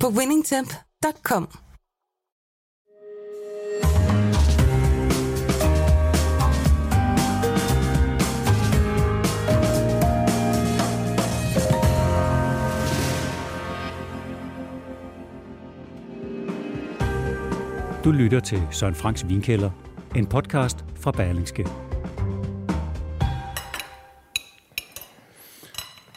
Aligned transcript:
på 0.00 0.08
winningtemp.com. 0.08 1.48
Du 18.04 18.12
lytter 18.12 18.40
til 18.40 18.62
Søren 18.70 18.94
Franks 18.94 19.28
Vinkælder, 19.28 19.70
en 20.16 20.26
podcast 20.26 20.84
fra 21.00 21.10
Berlingske. 21.10 21.66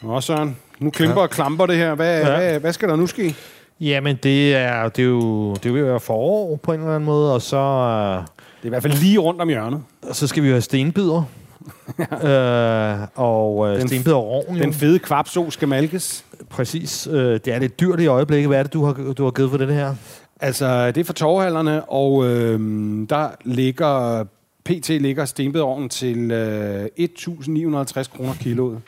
Nå, 0.02 0.20
Søren. 0.20 0.56
Nu 0.78 0.90
klimper 0.90 1.20
og 1.20 1.30
klamper 1.30 1.66
det 1.66 1.76
her. 1.76 1.94
Hvad, 1.94 2.20
ja. 2.20 2.36
hvad, 2.36 2.60
hvad 2.60 2.72
skal 2.72 2.88
der 2.88 2.96
nu 2.96 3.06
ske? 3.06 3.36
Jamen, 3.80 4.16
det 4.22 4.54
er, 4.56 4.88
det 4.88 5.02
er 5.02 5.06
jo 5.08 5.54
det 5.54 5.66
er 5.66 5.78
jo 5.78 5.98
forår 5.98 6.56
på 6.56 6.72
en 6.72 6.80
eller 6.80 6.94
anden 6.94 7.06
måde, 7.06 7.34
og 7.34 7.42
så, 7.42 7.56
øh, 7.56 8.16
Det 8.16 8.22
er 8.62 8.66
i 8.66 8.68
hvert 8.68 8.82
fald 8.82 8.92
lige 8.94 9.18
rundt 9.18 9.40
om 9.40 9.48
hjørnet. 9.48 9.82
så 10.12 10.26
skal 10.26 10.42
vi 10.42 10.48
jo 10.48 10.54
have 10.54 10.60
stenbider. 10.62 11.22
øh, 12.24 13.08
og 13.14 13.68
øh, 13.68 13.78
Den- 13.80 13.88
stenbider 13.88 14.16
og 14.16 14.44
jo. 14.50 14.54
Den 14.62 14.72
fede 14.72 14.98
kvapso 14.98 15.50
skal 15.50 15.68
malkes. 15.68 16.24
Præcis. 16.50 17.06
Øh, 17.10 17.32
det 17.44 17.48
er 17.48 17.58
lidt 17.58 17.80
dyrt 17.80 18.00
i 18.00 18.06
øjeblikket. 18.06 18.48
Hvad 18.48 18.58
er 18.58 18.62
det, 18.62 18.72
du 18.72 18.84
har, 18.84 18.92
du 18.92 19.24
har 19.24 19.30
givet 19.30 19.50
for 19.50 19.58
det 19.58 19.74
her? 19.74 19.94
Altså, 20.40 20.86
det 20.86 21.00
er 21.00 21.04
for 21.04 21.12
torvhallerne, 21.12 21.84
og 21.84 22.26
øh, 22.26 22.60
der 23.10 23.28
ligger... 23.44 24.24
PT 24.64 24.88
ligger 24.88 25.24
stenbedovnen 25.24 25.88
til 25.88 26.30
øh, 26.30 26.84
1.950 26.84 28.16
kroner 28.16 28.34
kiloet. 28.40 28.78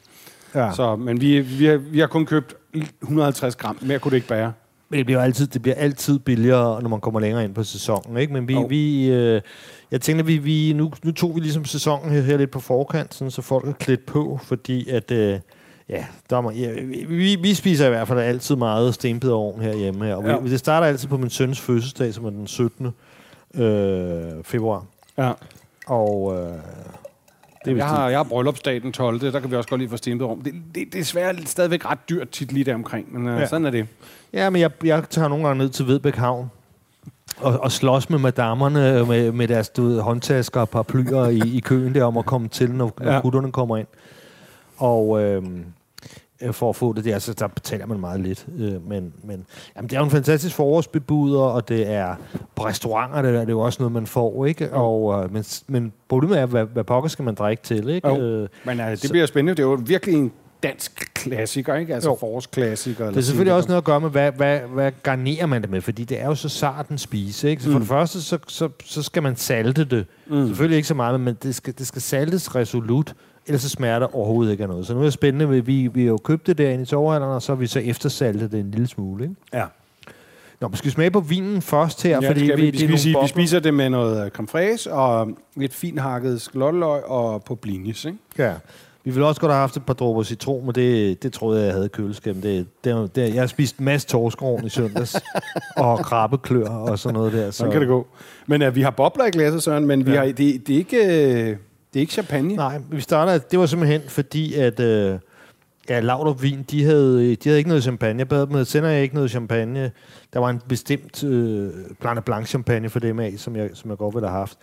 Ja. 0.54 0.70
Så, 0.74 0.96
men 0.96 1.20
vi, 1.20 1.40
vi, 1.40 1.64
har, 1.64 1.76
vi 1.76 1.98
har 2.00 2.06
kun 2.06 2.26
købt 2.26 2.54
150 3.02 3.56
gram. 3.56 3.78
Mere 3.82 3.98
kunne 3.98 4.10
det 4.10 4.16
ikke 4.16 4.28
bære. 4.28 4.52
Men 4.92 4.98
det 4.98 5.06
bliver 5.06 5.22
altid, 5.22 5.46
det 5.46 5.62
bliver 5.62 5.74
altid 5.74 6.18
billigere, 6.18 6.82
når 6.82 6.88
man 6.88 7.00
kommer 7.00 7.20
længere 7.20 7.44
ind 7.44 7.54
på 7.54 7.64
sæsonen. 7.64 8.16
Ikke? 8.16 8.32
Men 8.32 8.48
vi, 8.48 8.52
Jo. 8.52 8.62
vi 8.62 9.10
øh, 9.10 9.40
jeg 9.90 10.00
tænker, 10.00 10.24
vi, 10.24 10.38
vi 10.38 10.72
nu, 10.72 10.92
nu 11.04 11.12
tog 11.12 11.34
vi 11.34 11.40
ligesom 11.40 11.64
sæsonen 11.64 12.12
her, 12.12 12.20
her 12.20 12.36
lidt 12.36 12.50
på 12.50 12.60
forkant, 12.60 13.14
sådan, 13.14 13.30
så 13.30 13.42
folk 13.42 13.68
er 13.68 13.72
klædt 13.72 14.06
på, 14.06 14.40
fordi 14.44 14.88
at, 14.90 15.10
øh, 15.10 15.38
ja, 15.88 16.04
der 16.30 16.40
må, 16.40 16.50
ja 16.50 16.72
vi, 16.72 17.04
vi, 17.08 17.36
vi, 17.36 17.54
spiser 17.54 17.86
i 17.86 17.88
hvert 17.88 18.08
fald 18.08 18.18
altid 18.18 18.56
meget 18.56 18.94
stenbiderovn 18.94 19.60
herhjemme. 19.60 20.04
Her, 20.06 20.14
og 20.14 20.24
Ja. 20.24 20.38
vi, 20.38 20.50
det 20.50 20.58
starter 20.58 20.86
altid 20.86 21.08
på 21.08 21.16
min 21.16 21.30
søns 21.30 21.60
fødselsdag, 21.60 22.14
som 22.14 22.24
er 22.24 22.30
den 22.30 22.46
17. 22.46 22.86
Øh, 23.54 24.22
februar. 24.44 24.84
Ja. 25.18 25.32
Og 25.86 26.34
øh, 26.38 26.52
det 27.64 27.76
Jeg 27.76 27.86
har, 27.86 28.08
jeg 28.08 28.18
har 28.18 28.24
bryllupsdag 28.24 28.82
den 28.82 28.92
12. 28.92 29.20
Der 29.32 29.40
kan 29.40 29.50
vi 29.50 29.56
også 29.56 29.68
godt 29.68 29.78
lige 29.80 29.90
få 29.90 29.96
stenbedovn. 29.96 30.38
Det, 30.44 30.52
det, 30.54 30.74
det 30.74 30.82
er 30.82 30.90
desværre 31.00 31.34
stadigvæk 31.46 31.84
ret 31.90 31.98
dyrt 32.08 32.30
tit 32.30 32.52
lige 32.52 32.64
der 32.64 32.74
omkring, 32.74 33.12
men 33.18 33.28
øh, 33.28 33.40
Ja. 33.40 33.46
sådan 33.46 33.66
er 33.66 33.70
det. 33.70 33.86
Ja, 34.32 34.50
men 34.50 34.60
jeg, 34.60 34.70
jeg 34.84 35.04
tager 35.10 35.28
nogle 35.28 35.46
gange 35.46 35.58
ned 35.64 35.68
til 35.70 35.86
Vedbæk 35.86 36.14
Havn 36.16 36.50
og, 37.40 37.60
og 37.60 37.72
slås 37.72 38.10
med 38.10 38.18
madammerne 38.18 39.04
med, 39.06 39.32
med 39.32 39.48
deres 39.48 39.68
du 39.68 39.82
ved, 39.82 40.00
håndtasker 40.00 40.60
og 40.60 40.68
paraplyer 40.68 41.26
i, 41.28 41.38
i 41.38 41.60
køen 41.60 41.94
der 41.94 42.04
om 42.04 42.16
at 42.16 42.24
komme 42.26 42.48
til, 42.48 42.70
når, 42.70 42.92
når 43.00 43.12
Ja. 43.12 43.20
gutterne 43.20 43.52
kommer 43.52 43.76
ind. 43.76 43.86
Og 44.76 45.22
øh, 45.22 45.42
for 46.52 46.68
at 46.68 46.76
få 46.76 46.92
det 46.92 47.04
der, 47.04 47.18
så 47.18 47.32
der 47.32 47.46
betaler 47.46 47.86
man 47.86 48.00
meget 48.00 48.20
lidt. 48.20 48.46
Øh, 48.58 48.88
men 48.88 49.12
men 49.24 49.46
jamen, 49.76 49.88
det 49.90 49.96
er 49.96 50.00
jo 50.00 50.04
en 50.04 50.10
fantastisk 50.10 50.54
forårsbebuder, 50.56 51.40
og 51.40 51.68
det 51.68 51.88
er 51.90 52.14
på 52.54 52.66
restauranter, 52.66 53.22
det 53.22 53.28
er, 53.28 53.32
det 53.40 53.40
er 53.48 53.50
jo 53.52 53.60
også 53.60 53.76
noget, 53.82 53.92
man 53.92 54.06
får. 54.06 54.46
ikke. 54.46 54.72
Og, 54.72 55.24
øh, 55.24 55.32
men, 55.32 55.44
men 55.68 55.92
problemet 56.08 56.38
er, 56.38 56.46
hvad, 56.46 56.64
hvad 56.64 56.84
pokker 56.84 57.08
skal 57.08 57.24
man 57.24 57.34
drikke 57.34 57.62
til? 57.62 57.88
ikke? 57.88 58.08
Jo. 58.08 58.20
Øh, 58.20 58.48
Men 58.64 58.80
øh, 58.80 58.90
det 58.90 58.98
Så- 59.00 59.10
bliver 59.10 59.26
spændende. 59.26 59.56
Det 59.56 59.62
er 59.62 59.66
jo 59.70 59.78
virkelig 59.86 60.14
en 60.14 60.32
dansk 60.62 61.10
klassiker, 61.14 61.74
ikke? 61.74 61.94
Altså 61.94 62.16
forårsklassiker. 62.20 63.06
Det 63.08 63.16
er 63.16 63.20
selvfølgelig 63.20 63.54
også 63.54 63.68
noget 63.68 63.78
at 63.80 63.84
gøre 63.84 64.00
med, 64.00 64.10
hvad, 64.10 64.32
hvad, 64.32 64.58
hvad 64.58 64.92
garnerer 65.02 65.46
man 65.46 65.62
det 65.62 65.70
med, 65.70 65.80
fordi 65.80 66.04
det 66.04 66.20
er 66.20 66.26
jo 66.26 66.34
så 66.34 66.48
sart 66.48 66.88
en 66.88 66.98
spise. 66.98 67.50
Ikke? 67.50 67.62
Så 67.62 67.68
for 67.68 67.74
Mm. 67.78 67.80
det 67.80 67.88
første, 67.88 68.22
så, 68.22 68.38
så, 68.48 68.68
så 68.84 69.02
skal 69.02 69.22
man 69.22 69.36
salte 69.36 69.84
det. 69.84 70.06
Mm. 70.26 70.46
Selvfølgelig 70.46 70.76
ikke 70.76 70.88
så 70.88 70.94
meget, 70.94 71.20
men 71.20 71.36
det 71.42 71.54
skal, 71.54 71.74
det 71.78 71.86
skal 71.86 72.02
saltes 72.02 72.54
resolut, 72.54 73.14
ellers 73.46 73.62
det 73.72 74.08
overhovedet 74.12 74.52
ikke 74.52 74.62
af 74.62 74.68
noget. 74.68 74.86
Så 74.86 74.94
nu 74.94 75.00
er 75.00 75.04
det 75.04 75.12
spændende, 75.12 75.48
vi, 75.48 75.60
vi, 75.60 75.86
vi 75.94 76.00
har 76.00 76.08
jo 76.08 76.16
købt 76.16 76.46
det 76.46 76.58
derinde 76.58 76.82
i 76.82 76.86
torvhandleren, 76.86 77.34
og 77.34 77.42
så 77.42 77.52
har 77.52 77.56
vi 77.56 77.66
så 77.66 77.80
eftersaltet 77.80 78.52
det 78.52 78.60
en 78.60 78.70
lille 78.70 78.86
smule. 78.86 79.24
Ikke? 79.24 79.36
Ja. 79.52 79.64
Nå, 80.60 80.68
men 80.68 80.76
skal 80.76 80.86
vi 80.86 80.90
smage 80.90 81.10
på 81.10 81.20
vinen 81.20 81.62
først 81.62 82.02
her? 82.02 82.18
Ja, 82.22 82.30
fordi 82.30 82.40
vi, 82.40 82.54
vi, 82.56 82.70
det 82.70 82.78
skal 82.78 82.88
nogle 82.88 82.98
sige, 82.98 83.16
vi 83.22 83.28
spiser 83.28 83.60
det 83.60 83.74
med 83.74 83.90
noget 83.90 84.32
creme 84.32 84.48
fraise 84.48 84.92
og 84.92 85.28
lidt 85.56 85.74
fint 85.74 86.00
hakket 86.00 86.40
sklotteløg 86.40 87.04
og 87.04 87.44
på 87.44 87.54
blinis, 87.54 88.04
ikke? 88.04 88.18
Ja. 88.38 88.52
Vi 89.04 89.10
ville 89.10 89.26
også 89.26 89.40
godt 89.40 89.52
have 89.52 89.60
haft 89.60 89.76
et 89.76 89.86
par 89.86 89.94
dråber 89.94 90.22
citron, 90.22 90.66
men 90.66 90.74
det, 90.74 91.22
det 91.22 91.32
troede 91.32 91.58
jeg, 91.58 91.66
jeg 91.66 91.72
havde 91.74 91.86
i 91.86 91.88
køleskabet. 91.88 92.42
Det, 92.42 92.66
det, 92.84 93.16
det, 93.16 93.34
jeg 93.34 93.42
har 93.42 93.46
spist 93.46 93.78
en 93.78 93.84
masse 93.84 94.08
torskerovn 94.08 94.66
i 94.66 94.68
søndags, 94.68 95.16
og 95.76 95.98
krabbeklør 95.98 96.68
og 96.68 96.98
sådan 96.98 97.14
noget 97.14 97.32
der. 97.32 97.50
Så. 97.50 97.56
Sådan 97.56 97.72
kan 97.72 97.80
det 97.80 97.88
gå. 97.88 98.06
Men 98.46 98.62
uh, 98.62 98.74
vi 98.76 98.82
har 98.82 98.90
bobler 98.90 99.24
i 99.24 99.30
glasset, 99.30 99.62
Søren, 99.62 99.86
men 99.86 100.06
vi 100.06 100.10
Ja. 100.12 100.18
har, 100.18 100.24
det, 100.24 100.66
det, 100.66 100.70
er 100.70 100.78
ikke, 100.78 101.50
øh, 101.50 101.56
det 101.92 101.98
er 101.98 102.00
ikke 102.00 102.12
champagne. 102.12 102.54
Nej, 102.56 102.80
vi 102.90 103.00
starter, 103.00 103.38
det 103.38 103.58
var 103.58 103.66
simpelthen 103.66 104.00
fordi, 104.08 104.54
at 104.54 104.80
øh, 104.80 105.18
ja, 105.88 106.00
Laudrup 106.00 106.42
Vin, 106.42 106.62
de 106.70 106.84
havde, 106.84 107.34
de 107.34 107.38
havde 107.48 107.58
ikke 107.58 107.68
noget 107.68 107.82
champagne. 107.82 108.18
Jeg 108.18 108.28
bad 108.28 108.46
dem, 108.46 108.64
sender 108.64 108.88
jeg 108.90 109.02
ikke 109.02 109.14
noget 109.14 109.30
champagne. 109.30 109.90
Der 110.32 110.38
var 110.38 110.50
en 110.50 110.60
bestemt 110.68 111.24
øh, 111.24 111.70
Blanc 112.00 112.24
Blanc 112.24 112.46
champagne 112.48 112.90
for 112.90 112.98
dem 113.00 113.18
af, 113.18 113.34
som 113.36 113.56
jeg, 113.56 113.70
som 113.74 113.90
jeg 113.90 113.98
godt 113.98 114.14
ville 114.14 114.28
have 114.28 114.38
haft. 114.38 114.58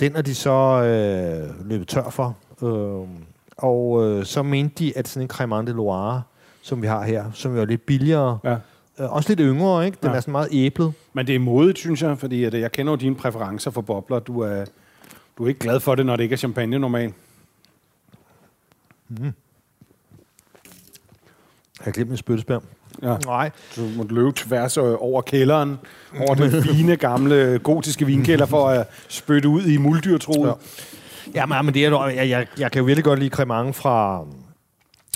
Den 0.00 0.16
er 0.16 0.22
de 0.22 0.34
så 0.34 0.50
øh, 0.50 1.68
løbet 1.68 1.88
tør 1.88 2.10
for. 2.10 2.36
Øh, 2.62 3.08
og 3.56 4.04
øh, 4.04 4.24
så 4.24 4.42
mente 4.42 4.74
de, 4.84 4.92
at 4.98 5.08
sådan 5.08 5.22
en 5.22 5.28
Cremant 5.28 5.68
de 5.68 5.72
Loire, 5.72 6.22
som 6.62 6.82
vi 6.82 6.86
har 6.86 7.04
her, 7.04 7.24
som 7.34 7.54
jo 7.54 7.60
er 7.60 7.64
lidt 7.64 7.86
billigere, 7.86 8.38
Ja. 8.44 8.56
øh, 9.00 9.12
også 9.12 9.30
lidt 9.30 9.40
yngre, 9.40 9.86
ikke? 9.86 9.98
Den 10.02 10.10
Ja. 10.10 10.16
er 10.16 10.20
sådan 10.20 10.32
meget 10.32 10.48
æblet. 10.52 10.92
Men 11.12 11.26
det 11.26 11.34
er 11.34 11.38
modigt, 11.38 11.78
synes 11.78 12.02
jeg, 12.02 12.18
fordi 12.18 12.44
at, 12.44 12.54
øh, 12.54 12.60
jeg 12.60 12.72
kender 12.72 12.92
jo 12.92 12.96
dine 12.96 13.14
præferencer 13.14 13.70
for 13.70 13.80
bobler. 13.80 14.18
Du 14.18 14.40
er, 14.40 14.64
du 15.38 15.44
er 15.44 15.48
ikke 15.48 15.60
glad 15.60 15.80
for 15.80 15.94
det, 15.94 16.06
når 16.06 16.16
det 16.16 16.22
ikke 16.22 16.32
er 16.32 16.36
champagne 16.36 16.78
normalt. 16.78 17.14
Jeg 19.20 19.32
har 21.80 21.90
glemt 21.92 22.08
min 22.08 22.16
spyttespærm. 22.16 22.62
Ja. 23.02 23.16
Nej, 23.26 23.50
Så 23.70 23.80
du 23.80 23.88
må 23.96 24.06
løbe 24.10 24.32
tværs 24.36 24.76
øh, 24.76 24.84
over 24.84 25.22
kælderen, 25.22 25.78
over 26.20 26.34
den 26.34 26.62
fine, 26.64 26.96
gamle, 26.96 27.60
gotiske 27.62 28.06
vinkælder 28.06 28.46
for 28.46 28.68
at 28.68 28.86
spytte 29.08 29.48
ud 29.48 29.62
i 29.62 29.76
muldyrtroet. 29.76 30.48
Ja. 30.48 30.52
Ja, 31.34 31.46
men, 31.46 31.64
men 31.64 31.74
det 31.74 31.84
er, 31.84 32.06
jeg, 32.06 32.28
jeg, 32.28 32.46
jeg 32.58 32.72
kan 32.72 32.78
jo 32.78 32.84
virkelig 32.84 33.04
godt 33.04 33.18
lide 33.18 33.30
cremant 33.30 33.76
fra, 33.76 34.24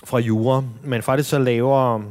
fra 0.04 0.19
Jura, 0.19 0.62
men 0.84 1.03
faktisk 1.03 1.31
så 1.31 1.38
laver 1.38 2.03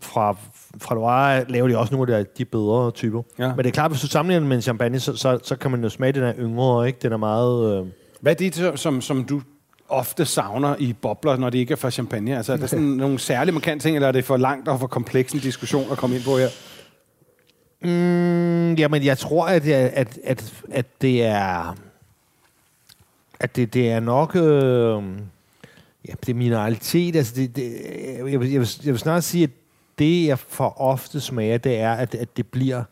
fra, 0.00 0.36
fra 0.80 0.94
Loire 0.94 1.44
laver 1.48 1.68
de 1.68 1.78
også 1.78 1.94
nogle 1.94 2.16
af 2.16 2.26
de, 2.38 2.44
bedre 2.44 2.90
typer. 2.90 3.22
Ja. 3.38 3.48
Men 3.48 3.58
det 3.58 3.66
er 3.66 3.70
klart, 3.70 3.90
hvis 3.90 4.00
du 4.00 4.06
sammenligner 4.06 4.46
med 4.48 4.56
en 4.56 4.62
champagne, 4.62 5.00
så, 5.00 5.16
så, 5.16 5.38
så 5.42 5.56
kan 5.56 5.70
man 5.70 5.82
jo 5.82 5.88
smage 5.88 6.12
den 6.12 6.22
er 6.22 6.32
yngre, 6.38 6.86
ikke? 6.86 6.98
Den 7.02 7.12
er 7.12 7.16
meget... 7.16 7.80
Øh, 7.80 7.86
Hvad 8.20 8.32
er 8.32 8.36
det, 8.36 8.54
så- 8.54 8.76
som, 8.76 9.00
som 9.00 9.24
du 9.24 9.42
ofte 9.88 10.24
savner 10.24 10.76
i 10.78 10.92
bobler, 10.92 11.36
når 11.36 11.50
det 11.50 11.58
ikke 11.58 11.72
er 11.72 11.76
for 11.76 11.90
champagne? 11.90 12.36
Altså, 12.36 12.52
er 12.52 12.56
der 12.56 12.66
sådan 12.66 12.84
nogle 13.04 13.18
særlige 13.18 13.52
markante 13.54 13.84
ting, 13.84 13.96
eller 13.96 14.08
er 14.08 14.12
det 14.12 14.24
for 14.24 14.36
langt 14.36 14.68
og 14.68 14.80
for 14.80 14.86
kompleks 14.86 15.32
en 15.32 15.40
diskussion 15.40 15.92
at 15.92 15.98
komme 15.98 16.16
ind 16.16 16.24
på 16.24 16.38
her? 16.38 16.48
Mm, 17.80 18.74
jamen, 18.74 19.04
jeg 19.04 19.18
tror, 19.18 19.46
at, 19.46 19.66
at, 19.68 20.18
at, 20.24 20.52
at 20.72 20.86
det 21.02 21.24
er... 21.24 21.76
At 23.40 23.56
det, 23.56 23.74
det 23.74 23.90
er 23.90 24.00
nok... 24.00 24.36
Øh, 24.36 24.42
ja, 26.08 26.12
det 26.26 26.28
er 26.28 26.34
mineralitet. 26.34 27.16
Altså, 27.16 27.32
det, 27.36 27.56
det, 27.56 27.72
jeg, 28.18 28.24
vil, 28.40 28.50
jeg, 28.50 28.60
vil, 28.60 28.68
jeg 28.84 28.92
vil 28.92 28.98
snart 28.98 29.24
sige, 29.24 29.44
at 29.44 29.50
det, 29.98 30.26
jeg 30.26 30.38
for 30.38 30.80
ofte 30.80 31.20
smager, 31.20 31.58
det 31.58 31.80
er, 31.80 31.92
at, 31.92 32.14
at 32.14 32.36
det 32.36 32.46
bliver 32.46 32.82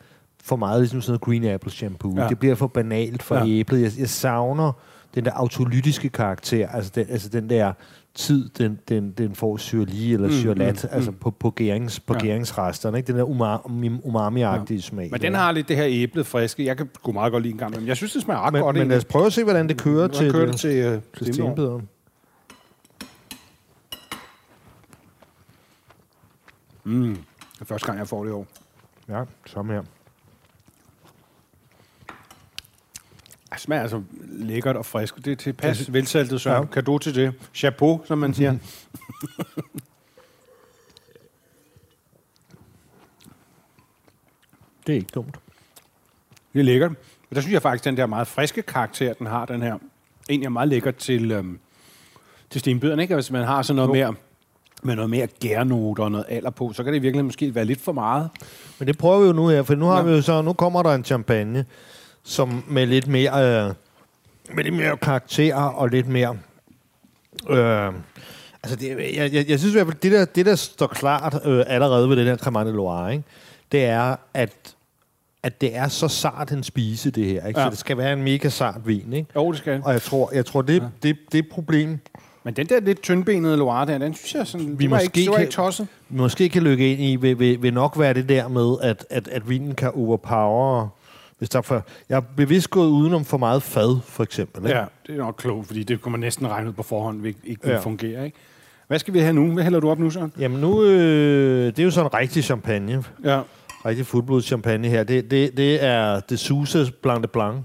for 0.45 0.57
meget 0.57 0.81
ligesom 0.81 1.01
sådan 1.01 1.11
noget 1.11 1.21
green 1.21 1.55
apple 1.55 1.71
shampoo. 1.73 2.15
Ja. 2.17 2.23
Ja. 2.23 2.29
Det 2.29 2.39
bliver 2.39 2.55
for 2.55 2.67
banalt 2.67 3.23
for 3.23 3.35
Ja. 3.35 3.45
ja. 3.45 3.51
æblet. 3.51 3.83
Jeg, 3.83 3.93
jeg 3.99 4.09
savner 4.09 4.73
den 5.15 5.25
der 5.25 5.31
autolytiske 5.33 6.09
karakter, 6.09 6.69
altså 6.69 6.93
den, 6.95 7.07
altså 7.11 7.29
den 7.29 7.51
der 7.51 7.73
tid, 8.15 8.49
den, 8.59 8.79
den, 8.89 9.11
den 9.19 9.35
får 9.35 9.57
syrlige 9.57 10.15
eller 10.15 10.29
Mm, 10.29 10.35
mm, 10.35 10.41
syrlat, 10.41 10.75
mm, 10.83 10.89
mm, 10.91 10.97
altså 10.97 11.11
på, 11.13 11.31
på, 11.31 11.51
gærings, 11.51 12.01
på 12.01 12.15
Ja. 12.15 12.19
ja. 12.23 12.27
gæringsresterne, 12.27 12.99
ikke? 12.99 13.13
Den 13.13 13.17
der 13.19 13.25
umami- 13.25 14.07
umami-agtige 14.09 14.81
smag. 14.83 15.09
Men 15.13 15.21
den 15.21 15.35
har 15.35 15.53
lidt 15.53 15.69
det 15.69 15.77
her 15.77 15.87
æblet 15.89 16.27
friske. 16.27 16.65
Jeg 16.65 16.77
kan 16.77 16.89
sgu 16.95 17.13
meget 17.13 17.33
godt 17.33 17.43
lide 17.43 17.53
en 17.53 17.59
gang, 17.59 17.77
men 17.79 17.87
jeg 17.89 17.97
synes, 17.97 18.13
det 18.13 18.23
smager 18.23 18.41
ret 18.47 18.53
men, 18.53 18.63
godt. 18.63 18.77
men 18.77 18.89
lad 18.89 18.97
os 18.97 19.05
prøve 19.05 19.27
at 19.27 19.33
se, 19.33 19.45
hvordan 19.45 19.69
det 19.69 19.77
kører 19.83 20.09
til, 20.09 20.19
til, 20.19 20.33
kører 20.33 20.45
det 20.45 20.53
det, 20.53 20.61
til, 20.61 20.97
uh, 20.97 21.27
til 21.35 21.81
Mm. 26.87 27.15
Det 27.53 27.61
er 27.61 27.65
første 27.65 27.87
gang, 27.87 27.99
jeg 27.99 28.09
får 28.09 28.25
det 28.25 28.31
i 28.31 28.33
år. 28.33 28.47
Ja, 29.09 29.25
samme 29.47 29.73
her. 29.73 29.83
Det 33.53 33.61
smager 33.61 33.83
altså 33.83 34.03
lækkert 34.23 34.77
og 34.77 34.87
frisk. 34.87 35.17
Det 35.17 35.27
er 35.33 35.37
tilpas 35.37 35.93
velsaltet, 35.93 36.41
så 36.41 36.51
ja. 36.51 36.65
kado 36.65 36.99
til 36.99 37.15
det. 37.15 37.35
Chapeau, 37.55 38.03
som 38.05 38.19
man 38.19 38.35
siger. 38.35 38.59
Det 44.87 44.93
er 44.93 44.97
ikke 44.97 45.11
dumt. 45.15 45.39
Det 46.53 46.61
er 46.61 46.65
lækkert. 46.65 46.91
Men 46.91 47.35
der 47.35 47.41
synes 47.41 47.53
jeg 47.53 47.63
faktisk, 47.63 47.85
den 47.85 47.97
der 47.97 48.07
meget 48.07 48.27
friske 48.27 48.63
karakter, 48.63 49.13
den 49.13 49.27
har, 49.27 49.47
den 49.47 49.63
her, 49.63 49.79
egentlig 50.29 50.47
er 50.47 50.51
meget 50.51 50.69
lækker 50.69 50.91
til, 50.91 51.31
øhm, 51.31 51.59
til 52.51 52.61
stenbøderne, 52.61 53.03
ikke? 53.03 53.15
Hvis 53.15 53.31
man 53.31 53.45
har 53.45 53.63
sådan 53.63 53.77
noget 53.77 53.91
mere 53.91 54.15
med 54.83 54.95
noget 54.97 55.11
mere 55.11 55.27
gærnoter 55.41 56.05
og 56.05 56.11
noget 56.11 56.27
alder 56.29 56.51
på, 56.51 56.73
så 56.73 56.85
kan 56.85 56.93
det 56.93 57.03
virkelig 57.03 57.25
måske 57.25 57.55
være 57.55 57.65
lidt 57.65 57.81
for 57.81 57.93
meget. 57.93 58.31
Men 58.79 58.89
det 58.89 58.99
prøver 58.99 59.21
vi 59.21 59.27
jo 59.27 59.33
nu 59.33 59.49
her, 59.49 59.63
for 59.63 59.75
nu 59.75 59.87
har 59.87 59.97
Ja. 59.97 60.03
vi 60.03 60.11
jo 60.13 60.23
så, 60.23 60.43
nu 60.43 60.53
kommer 60.53 60.83
der 60.83 60.95
en 60.95 61.05
champagne, 61.05 61.65
som 62.25 62.65
med 62.69 62.87
lidt 62.87 63.07
mere, 63.07 63.67
øh, 63.69 63.75
med 64.55 64.65
lidt 64.65 64.75
mere 64.77 64.97
karakter 64.97 65.55
og 65.55 65.89
lidt 65.89 66.09
mere, 66.09 66.37
øh, 67.51 67.93
altså 68.63 68.77
det, 68.81 68.89
jeg, 69.17 69.33
jeg, 69.33 69.49
jeg 69.49 69.59
synes 69.59 69.75
i 69.75 69.77
hvert 69.77 69.87
fald, 69.87 69.97
det 70.03 70.13
der, 70.13 70.25
det 70.25 70.47
der 70.47 70.55
står 70.55 70.87
klart 70.87 71.41
øh, 71.45 71.65
allerede 71.67 72.09
ved 72.09 72.17
den 72.17 72.27
her 72.27 72.37
Cremant 72.37 72.69
Loire, 72.71 73.13
ikke? 73.13 73.25
det 73.73 73.85
er, 73.85 74.17
at 74.35 74.73
at 75.43 75.61
det 75.61 75.77
er 75.77 75.89
så 75.89 76.09
sart 76.09 76.53
en 76.53 76.63
spise, 76.63 77.11
det 77.11 77.25
her. 77.27 77.47
Ikke? 77.47 77.61
Ja. 77.61 77.65
Ja. 77.65 77.67
Så 77.67 77.71
det 77.71 77.79
skal 77.79 77.97
være 77.99 78.13
en 78.13 78.23
mega 78.23 78.49
sart 78.49 78.81
vin. 78.87 79.13
Ikke? 79.13 79.29
Jo, 79.37 79.51
det 79.51 79.59
skal 79.59 79.81
Og 79.85 79.93
jeg 79.93 80.03
tror, 80.03 80.31
jeg 80.35 80.47
tror 80.47 80.63
det, 80.63 80.83
det, 81.03 81.17
det 81.33 81.39
er 81.39 81.43
et 81.43 81.49
problem, 81.51 81.99
Men 82.47 82.55
den 82.55 82.67
der 82.67 82.81
lidt 82.81 83.03
tyndbenede 83.03 83.57
Loire 83.57 83.87
der, 83.87 83.99
den 83.99 84.15
synes 84.15 84.35
jeg 84.35 84.47
sådan, 84.47 84.79
Vi 84.79 84.85
det 84.85 84.91
var, 84.91 84.97
måske 84.97 85.05
ikke, 85.07 85.21
det 85.21 85.29
var 85.29 85.35
kan- 85.35 85.43
ikke 85.43 85.53
tosset. 85.53 85.87
vi 86.09 86.17
måske 86.19 86.49
kan 86.49 86.63
lykke 86.63 86.93
ind 86.93 87.01
i, 87.03 87.17
vil, 87.17 87.39
vil, 87.39 87.63
vil 87.63 87.75
nok 87.75 87.99
være 87.99 88.15
det 88.15 88.29
der 88.29 88.49
med, 88.49 88.77
at, 88.83 89.07
at, 89.11 89.29
at 89.29 89.49
vinen 89.49 89.75
kan 89.75 89.91
overpower. 89.95 90.89
Hvis 91.39 91.49
der 91.49 91.59
er 91.59 91.63
for, 91.63 91.83
jeg 92.09 92.17
er 92.17 92.21
bevidst 92.37 92.71
gået 92.71 92.89
udenom 92.89 93.25
for 93.25 93.37
meget 93.39 93.63
fad, 93.63 93.99
for 94.05 94.23
eksempel. 94.23 94.65
Ikke? 94.67 94.79
Ja, 94.79 94.85
det 95.07 95.15
er 95.15 95.19
nok 95.19 95.35
klogt, 95.39 95.67
fordi 95.67 95.83
det 95.83 96.01
kunne 96.03 96.13
man 96.13 96.21
næsten 96.21 96.49
regne 96.49 96.69
ud 96.69 96.73
på 96.73 96.83
forhånd, 96.83 97.21
vil 97.23 97.35
ikke 97.45 97.63
vil 97.65 97.71
Ja. 97.73 97.79
fungere. 97.79 98.25
Ikke? 98.25 98.37
Hvad 98.89 98.99
skal 98.99 99.15
vi 99.15 99.19
have 99.19 99.33
nu? 99.33 99.53
Hvad 99.53 99.63
hælder 99.65 99.81
du 99.81 99.91
op 99.91 99.99
nu, 99.99 100.11
så? 100.11 100.29
Jamen 100.39 100.61
nu, 100.61 100.83
øh, 100.85 101.67
det 101.67 101.79
er 101.79 101.85
jo 101.85 101.91
sådan 101.91 102.11
en 102.13 102.15
rigtig 102.19 102.45
champagne. 102.45 103.05
Ja. 103.25 103.41
Rigtig 103.87 104.07
fuldblods 104.07 104.45
champagne 104.45 104.89
her. 104.89 105.05
Det, 105.05 105.31
det, 105.31 105.57
det 105.57 105.85
er 105.85 106.21
det 106.21 106.39
Sousa 106.39 106.85
Blanc 107.03 107.23
de 107.23 107.29
Blanc 107.29 107.57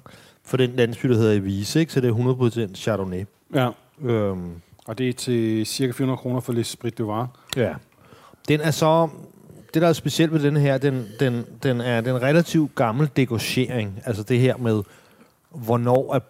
for 0.45 0.57
den 0.57 0.72
landsby, 0.75 1.10
der 1.10 1.16
hedder 1.16 1.34
Evise, 1.34 1.80
ikke? 1.80 1.94
Så 1.94 2.01
det 2.01 2.10
er 2.10 2.68
100% 2.72 2.75
Chardonnay. 2.75 3.24
ja. 3.56 3.69
Øhm, 4.06 4.50
Og 4.88 4.98
det 4.98 5.10
er 5.10 5.13
til 5.13 5.66
cirka 5.66 5.92
400 5.94 6.18
kroner 6.18 6.39
for 6.39 6.54
Les 6.54 6.68
Sprit 6.68 6.98
de 6.98 7.07
Var. 7.07 7.28
ja. 7.56 7.74
Den 8.48 8.62
er 8.62 8.72
så... 8.72 9.10
Det, 9.74 9.81
der 9.81 9.88
er 9.88 9.94
specielt 9.94 10.33
ved 10.33 10.39
den 10.39 10.57
her, 10.57 10.78
den, 10.78 11.06
den, 11.19 11.45
den 11.63 11.81
er 11.81 12.01
den 12.01 12.22
relativt 12.22 12.75
gammel 12.75 13.10
degauchering. 13.16 14.01
Altså 14.06 14.24
det 14.24 14.39
her 14.39 14.57
med, 14.57 14.83
hvornår 15.50 16.13
at, 16.13 16.24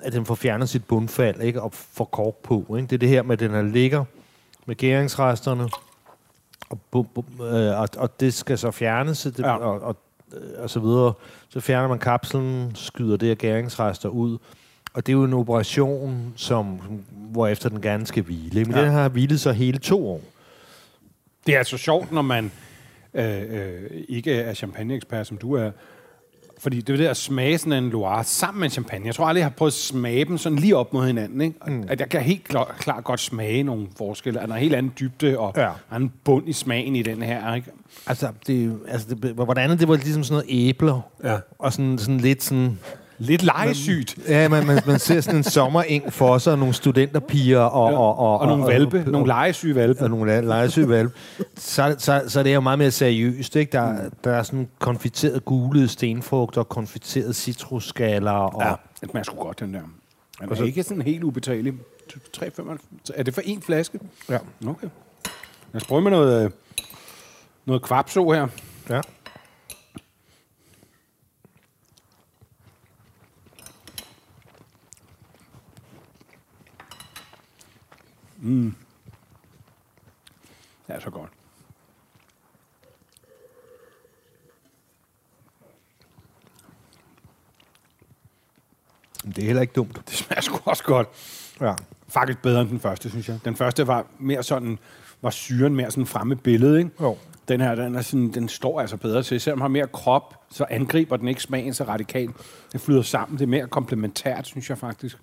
at 0.00 0.12
den 0.12 0.26
får 0.26 0.34
fjernet 0.34 0.68
sit 0.68 0.84
bundfald, 0.84 1.40
ikke? 1.40 1.62
Og 1.62 1.72
får 1.72 2.04
kork 2.04 2.34
på, 2.34 2.76
ikke? 2.76 2.86
Det 2.88 2.92
er 2.92 2.98
det 2.98 3.08
her 3.08 3.22
med, 3.22 3.32
at 3.32 3.40
den 3.40 3.54
er 3.54 3.62
ligger 3.62 4.04
med 4.66 4.76
gæringsresterne, 4.76 5.68
og, 6.70 6.78
bu, 6.90 7.02
bu, 7.02 7.24
øh, 7.44 7.80
og, 7.80 7.88
og 7.96 8.20
det 8.20 8.34
skal 8.34 8.58
så 8.58 8.70
fjernes, 8.70 9.22
det, 9.22 9.38
Ja. 9.38 9.48
ja. 9.48 9.56
og, 9.56 9.80
og, 9.80 9.96
øh, 10.32 10.62
og 10.62 10.70
så 10.70 10.80
videre. 10.80 11.12
Så 11.48 11.60
fjerner 11.60 11.88
man 11.88 11.98
kapslen, 11.98 12.70
skyder 12.74 13.16
det 13.16 13.28
her 13.28 13.34
gæringsrester 13.34 14.08
ud, 14.08 14.38
og 14.96 15.06
det 15.06 15.12
er 15.12 15.16
jo 15.16 15.24
en 15.24 15.32
operation, 15.32 16.32
som, 16.36 16.80
hvor 17.30 17.46
efter 17.46 17.68
den 17.68 17.80
gerne 17.80 18.06
skal 18.06 18.22
hvile. 18.22 18.64
Men 18.64 18.74
Ja. 18.74 18.82
den 18.82 18.90
har 18.90 19.08
hvilet 19.08 19.40
så 19.40 19.52
hele 19.52 19.78
to 19.78 20.08
år. 20.08 20.20
Det 21.46 21.54
er 21.54 21.58
altså 21.58 21.76
sjovt, 21.76 22.12
når 22.12 22.22
man 22.22 22.50
øh, 23.14 23.42
øh, 23.48 23.90
ikke 24.08 24.32
er 24.32 24.54
champagneekspert, 24.54 25.26
som 25.26 25.36
du 25.36 25.52
er. 25.54 25.70
Fordi 26.58 26.80
det 26.80 26.92
er 26.92 26.96
det 26.96 27.06
at 27.06 27.16
smage 27.16 27.58
sådan 27.58 27.84
en 27.84 27.90
Loire 27.90 28.24
sammen 28.24 28.60
med 28.60 28.66
en 28.66 28.70
champagne. 28.70 29.06
Jeg 29.06 29.14
tror 29.14 29.26
aldrig, 29.26 29.40
jeg 29.40 29.44
har 29.46 29.54
prøvet 29.56 29.70
at 29.70 29.74
smage 29.74 30.24
dem 30.24 30.38
sådan 30.38 30.58
lige 30.58 30.76
op 30.76 30.92
mod 30.92 31.06
hinanden. 31.06 31.40
Ikke? 31.40 31.54
Mm. 31.66 31.84
At 31.88 32.00
jeg 32.00 32.08
kan 32.08 32.20
helt 32.20 32.44
klart, 32.44 32.74
klart 32.78 33.04
godt 33.04 33.20
smage 33.20 33.62
nogle 33.62 33.86
forskelle. 33.98 34.40
At 34.40 34.48
der 34.48 34.54
er 34.54 34.56
en 34.56 34.62
helt 34.62 34.74
anden 34.74 34.92
dybde 35.00 35.38
og 35.38 35.52
Ja. 35.56 35.96
en 35.96 36.12
bund 36.24 36.48
i 36.48 36.52
smagen 36.52 36.96
i 36.96 37.02
den 37.02 37.22
her. 37.22 37.54
Ikke? 37.54 37.70
Altså, 38.06 38.28
det, 38.46 38.78
altså 38.88 39.14
det, 39.14 39.30
hvordan 39.32 39.70
det 39.78 39.88
var 39.88 39.96
ligesom 39.96 40.24
sådan 40.24 40.44
noget 40.48 40.68
æbler, 40.68 41.00
Ja. 41.24 41.38
og 41.58 41.72
sådan, 41.72 41.98
sådan 41.98 42.18
lidt 42.18 42.42
sådan... 42.42 42.78
Lidt 43.18 43.42
legesygt. 43.42 44.18
Ja, 44.28 44.48
man, 44.48 44.66
man, 44.66 44.82
man 44.86 44.98
ser 44.98 45.20
sådan 45.20 45.36
en 45.38 45.44
sommereng 45.44 46.12
for 46.12 46.38
sig, 46.38 46.52
og 46.52 46.58
nogle 46.58 46.74
studenterpiger 46.74 47.58
og... 47.60 47.90
Ja. 47.92 47.98
og, 47.98 48.18
og, 48.18 48.38
Og 48.40 48.46
nogle 48.46 48.66
valpe. 48.66 49.00
og, 49.06 49.10
Nogle 49.12 49.26
legesyge 49.26 49.74
valpe. 49.74 50.02
og 50.04 50.10
nogle 50.10 50.40
legesyge 50.40 50.88
valpe. 50.88 51.14
Så, 51.56 51.94
så, 51.98 52.22
så 52.28 52.42
det 52.42 52.50
er 52.50 52.54
jo 52.54 52.60
meget 52.60 52.78
mere 52.78 52.90
seriøst, 52.90 53.56
ikke? 53.56 53.72
Der, 53.72 53.92
Mm. 53.92 54.10
der 54.24 54.30
er 54.30 54.42
sådan 54.42 54.68
konfiteret 54.78 55.44
gulede 55.44 55.88
stenfrugter, 55.88 56.62
konfiteret 56.62 57.36
citrusskaller, 57.36 58.30
og... 58.32 58.62
Ja, 59.02 59.06
smager 59.10 59.24
sgu 59.24 59.36
godt, 59.36 59.60
den 59.60 59.74
der. 59.74 59.80
Den 59.80 59.88
er 60.46 60.50
Og 60.50 60.56
så- 60.56 60.64
ikke 60.64 60.82
sådan 60.82 61.02
helt 61.02 61.24
ubetagelig. 61.24 61.72
3,95. 62.36 63.10
Er 63.14 63.22
det 63.22 63.34
for 63.34 63.40
én 63.40 63.60
flaske? 63.66 63.98
Ja. 64.30 64.38
Okay. 64.66 64.86
Lad 65.72 65.82
os 65.82 65.84
prøve 65.86 66.00
med 66.02 66.10
noget, 66.10 66.44
øh, 66.44 66.50
noget 67.66 67.82
kvapso 67.82 68.30
her. 68.32 68.46
ja. 68.90 69.00
Det 80.86 80.94
er 80.94 81.00
så 81.00 81.10
godt. 81.10 81.30
Det 89.26 89.38
er 89.38 89.46
heller 89.46 89.62
ikke 89.62 89.72
dumt. 89.72 90.00
Det 90.08 90.14
smager 90.14 90.40
sgu 90.40 90.58
også 90.64 90.84
godt. 90.84 91.08
Ja. 91.60 91.74
Faktisk 92.08 92.42
bedre 92.42 92.60
end 92.60 92.68
den 92.68 92.80
første, 92.80 93.10
synes 93.10 93.28
jeg. 93.28 93.38
Den 93.44 93.56
første 93.56 93.86
var 93.86 94.06
mere 94.18 94.42
sådan, 94.42 94.78
var 95.22 95.30
syren 95.30 95.76
mere 95.76 95.90
sådan 95.90 96.06
fremme 96.06 96.34
i 96.34 96.36
billedet, 96.36 96.78
ikke? 96.78 96.90
Jo. 97.00 97.16
Den 97.48 97.60
her, 97.60 97.74
den, 97.74 97.94
er 97.94 98.02
sådan, 98.02 98.32
den 98.32 98.48
står 98.48 98.80
altså 98.80 98.96
bedre 98.96 99.22
til. 99.22 99.40
Selvom 99.40 99.58
den 99.58 99.62
har 99.62 99.68
mere 99.68 99.86
krop, 99.86 100.34
så 100.50 100.66
angriber 100.70 101.16
den 101.16 101.28
ikke 101.28 101.42
smagen 101.42 101.74
så 101.74 101.84
radikalt. 101.84 102.36
Den 102.72 102.80
flyder 102.80 103.02
sammen. 103.02 103.38
Det 103.38 103.44
er 103.44 103.48
mere 103.48 103.66
komplementært, 103.66 104.46
synes 104.46 104.70
jeg 104.70 104.78
faktisk. 104.78 105.18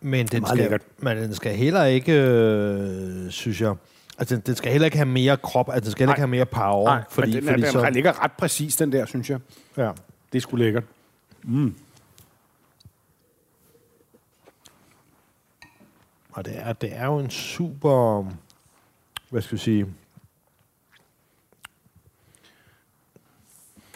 Men 0.00 0.26
den, 0.26 0.46
skal, 0.46 0.58
lækkert. 0.58 0.82
men 0.98 1.16
den 1.16 1.34
skal 1.34 1.56
heller 1.56 1.84
ikke, 1.84 2.12
øh, 2.12 3.30
synes 3.30 3.60
jeg... 3.60 3.74
Altså, 4.18 4.34
den, 4.36 4.42
den 4.46 4.54
skal 4.54 4.72
heller 4.72 4.84
ikke 4.84 4.96
have 4.96 5.06
mere 5.08 5.36
krop, 5.36 5.68
altså, 5.68 5.80
den 5.84 5.90
skal 5.92 6.02
heller 6.02 6.14
ikke 6.14 6.20
have 6.20 6.28
mere 6.28 6.46
power. 6.46 6.84
Nej, 6.84 7.02
fordi, 7.10 7.32
den, 7.32 7.44
fordi 7.44 7.62
den 7.62 7.72
så, 7.72 7.90
ligger 7.90 8.24
ret 8.24 8.32
præcis, 8.32 8.76
den 8.76 8.92
der, 8.92 9.06
synes 9.06 9.30
jeg. 9.30 9.40
ja. 9.76 9.90
Det 10.32 10.38
er 10.38 10.40
sgu 10.40 10.56
lækkert. 10.56 10.84
Og 16.32 16.44
det 16.44 16.52
er, 16.56 16.72
det 16.72 16.90
er 16.96 17.06
jo 17.06 17.18
en 17.18 17.30
super... 17.30 18.26
Hvad 19.30 19.42
skal 19.42 19.58
vi 19.58 19.62
sige? 19.62 19.86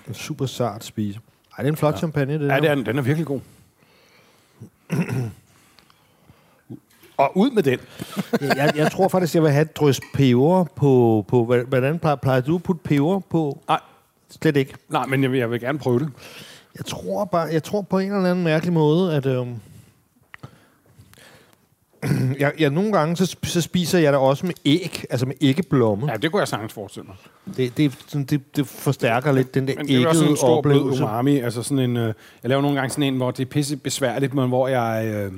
En 0.08 0.14
super 0.14 0.46
sart 0.46 0.84
spise. 0.84 1.20
Ej, 1.50 1.56
det 1.62 1.68
er 1.68 1.72
en 1.72 1.76
flot 1.76 1.94
ja. 1.94 1.98
champagne, 1.98 2.34
det 2.34 2.40
Ja, 2.40 2.46
der. 2.60 2.70
er, 2.70 2.74
den. 2.74 2.86
den 2.86 2.98
er 2.98 3.02
virkelig 3.02 3.26
god. 3.26 3.40
Og 7.16 7.36
ud 7.36 7.50
med 7.50 7.62
den. 7.62 7.78
jeg, 8.40 8.72
jeg 8.76 8.92
tror 8.92 9.08
faktisk, 9.08 9.34
jeg 9.34 9.42
vil 9.42 9.50
have 9.50 9.62
et 9.62 9.76
drøs 9.76 10.00
peber 10.14 10.64
på... 10.64 11.24
på 11.28 11.44
hvordan 11.68 11.98
plejer, 11.98 12.16
plejer 12.16 12.40
du 12.40 12.54
at 12.54 12.62
putte 12.62 12.80
peber 12.84 13.18
på? 13.18 13.62
Nej, 13.68 13.80
Slet 14.42 14.56
ikke. 14.56 14.74
nej 14.88 15.06
men 15.06 15.22
jeg 15.22 15.30
vil, 15.32 15.38
jeg 15.38 15.50
vil 15.50 15.60
gerne 15.60 15.78
prøve 15.78 15.98
det. 15.98 16.08
Jeg 16.78 16.84
tror 16.86 17.24
bare, 17.24 17.48
jeg 17.52 17.62
tror 17.62 17.82
på 17.82 17.98
en 17.98 18.12
eller 18.12 18.30
anden 18.30 18.44
mærkelig 18.44 18.72
måde, 18.72 19.14
at 19.14 19.26
øhm, 19.26 19.54
jeg, 22.38 22.52
jeg, 22.58 22.70
nogle 22.70 22.92
gange 22.92 23.16
så, 23.16 23.36
så 23.44 23.60
spiser 23.60 23.98
jeg 23.98 24.12
det 24.12 24.20
også 24.20 24.46
med 24.46 24.54
æg, 24.64 25.04
altså 25.10 25.26
med 25.26 25.34
æggeblomme. 25.40 26.10
Ja, 26.10 26.16
det 26.16 26.30
kunne 26.30 26.40
jeg 26.40 26.48
sagtens 26.48 26.72
forestille 26.72 27.06
mig. 27.06 27.16
Det, 27.56 27.76
det, 27.76 27.84
er 27.84 27.90
sådan- 28.06 28.24
det, 28.24 28.56
det 28.56 28.66
forstærker 28.66 29.32
lidt 29.32 29.54
den 29.54 29.68
der 29.68 29.74
Men 29.76 29.86
det 29.88 29.96
er 29.96 30.00
jo 30.00 30.08
også 30.08 30.18
sådan 30.18 30.24
æggede 30.24 30.30
en 30.32 30.36
stor 30.36 30.62
blød 30.62 30.76
oplevelse. 30.76 31.02
umami. 31.04 31.38
Altså 31.38 31.62
sådan 31.62 31.78
en, 31.90 31.96
øh, 31.96 32.14
jeg 32.42 32.48
laver 32.48 32.62
nogle 32.62 32.76
gange 32.76 32.90
sådan 32.90 33.02
en, 33.04 33.16
hvor 33.16 33.30
det 33.30 33.44
er 33.44 33.50
pisse 33.50 33.76
besværligt, 33.76 34.34
men 34.34 34.48
hvor 34.48 34.68
jeg... 34.68 35.06
Øh, 35.14 35.32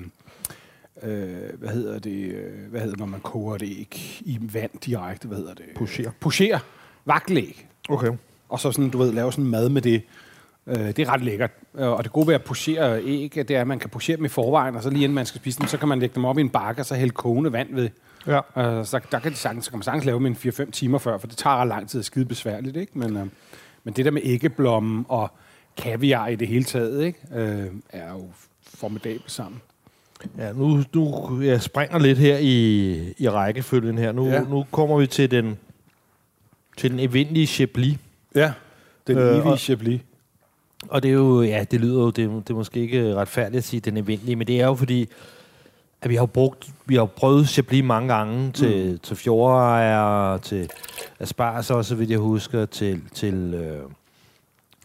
øh, 1.03 1.59
hvad 1.59 1.69
hedder 1.69 1.99
det? 1.99 2.25
Øh, 2.29 2.71
hvad 2.71 2.81
hedder 2.81 2.97
når 2.97 3.07
man 3.07 3.21
koger 3.21 3.57
det 3.59 3.69
æg 3.79 4.21
i 4.21 4.39
vand 4.53 4.71
direkte? 4.87 5.29
Hvad 5.29 5.39
hedder 5.39 5.55
det? 5.55 5.65
Pocher. 5.77 6.11
Pocher. 6.21 6.59
Vakkelæg. 7.05 7.67
Okay. 7.89 8.11
Og 8.49 8.61
så 8.61 8.73
sådan, 8.73 8.91
du 8.91 8.99
ved, 8.99 9.13
lave 9.13 9.33
sådan 9.33 9.51
mad 9.51 9.69
med 9.69 9.83
det. 9.83 10.03
Øh, 10.67 10.77
det 10.77 10.99
er 10.99 11.13
ret 11.13 11.23
lækkert. 11.23 11.51
Øh, 11.75 11.89
Og 11.89 12.05
det 12.05 12.13
gode 12.13 12.27
ved 12.27 12.35
at 12.35 12.45
pochere 12.45 13.05
æg, 13.05 13.33
det 13.35 13.51
er, 13.51 13.61
at 13.61 13.67
man 13.67 13.79
kan 13.79 13.91
pochere 13.91 14.17
dem 14.17 14.25
i 14.25 14.29
forvejen, 14.29 14.77
og 14.77 14.83
så 14.83 14.91
lige 14.91 15.05
inden 15.05 15.15
man 15.15 15.27
skal 15.27 15.41
spise 15.41 15.59
dem, 15.59 15.67
så 15.69 15.79
kan 15.79 15.89
man 15.89 15.99
lægge 15.99 16.15
dem 16.15 16.25
op 16.25 16.39
i 16.39 16.41
en 16.41 16.51
bakke, 16.51 16.83
og 16.83 16.87
så 16.87 16.95
hælde 16.95 17.13
kogende 17.13 17.53
vand 17.53 17.75
ved. 17.75 17.89
Ja. 18.27 18.37
Øh, 18.79 18.85
så 18.87 19.01
der 19.13 19.19
kan, 19.19 19.33
de 19.33 19.37
sagtens, 19.37 19.65
så 19.65 19.71
kan 19.71 19.79
man 19.79 19.83
sagtens 19.83 20.05
lave 20.05 20.19
dem 20.19 20.27
en 20.27 20.35
4-5 20.37 20.71
timer 20.71 20.99
før, 20.99 21.19
for 21.19 21.27
det 21.27 21.37
tager 21.37 21.57
ret 21.57 21.69
lang 21.69 21.89
tid 21.89 21.99
at 22.01 22.05
skide 22.05 22.25
besværligt. 22.25 22.77
Ikke? 22.77 22.99
Men, 22.99 23.17
øh, 23.17 23.27
men 23.85 23.95
det 23.95 24.05
der 24.05 24.11
med 24.11 24.23
æggeblommen 24.25 25.07
og 25.09 25.31
kaviar 25.77 26.27
i 26.29 26.37
det 26.37 26.49
hele 26.49 26.65
taget, 26.65 27.05
ikke? 27.05 27.19
Øh, 27.35 27.67
er 27.91 28.13
jo 28.13 28.29
formidabelt 28.75 29.31
sammen. 29.31 29.61
Ja, 30.39 30.53
nu, 30.53 30.83
nu 30.95 31.43
jeg 31.43 31.63
springer 31.63 31.99
lidt 31.99 32.19
her 32.19 32.39
i, 32.41 32.93
i 33.19 33.29
rækkefølgen 33.29 33.99
her. 33.99 34.13
Nu, 34.13 34.27
Ja. 34.27 34.41
nu 34.41 34.65
kommer 34.71 34.97
vi 34.99 35.07
til 35.07 35.31
den, 35.31 35.59
til 36.77 36.91
den 36.91 37.01
evindelige 37.01 37.47
Chablis. 37.47 37.97
Ja. 38.35 38.53
Den 39.07 39.19
Øh, 39.19 39.31
evige 39.31 39.43
og- 39.43 39.59
Chablis. 39.59 40.01
Og 40.89 41.03
det 41.03 41.09
er 41.09 41.13
jo, 41.13 41.43
ja, 41.43 41.65
det 41.71 41.81
lyder 41.81 42.01
jo, 42.01 42.07
det, 42.11 42.17
det 42.17 42.51
er 42.51 42.55
måske 42.55 42.81
ikke 42.81 43.15
retfærdigt 43.15 43.57
at 43.59 43.65
sige, 43.65 43.81
den 43.81 43.97
evindelige, 43.97 44.37
men 44.37 44.47
det 44.47 44.61
er 44.61 44.67
jo 44.67 44.75
fordi, 44.75 45.09
at 46.03 46.11
vi 46.11 46.15
har 46.15 46.27
brugt, 46.27 46.69
vi 46.87 46.95
har 46.95 47.05
prøvet 47.05 47.49
Chablis 47.49 47.85
mange 47.85 48.15
gange 48.15 48.53
til, 48.53 48.93
mm. 48.93 48.99
til 48.99 49.17
fjordejer, 49.17 50.39
til 50.39 50.71
asparges 51.21 51.71
også, 51.71 51.89
så 51.89 51.95
vidt 51.95 52.11
jeg 52.11 52.19
husker, 52.19 52.67
til, 52.67 53.01
til 53.15 53.55
øh, 53.55 53.79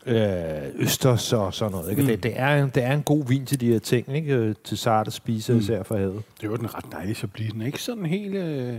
øh, 0.06 0.62
østers 0.76 1.34
og 1.34 1.54
sådan 1.54 1.72
noget. 1.72 1.90
Ikke? 1.90 2.02
Mm. 2.02 2.08
Det, 2.08 2.24
det, 2.24 2.34
er, 2.36 2.68
det 2.68 2.84
er 2.84 2.94
en 2.94 3.04
god 3.04 3.26
vin 3.28 3.46
til 3.46 3.60
de 3.62 3.72
her 3.72 3.80
ting, 3.80 4.16
ikke? 4.16 4.34
Øh, 4.34 4.56
til 4.64 4.78
sarte 4.78 5.12
spiser, 5.12 5.54
Mm. 5.54 5.60
især 5.60 5.84
for 5.84 5.98
havet. 5.98 6.24
Det 6.42 6.52
var 6.52 6.58
den 6.58 6.76
ret 6.76 6.86
dejlig 6.92 7.16
Chablis. 7.16 7.52
Den 7.52 7.62
er 7.62 7.66
ikke 7.66 7.84
sådan 7.84 8.06
helt... 8.06 8.36
Øh... 8.36 8.74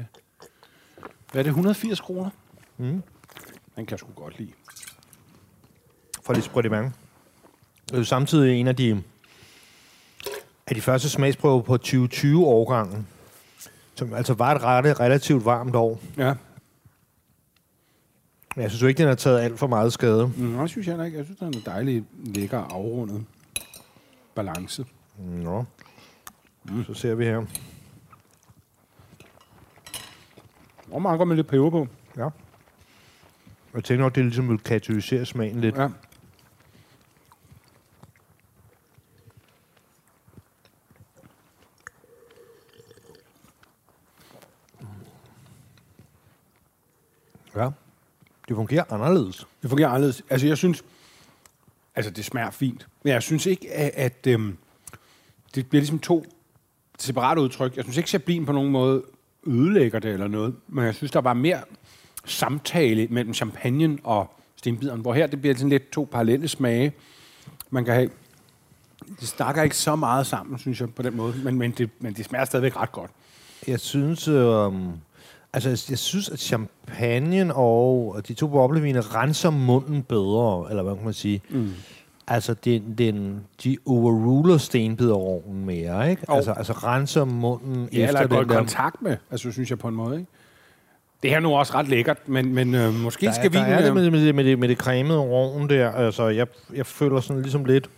Hvad 1.32 1.40
er 1.40 1.42
det, 1.42 1.46
180 1.50 2.00
kroner? 2.00 2.30
Mm. 2.78 2.84
Den 3.76 3.86
kan 3.86 3.90
jeg 3.90 3.98
sgu 3.98 4.08
godt 4.16 4.38
lide. 4.38 4.50
For 6.22 6.32
lidt 6.32 6.44
sprødt 6.44 6.66
i 6.66 6.68
mange. 6.68 6.92
Det 7.86 7.94
er 7.94 7.98
jo 7.98 8.04
samtidig 8.04 8.60
en 8.60 8.68
af 8.68 8.76
de, 8.76 9.02
af 10.66 10.74
de 10.74 10.80
første 10.80 11.08
smagsprøver 11.08 11.62
på 11.62 11.78
2020-årgangen, 11.86 13.06
som 13.94 14.14
altså 14.14 14.34
var 14.34 14.54
et 14.54 14.62
ret, 14.62 15.00
relativt 15.00 15.44
varmt 15.44 15.76
år. 15.76 16.00
Ja. 16.18 16.34
Men 18.56 18.62
jeg 18.62 18.70
synes 18.70 18.82
jo 18.82 18.86
ikke, 18.86 18.98
den 18.98 19.08
har 19.08 19.14
taget 19.14 19.40
alt 19.40 19.58
for 19.58 19.66
meget 19.66 19.92
skade. 19.92 20.32
Mm, 20.36 20.58
det 20.58 20.70
synes 20.70 20.86
jeg 20.86 20.92
heller 20.92 21.04
ikke. 21.04 21.18
Jeg 21.18 21.24
synes, 21.24 21.38
den 21.38 21.48
er 21.48 21.58
en 21.58 21.62
dejlig, 21.66 22.04
lækker, 22.24 22.58
afrundet 22.58 23.24
balance. 24.34 24.86
Nå. 25.18 25.64
Mm. 26.64 26.84
Så 26.84 26.94
ser 26.94 27.14
vi 27.14 27.24
her. 27.24 27.44
Og 30.90 31.02
meget 31.02 31.18
godt 31.18 31.28
med 31.28 31.36
lidt 31.36 31.46
peber 31.46 31.70
på. 31.70 31.88
Ja. 32.16 32.28
Jeg 33.74 33.84
tænker 33.84 34.04
nok, 34.04 34.14
det 34.14 34.24
ligesom 34.24 34.48
vil 34.48 34.58
katalysere 34.58 35.26
smagen 35.26 35.60
lidt. 35.60 35.76
Ja. 35.76 35.88
Ja. 47.56 47.70
Det 48.48 48.56
fungerer 48.56 48.84
anderledes. 48.90 49.46
Det 49.62 49.70
fungerer 49.70 49.88
anderledes. 49.88 50.22
Altså, 50.30 50.46
jeg 50.46 50.56
synes... 50.56 50.84
Altså, 51.94 52.10
det 52.10 52.24
smager 52.24 52.50
fint. 52.50 52.86
Men 53.02 53.12
jeg 53.12 53.22
synes 53.22 53.46
ikke, 53.46 53.72
at... 53.72 53.90
at 53.94 54.26
øhm, 54.26 54.56
det 55.54 55.68
bliver 55.68 55.80
ligesom 55.80 55.98
to 55.98 56.24
separate 56.98 57.40
udtryk. 57.40 57.76
Jeg 57.76 57.84
synes 57.84 57.96
ikke, 57.96 58.08
Chablin 58.08 58.46
på 58.46 58.52
nogen 58.52 58.70
måde 58.70 59.02
ødelægger 59.46 59.98
det 59.98 60.12
eller 60.12 60.28
noget. 60.28 60.54
Men 60.68 60.84
jeg 60.84 60.94
synes, 60.94 61.10
der 61.10 61.20
var 61.20 61.32
mere 61.32 61.60
samtale 62.24 63.06
mellem 63.10 63.34
champagnen 63.34 64.00
og 64.04 64.30
stenbideren. 64.56 65.00
Hvor 65.00 65.14
her, 65.14 65.26
det 65.26 65.40
bliver 65.40 65.54
sådan 65.54 65.68
lidt 65.68 65.90
to 65.90 66.08
parallelle 66.12 66.48
smage. 66.48 66.92
Man 67.70 67.84
kan 67.84 67.94
have... 67.94 68.10
Det 69.20 69.28
snakker 69.28 69.62
ikke 69.62 69.76
så 69.76 69.96
meget 69.96 70.26
sammen, 70.26 70.58
synes 70.58 70.80
jeg, 70.80 70.94
på 70.94 71.02
den 71.02 71.16
måde. 71.16 71.34
Men, 71.44 71.58
men, 71.58 71.70
det, 71.70 71.90
men 71.98 72.14
det 72.14 72.24
smager 72.24 72.44
stadigvæk 72.44 72.76
ret 72.76 72.92
godt. 72.92 73.10
Jeg 73.66 73.80
synes, 73.80 74.28
øh, 74.28 74.72
altså, 75.52 75.86
jeg, 75.90 75.98
synes, 75.98 76.28
at 76.28 76.38
champagne 76.40 77.54
og 77.54 78.22
de 78.28 78.34
to 78.34 78.46
bobleviner 78.46 79.16
renser 79.16 79.50
munden 79.50 80.02
bedre, 80.02 80.66
eller 80.70 80.82
hvad 80.82 80.94
kan 80.96 81.04
man 81.04 81.14
sige. 81.14 81.42
Mm. 81.50 81.70
Altså, 82.26 82.54
den, 82.64 82.94
den, 82.98 83.40
de 83.64 83.76
overruler 83.86 84.58
stenbiderovnen 84.58 85.64
mere, 85.64 86.10
ikke? 86.10 86.22
Jo. 86.28 86.34
Altså, 86.34 86.52
altså 86.52 86.72
renser 86.72 87.24
munden 87.24 87.88
Ja, 87.92 88.06
eller 88.08 88.20
efter 88.20 88.36
i 88.36 88.40
den 88.40 88.48
der... 88.48 88.56
kontakt 88.56 89.02
med, 89.02 89.16
altså 89.30 89.52
synes 89.52 89.70
jeg 89.70 89.78
på 89.78 89.88
en 89.88 89.94
måde. 89.94 90.16
Ikke? 90.18 90.30
Det 91.22 91.30
her 91.30 91.36
er 91.36 91.40
nu 91.40 91.54
også 91.54 91.74
ret 91.74 91.88
lækkert, 91.88 92.28
men, 92.28 92.54
men 92.54 92.74
øh, 92.74 92.94
måske 92.94 93.26
Der, 93.26 93.32
skal 93.32 93.52
vi... 93.52 93.56
der 93.56 93.62
er 93.64 93.82
det 93.84 93.94
med, 93.94 94.10
med, 94.10 94.26
det- 94.26 94.34
med, 94.34 94.44
det, 94.44 94.58
med 94.58 94.68
det 94.68 94.78
cremede 94.78 95.18
rovn 95.18 95.68
der. 95.68 95.90
Altså, 95.90 96.28
jeg, 96.28 96.46
jeg 96.74 96.86
føler 96.86 97.20
sådan 97.20 97.42
ligesom 97.42 97.64
lidt... 97.64 97.90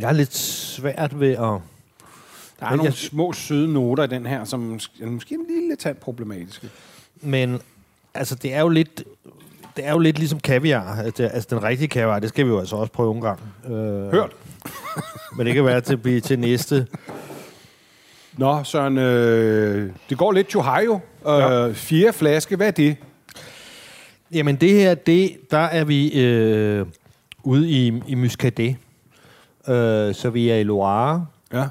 Jeg 0.00 0.08
er 0.08 0.12
lidt 0.12 0.34
svært 0.36 1.20
ved 1.20 1.30
at... 1.32 1.60
Der 2.60 2.66
er 2.66 2.70
Men 2.70 2.76
nogle 2.76 2.84
jeg- 2.90 2.94
små 2.94 3.32
søde 3.32 3.72
noter 3.72 4.04
i 4.04 4.06
den 4.06 4.26
her, 4.26 4.44
som 4.44 4.78
sk- 4.82 5.02
er 5.04 5.06
måske 5.06 5.34
en 5.34 5.46
lille 5.60 5.76
tand 5.76 5.96
problematiske. 5.96 6.68
Men 7.20 7.60
altså, 8.14 8.34
det 8.34 8.54
er 8.54 8.60
jo 8.60 8.68
lidt... 8.68 9.04
Det 9.76 9.86
er 9.86 9.92
jo 9.92 9.98
lidt 9.98 10.18
ligesom 10.18 10.40
kaviar. 10.40 10.96
Altså, 11.02 11.22
altså 11.26 11.46
den 11.50 11.62
rigtige 11.62 11.88
kaviar, 11.88 12.18
det 12.18 12.28
skal 12.28 12.44
vi 12.46 12.50
jo 12.50 12.58
altså 12.58 12.76
også 12.76 12.92
prøve 12.92 13.14
en 13.14 13.20
gang. 13.20 13.40
Øh, 13.66 13.72
Hørt. 14.12 14.30
Men 15.36 15.46
det 15.46 15.54
kan 15.54 15.64
være 15.64 15.80
til, 15.80 15.96
blive 15.96 16.20
til 16.20 16.38
næste. 16.38 16.86
Nå, 18.38 18.64
Søren, 18.64 18.98
øh, 18.98 19.92
det 20.10 20.18
går 20.18 20.32
lidt 20.32 20.56
Ohio. 20.56 20.94
Øh, 21.26 21.32
ja. 21.38 21.72
Fjerde 21.72 22.12
flaske, 22.12 22.56
hvad 22.56 22.66
er 22.66 22.70
det? 22.70 22.96
Jamen 24.32 24.56
det 24.56 24.70
her, 24.70 24.94
det, 24.94 25.36
der 25.50 25.58
er 25.58 25.84
vi 25.84 26.20
øh, 26.24 26.86
ude 27.42 27.68
i, 27.70 28.02
i 28.08 28.14
Muscadet. 28.14 28.76
Øh, 29.68 30.14
så 30.14 30.30
vi 30.32 30.48
er 30.48 30.56
i 30.56 30.62
Loire. 30.62 31.26
Ja. 31.52 31.64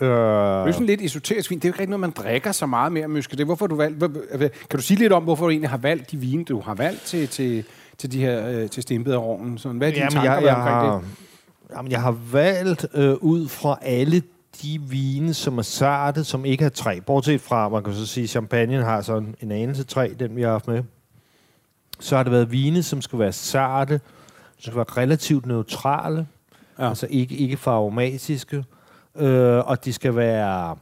Øh, 0.00 0.08
Det 0.08 0.16
er 0.16 0.66
jo 0.66 0.72
sådan 0.72 0.86
lidt 0.86 1.00
esoterisk 1.00 1.50
vin. 1.50 1.58
Det 1.58 1.64
er 1.64 1.68
jo 1.68 1.72
ikke 1.72 1.78
rigtig 1.80 1.90
noget, 1.90 2.00
man 2.00 2.10
drikker 2.10 2.52
så 2.52 2.66
meget 2.66 2.92
mere 2.92 3.08
muskat. 3.08 3.40
Hvorfor 3.44 3.64
har 3.64 3.68
du 3.68 3.76
valgt, 3.76 3.98
kan 4.70 4.76
du 4.78 4.82
sige 4.82 4.98
lidt 4.98 5.12
om, 5.12 5.22
hvorfor 5.22 5.44
du 5.44 5.50
egentlig 5.50 5.70
har 5.70 5.76
valgt 5.76 6.10
de 6.10 6.16
vine, 6.16 6.44
du 6.44 6.60
har 6.60 6.74
valgt 6.74 7.02
til, 7.02 7.28
til, 7.28 7.64
til 7.98 8.12
de 8.12 8.20
her 8.20 8.48
øh, 8.48 8.70
til 8.70 8.82
stenbiderovnen? 8.82 9.58
Sådan, 9.58 9.78
hvad 9.78 9.88
er 9.88 9.92
dine 9.92 10.00
Jamen, 10.04 10.12
tanker 10.12 10.32
jeg, 10.32 10.42
jeg, 10.42 10.54
omkring 10.56 10.76
har, 10.76 10.92
det? 10.98 11.04
jamen, 11.76 11.92
jeg 11.92 12.02
har 12.02 12.16
valgt 12.32 12.86
øh, 12.94 13.14
ud 13.20 13.48
fra 13.48 13.78
alle 13.82 14.22
de 14.62 14.80
vine, 14.88 15.34
som 15.34 15.58
er 15.58 15.62
sarte, 15.62 16.24
som 16.24 16.44
ikke 16.44 16.62
har 16.62 16.70
træ. 16.70 16.98
Bortset 17.06 17.40
fra, 17.40 17.68
man 17.68 17.82
kan 17.84 17.94
så 17.94 18.06
sige, 18.06 18.26
champagne 18.26 18.82
har 18.84 19.00
sådan 19.02 19.34
en 19.40 19.52
anelse 19.52 19.84
træ, 19.84 20.08
den 20.18 20.36
vi 20.36 20.42
har 20.42 20.50
haft 20.50 20.68
med. 20.68 20.82
Så 22.00 22.16
har 22.16 22.22
det 22.22 22.32
været 22.32 22.52
vine, 22.52 22.82
som 22.82 23.02
skal 23.02 23.18
være 23.18 23.32
sarte, 23.32 24.00
som 24.58 24.62
skal 24.72 24.76
være 24.76 24.84
relativt 25.02 25.46
neutrale, 25.46 26.26
Ja. 26.78 26.88
altså 26.88 27.06
ikke, 27.10 27.34
ikke 27.36 27.58
aromatiske, 27.66 28.64
øh, 29.18 29.58
og 29.68 29.84
de 29.84 29.92
skal 29.92 30.16
være, 30.16 30.76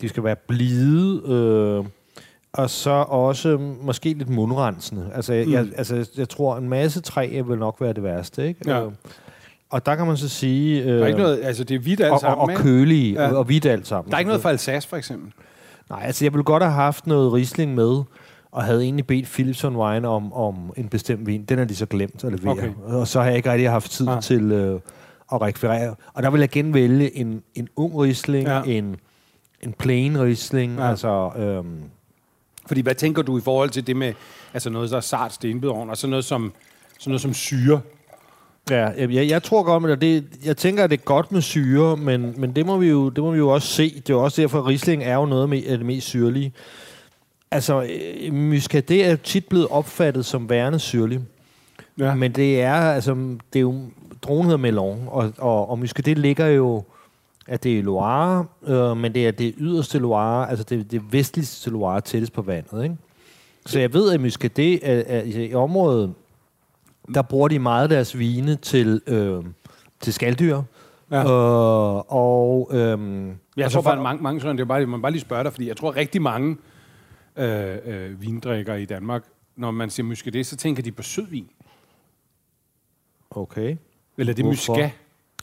de 0.00 0.08
skal 0.08 0.24
være 0.24 0.36
blide, 0.48 1.22
øh, 1.26 1.84
og 2.52 2.70
så 2.70 2.90
også 2.90 3.58
måske 3.82 4.14
lidt 4.14 4.28
mundrensende. 4.28 5.10
Altså, 5.14 5.32
jeg, 5.32 5.46
Mm. 5.46 5.52
jeg, 5.52 5.66
altså, 5.76 6.08
jeg 6.16 6.28
tror, 6.28 6.56
en 6.56 6.68
masse 6.68 7.00
træ 7.00 7.42
vil 7.46 7.58
nok 7.58 7.76
være 7.80 7.92
det 7.92 8.02
værste, 8.02 8.48
ikke? 8.48 8.60
Ja. 8.70 8.84
Øh, 8.84 8.92
og 9.70 9.86
der 9.86 9.94
kan 9.94 10.06
man 10.06 10.16
så 10.16 10.28
sige... 10.28 10.82
Øh, 10.82 10.88
Der 10.98 11.02
er 11.02 11.06
ikke 11.06 11.18
noget, 11.20 11.40
altså 11.44 11.64
det 11.64 11.74
er 11.74 11.78
hvidt 11.78 12.00
alt 12.00 12.08
og, 12.08 12.14
og, 12.14 12.20
sammen, 12.20 12.42
og 12.44 12.50
ikke? 12.50 12.62
kølige, 12.62 13.12
Ja. 13.22 13.30
og, 13.30 13.38
og 13.38 13.44
hvidt 13.44 13.66
alt 13.66 13.86
sammen. 13.86 14.10
Der 14.10 14.16
er 14.16 14.18
ikke 14.18 14.28
noget 14.28 14.42
fra 14.42 14.50
Alsace, 14.50 14.88
for 14.88 14.96
eksempel. 14.96 15.32
Nej, 15.90 16.02
altså 16.04 16.24
jeg 16.24 16.32
ville 16.32 16.44
godt 16.44 16.62
have 16.62 16.72
haft 16.72 17.06
noget 17.06 17.32
Riesling 17.32 17.74
med, 17.74 18.02
og 18.52 18.62
havde 18.64 18.82
egentlig 18.82 19.06
bedt 19.06 19.26
Philipson 19.26 19.76
Wine 19.76 20.08
om, 20.08 20.32
om 20.32 20.54
en 20.76 20.88
bestemt 20.88 21.26
vin. 21.26 21.44
Den 21.44 21.58
har 21.58 21.64
de 21.64 21.76
så 21.76 21.86
glemt 21.86 22.24
at 22.24 22.32
levere. 22.32 22.52
Okay. 22.52 22.70
Og 22.84 23.08
så 23.08 23.20
har 23.20 23.26
jeg 23.28 23.36
ikke 23.36 23.50
rigtig 23.52 23.70
haft 23.70 23.90
tid 23.90 24.08
ah. 24.08 24.22
til 24.22 24.52
øh, 24.52 24.80
at 25.34 25.40
rekvirere. 25.40 25.94
Og 26.14 26.22
der 26.22 26.30
vil 26.30 26.38
jeg 26.38 26.56
igen 26.56 26.74
vælge 26.74 27.16
en, 27.16 27.42
en 27.54 27.68
ung 27.76 28.00
Riesling, 28.02 28.48
Ja. 28.48 28.62
en, 28.62 28.96
en 29.60 29.72
plain 29.72 30.20
Riesling, 30.22 30.78
Ja. 30.78 30.90
altså... 30.90 31.30
Øhm, 31.38 31.80
Fordi 32.66 32.80
hvad 32.80 32.94
tænker 32.94 33.22
du 33.22 33.38
i 33.38 33.40
forhold 33.40 33.70
til 33.70 33.86
det 33.86 33.96
med 33.96 34.12
altså 34.54 34.70
noget, 34.70 34.90
der 34.90 34.96
er 34.96 35.00
sart 35.00 35.32
stenbidovn, 35.32 35.90
og 35.90 35.96
sådan 35.96 36.10
noget 36.10 36.24
som, 36.24 36.52
sådan 36.98 37.10
noget 37.10 37.20
som 37.20 37.34
syre? 37.34 37.80
Ja, 38.70 38.86
jeg, 38.88 39.28
jeg, 39.28 39.42
tror 39.42 39.62
godt, 39.62 39.90
at 39.90 40.00
det, 40.00 40.24
jeg 40.44 40.56
tænker, 40.56 40.84
at 40.84 40.90
det 40.90 41.00
er 41.00 41.04
godt 41.04 41.32
med 41.32 41.40
syre, 41.42 41.96
men, 41.96 42.34
men 42.36 42.56
det, 42.56 42.66
må 42.66 42.76
vi 42.76 42.88
jo, 42.88 43.08
det 43.08 43.24
må 43.24 43.30
vi 43.30 43.38
jo 43.38 43.48
også 43.48 43.68
se. 43.68 43.94
Det 43.94 44.10
er 44.10 44.14
jo 44.14 44.24
også 44.24 44.42
derfor, 44.42 44.58
at 44.58 44.66
Riesling 44.66 45.02
er 45.02 45.14
jo 45.14 45.26
noget 45.26 45.48
med, 45.48 45.62
af 45.66 45.76
det 45.78 45.86
mest 45.86 46.06
syrlige. 46.06 46.52
Altså, 47.50 47.82
øh, 48.22 48.34
Muscadet 48.34 49.06
er 49.06 49.16
tit 49.16 49.46
blevet 49.46 49.68
opfattet 49.70 50.26
som 50.26 50.50
værende 50.50 50.78
syrlig. 50.78 51.20
Ja. 51.98 52.14
Men 52.14 52.32
det 52.32 52.60
er, 52.62 52.74
altså, 52.74 53.14
det 53.52 53.58
er 53.58 53.60
jo, 53.60 53.80
dronen 54.22 54.44
hedder 54.44 54.56
Melon, 54.58 55.04
og, 55.08 55.32
og, 55.38 55.70
og 55.70 55.78
Muscadet 55.78 56.18
ligger 56.18 56.46
jo, 56.46 56.82
at 57.46 57.62
det 57.62 57.78
er 57.78 57.82
Loire, 57.82 58.46
øh, 58.66 58.96
men 58.96 59.14
det 59.14 59.26
er 59.26 59.30
det 59.30 59.54
yderste 59.58 59.98
Loire, 59.98 60.50
altså 60.50 60.64
det, 60.64 60.90
det 60.90 61.12
vestligste 61.12 61.70
Loire 61.70 62.00
tættest 62.00 62.32
på 62.32 62.42
vandet, 62.42 62.82
ikke? 62.84 62.96
Så 63.66 63.80
jeg 63.80 63.92
ved, 63.92 64.12
at 64.12 64.20
Muscadet 64.20 64.80
er, 64.90 65.02
er, 65.06 65.22
i 65.24 65.54
området, 65.54 66.14
der 67.14 67.22
bruger 67.22 67.48
de 67.48 67.58
meget 67.58 67.90
deres 67.90 68.18
vine 68.18 68.56
til, 68.56 69.00
øh, 69.06 69.44
til 70.00 70.12
skalddyr. 70.12 70.62
Ja. 71.10 71.22
Øh, 71.24 72.02
og, 72.08 72.70
øhm, 72.72 73.26
Jeg 73.26 73.36
altså 73.64 73.76
tror 73.76 73.82
bare, 73.82 73.96
for- 73.96 74.02
mange, 74.02 74.22
mange 74.22 74.40
sådan, 74.40 74.56
det 74.56 74.62
er 74.62 74.66
bare, 74.66 74.86
man 74.86 75.02
bare 75.02 75.12
lige 75.12 75.20
spørge 75.20 75.44
dig, 75.44 75.52
fordi 75.52 75.68
jeg 75.68 75.76
tror 75.76 75.96
rigtig 75.96 76.22
mange 76.22 76.56
øh, 77.36 77.76
øh, 77.84 78.20
vindrikkere 78.22 78.82
i 78.82 78.84
Danmark, 78.84 79.24
når 79.56 79.70
man 79.70 79.90
siger 79.90 80.06
muscadet, 80.06 80.46
så 80.46 80.56
tænker 80.56 80.82
de 80.82 80.92
på 80.92 81.02
sødvin. 81.02 81.48
Okay. 83.30 83.76
Eller 84.18 84.32
det 84.34 84.44
Hvorfor? 84.44 84.72
muscat. 84.74 84.90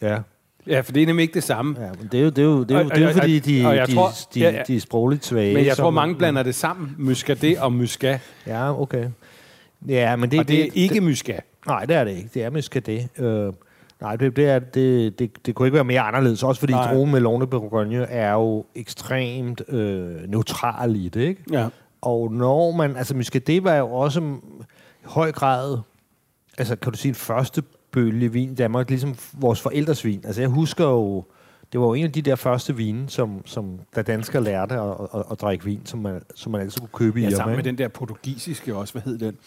Ja. 0.01 0.19
Ja, 0.67 0.79
for 0.81 0.91
det 0.91 1.03
er 1.03 1.05
nemlig 1.07 1.23
ikke 1.23 1.33
det 1.33 1.43
samme. 1.43 1.75
ja, 1.79 1.89
men 1.99 2.09
det 2.11 2.19
er 2.19 2.23
jo, 2.23 2.29
det 2.29 2.37
er 2.37 2.43
jo, 2.43 2.63
det 2.63 2.71
er 2.71 2.79
jo, 2.79 2.85
Og- 2.85 2.91
det 2.91 2.97
er 2.97 3.01
jo 3.01 3.07
og- 3.07 3.13
fordi, 3.13 3.39
de, 3.39 3.67
og 3.67 3.87
de, 3.87 3.95
tror- 3.95 4.11
de, 4.33 4.39
ja, 4.39 4.49
ja. 4.51 4.63
de 4.67 4.75
er 4.75 4.79
sprogligt 4.79 5.25
svage. 5.25 5.53
Men 5.53 5.65
jeg 5.65 5.77
tror, 5.77 5.89
mange 5.89 6.15
blander 6.15 6.43
det 6.43 6.55
sammen, 6.55 6.95
muscadet 6.97 7.57
og 7.59 7.73
muscat. 7.73 8.19
Ja, 8.47 8.81
okay. 8.81 9.05
Ja, 9.87 10.15
men 10.15 10.31
det, 10.31 10.39
Og 10.39 10.47
det 10.47 10.61
er 10.63 10.67
ikke 10.73 11.01
muscat. 11.01 11.43
Nej, 11.67 11.85
det 11.85 11.95
er 11.95 12.03
det 12.03 12.11
ikke. 12.11 12.29
Det 12.33 12.43
er 12.43 12.49
muscadet. 12.49 13.07
Øh, 13.19 13.53
nej, 14.01 14.15
det, 14.15 14.35
det, 14.35 14.45
er, 14.49 14.59
det, 14.59 15.19
det, 15.19 15.45
det 15.45 15.55
kunne 15.55 15.67
ikke 15.67 15.75
være 15.75 15.83
mere 15.83 16.01
anderledes. 16.01 16.43
Også 16.43 16.59
fordi 16.59 16.73
Nej. 16.73 16.93
drogen 16.93 17.11
med 17.11 17.19
Lone 17.19 17.47
Bourgogne 17.47 17.95
er 18.03 18.31
jo 18.33 18.65
ekstremt 18.75 19.61
øh, 19.69 20.29
neutral 20.29 20.95
i 20.95 21.09
det, 21.09 21.21
ikke? 21.21 21.43
Ja. 21.51 21.67
Og 22.01 22.31
når 22.33 22.71
man... 22.71 22.95
Altså, 22.97 23.15
muscadet 23.15 23.63
var 23.63 23.75
jo 23.75 23.91
også 23.91 24.21
i 24.21 25.05
høj 25.05 25.31
grad... 25.31 25.77
altså 26.57 26.75
kan 26.75 26.91
du 26.91 26.97
sige, 26.97 27.09
en 27.09 27.15
første 27.15 27.63
bølge 27.91 28.31
vin 28.31 28.51
i 28.51 28.55
Danmark, 28.55 28.89
ligesom 28.89 29.15
vores 29.33 29.61
forældres 29.61 30.05
vin. 30.05 30.21
Altså 30.25 30.41
jeg 30.41 30.49
husker 30.49 30.85
jo, 30.85 31.23
det 31.71 31.79
var 31.79 31.85
jo 31.85 31.93
en 31.93 32.05
af 32.05 32.11
de 32.11 32.21
der 32.21 32.35
første 32.35 32.75
vine, 32.75 33.09
som, 33.09 33.41
som 33.45 33.79
da 33.95 34.01
danskere 34.01 34.43
lærte 34.43 34.75
at, 34.75 34.91
at, 35.13 35.23
at 35.31 35.41
drikke 35.41 35.65
vin, 35.65 35.81
som 35.85 35.99
man, 35.99 36.21
som 36.35 36.51
man 36.51 36.61
altid 36.61 36.79
kunne 36.79 36.89
købe 36.93 37.21
i 37.21 37.23
Ja, 37.23 37.29
sammen 37.29 37.55
med 37.55 37.63
den 37.63 37.77
der 37.77 37.87
portugisiske 37.87 38.75
også. 38.75 38.93
Hvad 38.93 39.01
hed 39.01 39.17
den? 39.17 39.37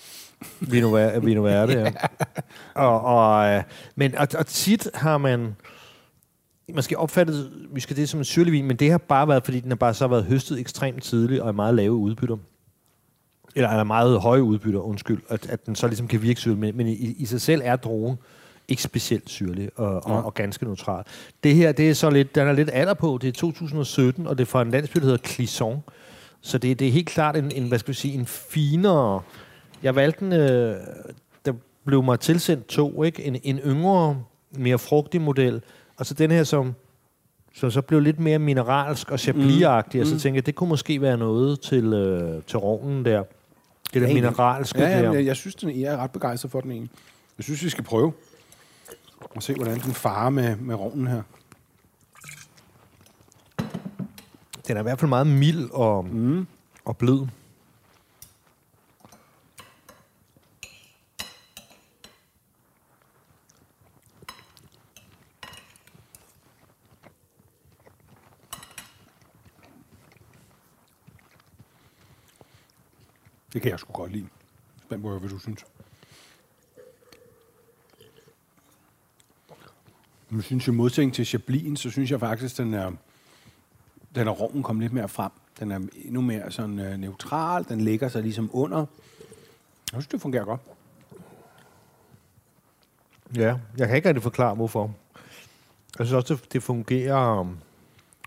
Vino 0.61 0.89
Ver- 0.99 1.19
Vino 1.27 1.43
Verde, 1.43 1.81
ja. 1.81 1.93
og, 2.75 3.01
og, 3.01 3.49
øh, 3.49 3.63
men 3.97 4.19
og, 4.19 4.29
og 4.39 4.47
tit 4.47 4.89
har 4.95 5.19
man 5.19 5.57
måske 6.75 6.99
opfattet 6.99 7.53
måske 7.73 7.95
det 7.95 8.09
som 8.09 8.21
en 8.21 8.25
syrlig 8.25 8.53
vin, 8.53 8.67
men 8.67 8.77
det 8.77 8.91
har 8.91 8.99
bare 8.99 9.29
været, 9.29 9.45
fordi 9.45 9.61
den 9.61 9.71
har 9.71 9.77
bare 9.77 9.95
så 9.95 10.09
været 10.09 10.25
høstet 10.25 10.61
ekstremt 10.61 11.03
tidligt 11.03 11.41
og 11.41 11.49
er 11.49 11.53
meget 11.53 11.75
lave 11.75 11.93
udbytter. 11.93 12.37
Eller 13.55 13.69
er 13.69 13.85
meget 13.85 14.21
høje 14.21 14.43
udbytter, 14.43 14.81
undskyld, 14.81 15.21
at, 15.29 15.47
at 15.51 15.67
den 15.67 15.75
så 15.75 15.87
ligesom 15.87 16.09
kan 16.09 16.23
virke 16.23 16.41
syrlig. 16.41 16.59
Men, 16.59 16.77
men 16.77 16.87
i, 16.87 16.93
i 17.19 17.27
sig 17.27 17.41
selv 17.41 17.61
er 17.65 17.77
drogen 17.77 18.17
ikke 18.69 18.83
specielt 18.83 19.31
syrlig 19.31 19.71
og, 19.77 19.87
og, 19.95 20.03
Ja. 20.09 20.15
og 20.23 20.35
ganske 20.35 20.65
neutral. 20.65 21.05
Det 21.45 21.55
her, 21.55 21.73
det 21.73 21.91
er 21.91 21.95
så 21.95 22.11
lidt, 22.11 22.35
den 22.35 22.49
er 22.49 22.53
lidt 22.53 22.71
alder 22.73 22.95
på. 22.95 23.19
Det 23.23 23.29
er 23.29 23.33
2017, 23.33 24.27
og 24.27 24.39
det 24.39 24.45
er 24.45 24.47
fra 24.51 24.63
en 24.63 24.71
landsby, 24.71 24.99
der 25.01 25.05
hedder 25.05 25.27
Clisson. 25.29 25.83
Så 26.41 26.59
det, 26.59 26.79
det 26.79 26.89
er 26.89 26.93
helt 26.93 27.09
klart 27.09 27.37
en, 27.37 27.51
en, 27.51 27.69
hvad 27.69 27.79
skal 27.79 27.89
vi 27.89 27.97
sige, 27.99 28.15
en 28.15 28.27
finere... 28.27 29.21
Jeg 29.83 29.95
valgte 29.95 30.25
den, 30.25 30.33
øh, 30.33 30.77
der 31.47 31.53
blev 31.85 32.03
mig 32.03 32.21
tilsendt 32.21 32.67
to, 32.67 33.03
ikke? 33.03 33.25
En, 33.25 33.37
en 33.43 33.59
yngre, 33.59 34.23
mere 34.59 34.79
frugtig 34.79 35.21
model, 35.21 35.63
og 35.97 36.07
så 36.07 36.15
den 36.15 36.31
her, 36.31 36.45
som, 36.45 36.75
som 37.55 37.71
så 37.71 37.83
blev 37.83 38.01
lidt 38.01 38.21
mere 38.21 38.39
mineralsk 38.39 39.11
og 39.11 39.19
chablis-agtig, 39.19 39.95
mm. 39.97 40.01
og 40.01 40.07
så 40.07 40.15
Mm. 40.15 40.21
tænkte 40.21 40.37
jeg, 40.37 40.47
det 40.47 40.55
kunne 40.55 40.69
måske 40.69 41.01
være 41.03 41.17
noget 41.17 41.61
til, 41.61 41.85
øh, 41.93 42.43
til 42.47 42.59
rovnen 42.59 43.05
der. 43.05 43.23
Det 43.95 44.03
der 44.03 44.15
mineralske 44.15 44.79
Ja, 44.83 44.89
ja, 44.89 45.03
der. 45.03 45.13
jeg, 45.13 45.25
jeg 45.27 45.37
synes, 45.37 45.55
den, 45.55 45.81
jeg 45.81 45.93
er 45.93 45.97
ret 45.97 46.11
begejstret 46.11 46.51
for 46.53 46.61
den 46.61 46.71
egentlig. 46.71 46.91
Jeg 47.39 47.45
synes, 47.45 47.65
vi 47.65 47.69
skal 47.69 47.85
prøve. 47.85 48.13
Og 49.21 49.43
se, 49.43 49.55
hvordan 49.55 49.81
den 49.81 49.93
farer 49.95 50.31
med, 50.31 50.57
med 50.57 50.75
rovnen 50.75 51.07
her. 51.07 51.23
Den 54.69 54.77
er 54.77 54.81
i 54.81 54.83
hvert 54.83 55.01
fald 55.01 55.09
meget 55.09 55.27
mild 55.27 55.71
og, 55.73 56.05
Mm. 56.05 56.47
og 56.85 56.97
blød. 56.97 57.27
Det 73.53 73.63
kan 73.63 73.71
jeg 73.71 73.79
sgu 73.79 73.93
godt 73.93 74.13
lide. 74.13 74.27
Spændt 74.83 75.03
på, 75.03 75.19
hvad 75.19 75.31
du 75.31 75.39
synes. 75.39 75.65
Men 80.31 80.43
synes, 80.43 80.67
jeg 80.67 80.75
modsætning 80.75 81.15
til 81.15 81.27
Chablin, 81.27 81.77
så 81.77 81.91
synes 81.91 82.11
jeg 82.11 82.21
faktisk, 82.21 82.59
den 82.59 82.75
er, 82.75 82.93
den 84.15 84.29
er 84.29 84.33
roven 84.33 84.63
kommet 84.63 84.83
lidt 84.83 84.93
mere 84.93 85.09
frem. 85.09 85.33
Den 85.61 85.71
er 85.71 85.81
endnu 86.05 86.21
mere 86.21 86.51
sådan 86.51 86.79
øh, 86.79 86.99
neutral. 86.99 87.65
Den 87.69 87.81
ligger 87.81 88.09
sig 88.09 88.23
ligesom 88.23 88.51
under. 88.53 88.79
Jeg 88.79 88.87
synes, 89.93 90.07
det 90.07 90.21
fungerer 90.21 90.45
godt. 90.45 90.61
Ja, 93.37 93.57
jeg 93.79 93.87
kan 93.89 93.97
ikke 93.97 94.09
rigtig 94.09 94.23
forklare, 94.23 94.55
hvorfor. 94.55 94.95
Jeg 95.99 96.07
synes 96.07 96.13
også, 96.13 96.35
det, 96.35 96.53
det 96.53 96.63
fungerer 96.63 97.41
um, 97.41 97.59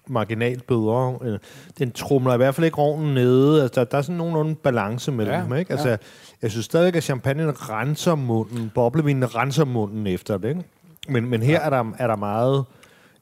marginalt 0.07 0.67
bedre. 0.67 1.17
Øh, 1.21 1.39
Den 1.79 1.91
trumler 1.91 2.33
i 2.33 2.37
hvert 2.37 2.55
fald 2.55 2.65
ikke 2.65 2.77
rovnen 2.77 3.13
nede. 3.13 3.61
Altså, 3.63 3.79
der, 3.79 3.85
der 3.85 3.97
er 3.97 4.01
sådan 4.01 4.15
nogenlunde 4.15 4.55
balance 4.55 5.11
mellem 5.11 5.35
Ja, 5.35 5.43
dem. 5.43 5.53
Ikke? 5.55 5.71
Altså, 5.71 5.89
ja. 5.89 5.97
jeg, 6.41 6.51
synes 6.51 6.65
stadigvæk, 6.65 6.95
at 6.95 7.03
champagne 7.03 7.51
renser 7.51 8.15
munden. 8.15 8.71
Boblevinen 8.75 9.35
renser 9.35 9.65
munden 9.65 10.07
efter 10.07 10.37
det. 10.37 10.49
Ikke? 10.49 10.63
Men, 11.09 11.29
men 11.29 11.41
her 11.43 11.53
ja. 11.53 11.65
er, 11.65 11.69
der, 11.69 11.91
er 11.97 12.07
der 12.07 12.15
meget 12.15 12.65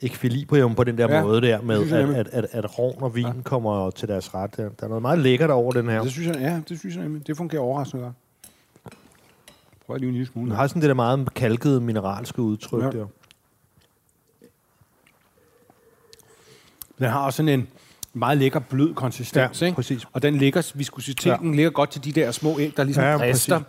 ekvilibrium 0.02 0.76
på 0.76 0.84
den 0.84 0.98
der 0.98 1.16
Ja, 1.16 1.24
måde 1.24 1.42
der, 1.42 1.62
med 1.62 1.86
jeg 1.88 2.00
at, 2.00 2.16
at, 2.16 2.28
at, 2.32 2.46
at 2.52 2.80
rovn 2.80 3.04
og 3.04 3.16
vin 3.16 3.26
ja. 3.26 3.32
kommer 3.44 3.90
til 3.90 4.08
deres 4.08 4.34
ret. 4.36 4.58
Der, 4.58 4.64
der 4.64 4.84
er 4.84 4.88
noget 4.88 5.02
meget 5.02 5.20
lækkert 5.20 5.50
over 5.50 5.72
den 5.72 5.90
her. 5.90 6.02
Det 6.02 6.12
synes 6.12 6.28
jeg, 6.28 6.36
ja, 6.36 6.62
det 6.70 6.80
synes 6.80 6.96
jeg 6.96 7.04
nemlig. 7.04 7.28
Det 7.28 7.38
fungerer 7.38 7.62
overraskende 7.62 8.04
godt. 8.04 8.14
Prøv 9.88 9.98
lige 9.98 10.08
en 10.08 10.14
lille 10.14 10.28
smule. 10.28 10.50
Den 10.50 10.56
har 10.56 10.68
sådan 10.68 10.82
det 10.82 10.88
der 10.88 10.96
meget 10.96 11.34
kalkede 11.34 11.82
mineralske 11.82 12.42
udtryk 12.42 12.84
ja. 12.84 12.90
der. 13.00 13.06
Den 17.04 17.12
har 17.12 17.20
også 17.20 17.38
sådan 17.38 17.60
en 17.60 17.68
meget 18.14 18.38
lækker 18.38 18.60
blød 18.60 18.94
konsistens, 18.94 19.62
Ja, 19.62 19.66
ikke? 19.66 19.76
præcis. 19.76 20.06
Og 20.14 20.22
den 20.22 20.36
ligger, 20.36 20.72
viskoziteten 20.76 21.50
ja. 21.50 21.56
ligger 21.56 21.72
godt 21.72 21.92
til 21.92 22.04
de 22.04 22.12
der 22.12 22.32
små 22.32 22.60
æg, 22.60 22.74
der 22.78 22.84
ligesom 22.84 23.04
Ja, 23.04 23.18
præcis. 23.18 23.36
rester. 23.36 23.62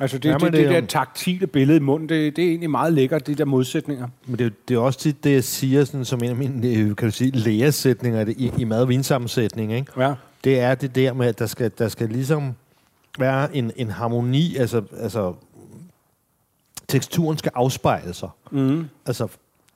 Altså 0.00 0.18
det, 0.18 0.28
Ja, 0.28 0.34
det, 0.34 0.40
det, 0.40 0.52
det 0.52 0.66
er 0.66 0.80
der 0.80 0.86
taktile 0.86 1.46
billede 1.46 1.76
i 1.76 1.80
munden, 1.80 2.08
det, 2.08 2.36
det 2.36 2.44
er 2.44 2.48
egentlig 2.48 2.70
meget 2.70 2.92
lækkert, 2.92 3.26
de 3.26 3.34
der 3.34 3.44
modsætninger. 3.44 4.08
Men 4.26 4.38
det, 4.38 4.46
er 4.46 4.50
det 4.68 4.74
er 4.74 4.78
også 4.78 4.98
tit 4.98 5.24
det, 5.24 5.32
jeg 5.32 5.44
siger 5.44 5.84
sådan, 5.84 6.04
som 6.04 6.20
en 6.22 6.30
af 6.30 6.36
mine 6.36 6.68
øh, 6.68 6.96
kan 6.96 7.08
du 7.08 7.14
sige, 7.14 7.30
læresætninger 7.30 8.24
i, 8.28 8.52
i 8.58 8.64
mad- 8.64 8.82
og 8.82 8.88
vinsammensætning. 8.88 9.72
Ikke? 9.72 10.02
Ja. 10.02 10.14
Det 10.44 10.60
er 10.60 10.74
det 10.74 10.94
der 10.94 11.12
med, 11.12 11.26
at 11.26 11.38
der 11.38 11.46
skal, 11.46 11.70
der 11.78 11.88
skal 11.88 12.08
ligesom 12.08 12.52
være 13.18 13.56
en, 13.56 13.72
en 13.76 13.90
harmoni, 13.90 14.56
altså, 14.56 14.82
altså 15.00 15.34
teksturen 16.88 17.38
skal 17.38 17.52
afspejle 17.54 18.14
sig. 18.14 18.28
Mm. 18.50 18.84
Altså 19.06 19.28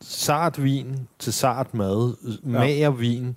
sart 0.08 0.62
vin 0.64 1.08
til 1.18 1.32
sart 1.32 1.74
mad, 1.74 2.14
mager 2.42 2.90
vin 2.90 3.36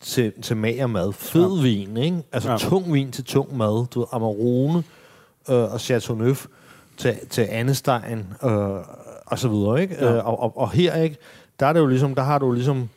til, 0.00 0.32
til 0.42 0.56
mager 0.56 0.86
mad, 0.86 1.12
fed 1.12 1.56
ja. 1.56 1.62
vin, 1.62 1.96
ikke? 1.96 2.22
altså 2.32 2.50
Ja. 2.50 2.56
tung 2.56 2.92
vin 2.92 3.12
til 3.12 3.24
tung 3.24 3.56
mad, 3.56 3.86
du 3.86 3.98
ved, 4.00 4.06
Amarone 4.12 4.82
øh, 5.50 5.72
og 5.72 5.80
Chateauneuf 5.80 6.46
til, 6.96 7.14
til 7.30 7.46
Annestein 7.50 8.26
øh, 8.44 8.50
og 9.26 9.38
så 9.38 9.48
videre, 9.48 9.82
ikke? 9.82 9.94
Ja. 9.94 10.12
Øh, 10.16 10.26
og, 10.26 10.40
og, 10.42 10.58
og 10.58 10.70
her, 10.70 10.94
ikke? 10.94 11.16
Der 11.60 11.66
er 11.66 11.72
det 11.72 11.80
jo 11.80 11.86
ligesom, 11.86 12.14
der 12.14 12.22
har 12.22 12.38
du 12.38 12.52
ligesom 12.52 12.88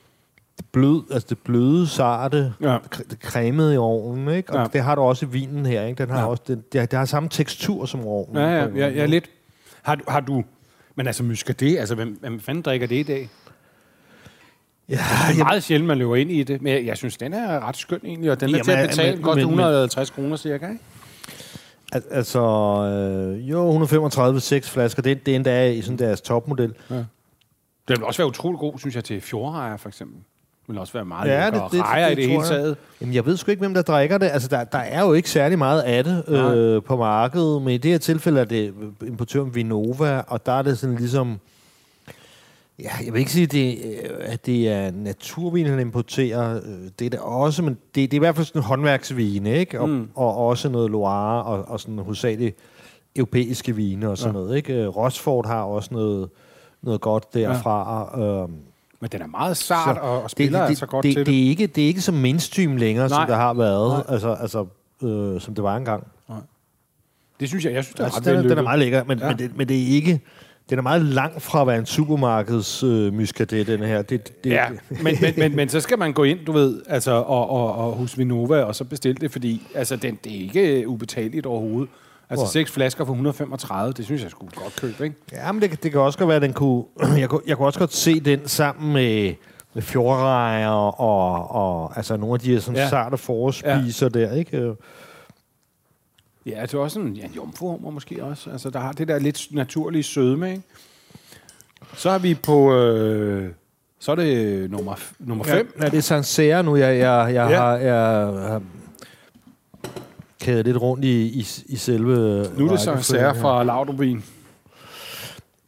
det 0.57 0.65
blød, 0.71 1.03
altså 1.11 1.27
det 1.29 1.37
bløde, 1.37 1.87
sarte, 1.87 2.53
Ja. 2.61 2.77
det 3.09 3.17
cremede 3.23 3.73
i 3.73 3.77
ovnen, 3.77 4.27
ikke? 4.35 4.53
Og 4.53 4.59
Ja. 4.59 4.65
det 4.73 4.81
har 4.81 4.95
du 4.95 5.01
også 5.01 5.25
i 5.25 5.29
vinen 5.29 5.65
her, 5.65 5.85
ikke? 5.85 6.03
Den 6.03 6.11
har 6.11 6.19
Ja. 6.19 6.25
også, 6.27 6.43
den, 6.47 6.63
det, 6.73 6.91
det 6.91 6.99
har 6.99 7.05
samme 7.05 7.29
tekstur 7.29 7.85
som 7.85 8.05
ovnen. 8.07 8.35
Ja, 8.37 8.49
ja, 8.51 8.67
ja, 8.75 8.87
ja, 8.89 9.05
lidt. 9.05 9.29
Har 9.81 9.99
har 10.07 10.19
du 10.19 10.43
men 10.95 11.07
altså 11.07 11.23
muscadet, 11.23 11.77
altså 11.77 11.95
hvem, 11.95 12.17
hvem 12.21 12.39
fanden 12.39 12.61
drikker 12.61 12.87
det 12.87 12.95
i 12.95 13.03
dag? 13.03 13.29
Ja, 14.89 14.93
Det 15.31 15.39
er 15.39 15.43
meget 15.43 15.63
sjældent, 15.63 15.87
man 15.87 15.97
løber 15.97 16.15
ind 16.15 16.31
i 16.31 16.43
det, 16.43 16.61
men 16.61 16.73
jeg, 16.73 16.85
jeg 16.85 16.97
synes, 16.97 17.17
den 17.17 17.33
er 17.33 17.59
ret 17.67 17.77
skøn 17.77 17.99
egentlig, 18.03 18.31
og 18.31 18.39
den 18.39 18.49
er 18.49 18.51
Jamen, 18.51 18.63
til 18.63 18.71
at 18.71 18.89
betale 18.89 19.15
men- 19.15 19.23
godt 19.23 19.35
men- 19.37 19.43
150 19.45 20.09
kroner 20.09 20.35
cirka, 20.35 20.67
ikke? 20.67 20.79
Al- 21.91 22.03
altså, 22.11 22.39
øh, 22.39 23.49
jo, 23.49 23.65
135 23.67 24.39
seks 24.39 24.69
flasker, 24.69 25.01
det, 25.01 25.25
det 25.25 25.31
er 25.31 25.35
endda 25.35 25.71
i 25.71 25.81
sådan 25.81 25.99
deres 25.99 26.21
topmodel. 26.21 26.73
Det 26.89 27.05
vil 27.97 28.03
også 28.03 28.17
være 28.21 28.27
utrolig 28.27 28.59
god, 28.59 28.79
synes 28.79 28.95
jeg, 28.95 29.03
til 29.03 29.21
fjordrejer 29.21 29.77
for 29.77 29.89
eksempel. 29.89 30.17
Det 30.67 30.69
vil 30.73 30.77
også 30.79 30.93
være 30.93 31.05
meget 31.05 31.29
Ja, 31.29 31.45
det- 31.45 31.61
det- 31.71 31.81
rejer 31.81 32.07
i 32.07 32.09
det 32.09 32.17
det 32.17 32.23
tror 32.25 32.29
hele 32.31 32.41
jeg. 32.41 32.49
taget. 32.49 32.77
Jamen, 33.01 33.15
jeg 33.15 33.25
ved 33.25 33.37
sgu 33.37 33.51
ikke, 33.51 33.59
hvem 33.61 33.73
der 33.73 33.81
drikker 33.81 34.17
det. 34.17 34.29
Altså, 34.33 34.47
der, 34.47 34.63
der 34.63 34.77
er 34.77 35.01
jo 35.05 35.13
ikke 35.13 35.29
særlig 35.29 35.57
meget 35.57 35.81
af 35.81 36.03
det 36.03 36.23
øh, 36.29 36.83
på 36.83 36.97
markedet, 36.97 37.61
men 37.61 37.73
i 37.73 37.77
det 37.77 37.91
her 37.91 37.97
tilfælde 37.97 38.39
er 38.41 38.45
det 38.45 38.73
importøren 39.07 39.55
Vinova, 39.55 40.23
og 40.27 40.45
der 40.45 40.51
er 40.51 40.61
det 40.61 40.77
sådan 40.77 40.95
ligesom... 40.95 41.39
Ja, 42.79 42.89
jeg 43.05 43.13
vil 43.13 43.19
ikke 43.19 43.31
sige, 43.31 43.43
at 43.43 43.51
det, 43.51 43.77
øh, 43.85 44.09
at 44.21 44.45
det 44.45 44.69
er 44.69 44.91
naturvin, 44.91 45.65
han 45.65 45.79
importerer. 45.79 46.55
Øh, 46.55 46.61
Det 46.99 47.05
er 47.05 47.09
det 47.09 47.19
også, 47.19 47.63
men 47.63 47.73
det, 47.73 47.95
det 47.95 48.13
er 48.13 48.15
i 48.15 48.19
hvert 48.19 48.35
fald 48.35 48.45
sådan 48.45 48.59
en 48.61 48.65
håndværksvin, 48.65 49.45
ikke? 49.47 49.79
Og, 49.81 49.89
Mm. 49.89 50.07
og 50.15 50.37
også 50.37 50.69
noget 50.69 50.91
Loire 50.91 51.43
og, 51.43 51.65
og 51.67 51.79
sådan 51.79 51.99
hovedsageligt 51.99 52.57
europæiske 53.15 53.75
vine 53.75 54.09
og 54.09 54.17
sådan 54.17 54.35
Ja. 54.35 54.41
noget, 54.41 54.57
ikke? 54.57 54.73
Øh, 54.73 54.87
Rochefort 54.87 55.45
har 55.45 55.61
også 55.63 55.89
noget, 55.91 56.29
noget 56.81 57.01
godt 57.01 57.33
derfra. 57.33 58.09
Ja. 58.21 58.41
Øhm, 58.43 58.53
Men 59.03 59.09
den 59.11 59.21
er 59.21 59.27
meget 59.27 59.57
sart 59.57 59.95
Så 59.97 60.01
og, 60.01 60.17
og 60.17 60.23
det, 60.23 60.31
spiller 60.31 60.59
det, 60.61 60.67
altså 60.67 60.85
godt 60.85 61.03
det, 61.03 61.11
til 61.13 61.19
det. 61.19 61.27
det, 61.27 61.43
er 61.43 61.49
ikke, 61.49 61.67
det 61.67 61.83
er 61.83 61.87
ikke 61.87 62.01
så 62.01 62.11
mainstream 62.11 62.77
længere, 62.77 63.09
Nej. 63.09 63.17
som 63.17 63.27
det 63.27 63.35
har 63.35 63.53
været, 63.53 63.89
Nej. 63.89 64.03
altså, 64.13 64.33
altså, 64.33 64.65
øh, 65.03 65.41
som 65.41 65.55
det 65.55 65.63
var 65.63 65.77
engang. 65.77 66.07
Det 67.39 67.47
synes 67.49 67.65
jeg, 67.65 67.73
jeg 67.73 67.83
synes, 67.83 67.93
det 67.95 68.01
er 68.01 68.05
Altså, 68.05 68.33
den, 68.33 68.49
den 68.49 68.57
er 68.57 68.61
meget 68.61 68.79
lækker, 68.79 69.03
men, 69.03 69.19
Ja. 69.19 69.27
men, 69.27 69.37
det, 69.37 69.57
men 69.57 69.67
det 69.67 69.77
er 69.83 69.87
ikke... 69.87 70.21
Den 70.69 70.77
er 70.77 70.81
meget 70.81 71.01
langt 71.01 71.41
fra 71.41 71.61
at 71.61 71.67
være 71.67 71.77
en 71.77 71.85
supermarkeds 71.85 72.83
øh, 72.83 73.13
muscadet, 73.13 73.67
den 73.67 73.79
her. 73.79 74.01
Det, 74.01 74.43
det, 74.43 74.49
Ja, 74.49 74.65
det, 74.89 75.03
men, 75.03 75.15
men, 75.21 75.33
men, 75.37 75.55
men 75.55 75.69
så 75.69 75.79
skal 75.79 75.99
man 75.99 76.13
gå 76.13 76.23
ind, 76.23 76.39
du 76.45 76.51
ved, 76.51 76.81
altså, 76.87 77.11
og, 77.11 77.49
og, 77.49 77.75
og 77.75 77.93
hos 77.93 78.17
Vinova, 78.17 78.63
og 78.63 78.75
så 78.75 78.83
bestille 78.83 79.17
det, 79.21 79.31
fordi 79.31 79.61
altså, 79.75 79.95
den, 79.95 80.19
det 80.23 80.35
er 80.35 80.39
ikke 80.41 80.87
ubetaleligt 80.87 81.45
overhovedet. 81.45 81.89
Altså 82.29 82.47
seks 82.47 82.71
flasker 82.71 83.05
for 83.05 83.13
135, 83.13 83.93
det 83.93 84.05
synes 84.05 84.21
jeg 84.23 84.31
skulle 84.31 84.51
godt 84.55 84.75
købe, 84.81 85.03
ikke? 85.03 85.15
ja, 85.31 85.51
men 85.51 85.61
det, 85.61 85.83
det 85.83 85.91
kan 85.91 86.01
også 86.01 86.19
godt 86.19 86.27
være, 86.27 86.35
at 86.35 86.41
den 86.41 86.53
kunne... 86.53 86.83
Jeg, 87.19 87.29
kunne, 87.29 87.41
jeg 87.47 87.57
kunne 87.57 87.67
også 87.67 87.79
godt 87.79 87.93
se 87.93 88.19
den 88.19 88.47
sammen 88.47 88.93
med, 88.93 89.33
med 89.73 89.81
fjordrejer 89.83 90.69
og, 90.69 91.51
og 91.51 91.97
altså 91.97 92.17
nogle 92.17 92.33
af 92.33 92.39
de 92.39 92.51
her 92.53 92.59
sådan 92.59 92.75
Ja. 92.75 92.81
ja. 92.83 92.89
sarte 92.89 93.17
forårsspiser 93.17 94.09
ja. 94.15 94.19
der, 94.19 94.33
ikke? 94.33 94.75
Ja, 96.45 96.61
det 96.61 96.73
er 96.73 96.77
også 96.77 96.93
sådan 96.93 97.13
ja, 97.13 97.23
en 97.25 97.31
jomfruhummer 97.35 97.89
måske 97.89 98.23
også. 98.23 98.49
Altså, 98.49 98.69
der 98.69 98.79
har 98.79 98.91
det 98.91 99.07
der 99.07 99.19
lidt 99.19 99.47
naturlige 99.51 100.03
sødme, 100.03 100.51
ikke? 100.51 100.63
Så 101.95 102.09
er 102.09 102.17
vi 102.17 102.33
på... 102.35 102.73
Øh, 102.75 103.51
så 103.99 104.11
er 104.11 104.15
det 104.15 104.71
nummer, 104.71 104.95
nummer 105.19 105.43
fem. 105.43 105.73
Ja, 105.81 105.85
det 105.85 105.97
er 105.97 106.01
Sancerre 106.01 106.63
nu, 106.63 106.75
jeg, 106.75 106.97
jeg, 106.97 107.33
jeg, 107.33 107.33
Ja. 107.33 107.49
ja. 107.49 107.57
har, 107.57 107.75
jeg 107.75 107.95
har 108.49 108.61
kædet 110.43 110.65
lidt 110.65 110.77
rundt 110.77 111.05
i, 111.05 111.21
i, 111.25 111.47
i 111.65 111.75
selve 111.75 112.45
Nu 112.57 112.67
er 112.67 112.71
det 112.95 113.05
sær 113.05 113.33
fra 113.33 113.63
Laudrubin. 113.63 114.23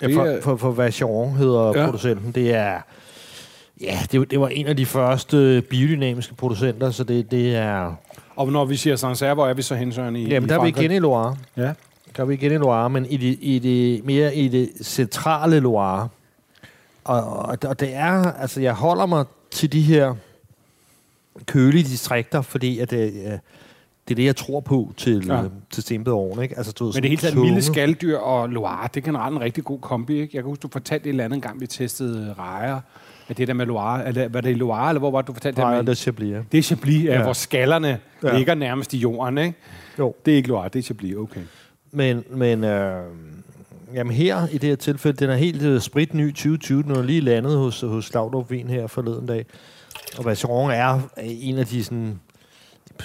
Ja, 0.02 0.08
for, 0.08 0.38
for, 0.42 0.56
for 0.58 0.72
Vacheron 0.72 1.36
hedder 1.36 1.68
Ja. 1.80 1.86
producenten. 1.86 2.32
Det 2.32 2.54
er... 2.54 2.78
Ja, 3.82 4.00
det, 4.12 4.20
var- 4.20 4.26
det 4.26 4.40
var 4.40 4.48
en 4.48 4.68
af 4.68 4.78
de 4.78 4.86
første 4.86 5.64
biodynamiske 5.70 6.34
producenter, 6.36 6.92
så 6.92 7.04
det, 7.04 7.32
det 7.32 7.56
er... 7.56 7.94
Og 8.36 8.52
når 8.52 8.66
vi 8.66 8.76
siger 8.76 8.96
Sancerre, 8.96 9.34
hvor 9.34 9.48
er 9.48 9.54
vi 9.54 9.62
så 9.62 9.76
hen, 9.76 9.92
Søren? 9.94 10.16
I, 10.16 10.28
Jamen, 10.28 10.50
der 10.50 10.60
er 10.60 10.64
vi 10.64 10.70
igen 10.70 10.92
i 10.92 11.00
Loire. 11.00 11.36
Ja. 11.58 11.62
Der 12.18 12.22
er 12.22 12.26
vi 12.26 12.34
igen 12.34 12.52
i 12.52 12.56
Loire, 12.58 12.90
men 12.90 13.06
i 13.06 13.18
det, 13.18 13.38
i 13.42 13.60
det, 13.60 14.06
mere 14.06 14.36
i 14.36 14.48
det 14.48 14.70
centrale 14.82 15.60
Loire. 15.60 16.08
Og, 17.04 17.24
og, 17.24 17.58
og 17.66 17.80
det 17.80 17.90
er... 17.96 18.32
Altså, 18.32 18.62
jeg 18.62 18.74
holder 18.74 19.06
mig 19.06 19.26
til 19.52 19.72
de 19.72 19.82
her 19.82 20.16
kølige 21.46 21.84
distrikter, 21.84 22.42
fordi 22.42 22.80
at 22.80 22.92
det, 22.92 23.14
øh, 23.26 23.32
det 24.08 24.14
er 24.14 24.16
det, 24.16 24.26
jeg 24.26 24.36
tror 24.36 24.60
på 24.60 24.94
til, 24.98 25.26
Ja. 25.28 25.36
ja. 25.42 25.48
til 25.70 25.84
Stempedården, 25.84 26.44
ikke? 26.44 26.58
Altså, 26.58 26.72
du 26.80 26.86
ved, 26.86 26.94
Men 26.94 27.04
det 27.04 27.10
hele 27.10 27.22
taget 27.22 27.34
tunge- 27.34 27.50
milde 27.50 27.62
skalddyr 27.62 28.18
og 28.18 28.50
Loire, 28.50 28.88
det 28.94 29.02
er 29.02 29.06
generelt 29.06 29.36
en 29.36 29.42
rigtig 29.42 29.64
god 29.64 29.80
kombi, 29.80 30.14
ikke? 30.14 30.38
Jeg 30.38 30.44
kan 30.44 30.50
huske, 30.50 30.62
du 30.62 30.68
fortalte 30.72 31.06
et 31.06 31.10
eller 31.10 31.24
andet 31.26 31.42
gang, 31.42 31.62
vi 31.62 31.68
testede 31.68 32.34
rejer. 32.40 32.80
At 33.28 33.38
det 33.38 33.48
der 33.48 33.54
med 33.54 33.66
Loire, 33.66 34.08
eller, 34.08 34.28
var 34.30 34.42
det 34.42 34.50
i 34.50 34.54
Loire, 34.54 34.90
eller 34.90 35.00
hvor 35.00 35.12
var 35.12 35.22
det, 35.22 35.28
du 35.28 35.34
fortalte 35.34 35.60
Nej, 35.62 35.76
det 35.78 35.86
det 35.88 35.92
er 35.92 35.96
Chablis, 35.96 36.32
ja. 36.32 36.42
Det 36.52 36.58
er 36.58 36.62
Chablis, 36.62 37.04
ja, 37.06 37.14
Ja. 37.14 37.24
hvor 37.24 37.34
skallerne 37.34 37.88
ja. 37.88 37.98
Ja. 38.30 38.38
ligger 38.38 38.56
nærmest 38.56 38.94
i 38.94 38.98
jorden, 38.98 39.38
ikke? 39.38 39.54
Jo. 40.00 40.16
Det 40.26 40.32
er 40.32 40.36
ikke 40.36 40.50
Loire, 40.50 40.70
det 40.74 40.80
er 40.80 40.84
Chablis, 40.84 41.16
okay. 41.16 41.42
Men, 41.92 42.24
men 42.30 42.64
øh, 42.64 43.04
jamen 43.94 44.14
her 44.16 44.48
i 44.52 44.58
det 44.58 44.70
her 44.70 44.76
tilfælde, 44.76 45.18
den 45.18 45.30
er 45.30 45.36
helt 45.36 45.62
øh, 45.62 45.82
spritny 45.82 46.28
2020. 46.30 46.84
Den 46.84 46.92
er 46.92 47.02
lige 47.04 47.22
landet 47.22 47.58
hos, 47.58 47.82
hos 47.82 48.14
Laudrup 48.14 48.52
Vin 48.52 48.68
her 48.70 48.88
forleden 48.88 49.26
dag. 49.26 49.46
Og 50.18 50.26
Vacheron 50.26 50.72
er 50.72 51.00
en 51.24 51.58
af 51.58 51.66
de 51.66 51.84
sådan, 51.84 52.20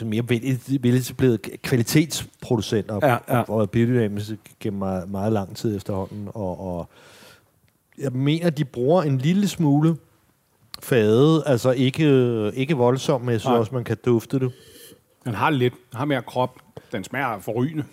mere 0.05 0.29
vel- 0.29 0.79
veletablerede 0.83 1.39
kvalitetsproducenter 1.39 2.99
Ja, 3.03 3.19
ja. 3.29 3.41
og, 3.41 3.49
og 3.51 3.71
biodynamisk 3.71 4.31
gennem 4.61 4.79
meget, 4.79 5.11
meget 5.11 5.33
lang 5.33 5.57
tid 5.57 5.77
efterhånden. 5.77 6.29
Og, 6.35 6.61
og 6.77 6.89
jeg 7.99 8.13
mener, 8.13 8.51
de 8.51 8.65
bruger 8.65 9.03
en 9.03 9.19
lille 9.19 9.49
smule 9.49 9.97
fade, 10.83 11.43
altså 11.47 11.71
ikke, 11.71 12.05
ikke 12.55 12.75
voldsomt, 12.77 13.25
men 13.25 13.33
jeg 13.33 13.41
synes 13.41 13.51
Nej. 13.51 13.59
også, 13.59 13.75
man 13.75 13.85
kan 13.85 13.97
dufte 14.05 14.39
det. 14.39 14.53
Den 15.25 15.35
har 15.35 15.51
lidt, 15.51 15.75
den 15.91 15.97
har 15.99 16.05
mere 16.05 16.23
krop. 16.23 16.59
Den 16.93 17.05
smager 17.05 17.39
forrygende. 17.41 17.85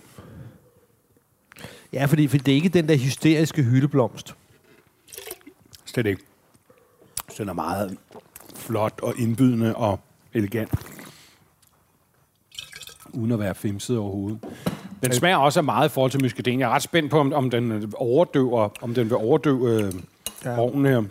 Ja, 1.93 2.05
fordi, 2.05 2.27
fordi 2.27 2.43
det 2.43 2.51
er 2.51 2.55
ikke 2.55 2.69
den 2.69 2.89
der 2.89 2.97
hysteriske 2.97 3.63
hyldeblomst. 3.63 4.35
Slet 5.85 6.05
ikke. 6.05 6.21
Den 7.37 7.49
er 7.49 7.53
meget 7.53 7.97
flot 8.55 8.99
og 9.03 9.13
indbydende 9.19 9.75
og 9.75 9.99
elegant. 10.33 10.71
Uden 13.13 13.31
at 13.31 13.39
være 13.39 13.55
femset 13.55 13.97
overhovedet. 13.97 14.39
Den 15.03 15.13
smager 15.13 15.37
også 15.37 15.59
af 15.59 15.63
meget 15.63 15.89
i 15.89 15.91
forhold 15.91 16.11
til 16.11 16.23
muscadin. 16.23 16.59
Jeg 16.59 16.65
er 16.65 16.73
ret 16.73 16.83
spændt 16.83 17.11
på, 17.11 17.19
om, 17.19 17.33
om 17.33 17.49
den 17.49 17.93
overdøver, 17.97 18.69
om 18.81 18.93
den 18.93 19.05
vil 19.09 19.15
overdøve 19.17 19.69
øh, 19.83 19.93
ja. 20.45 20.51
Ja. 20.51 20.59
ovnen 20.59 20.85
her. 20.85 21.03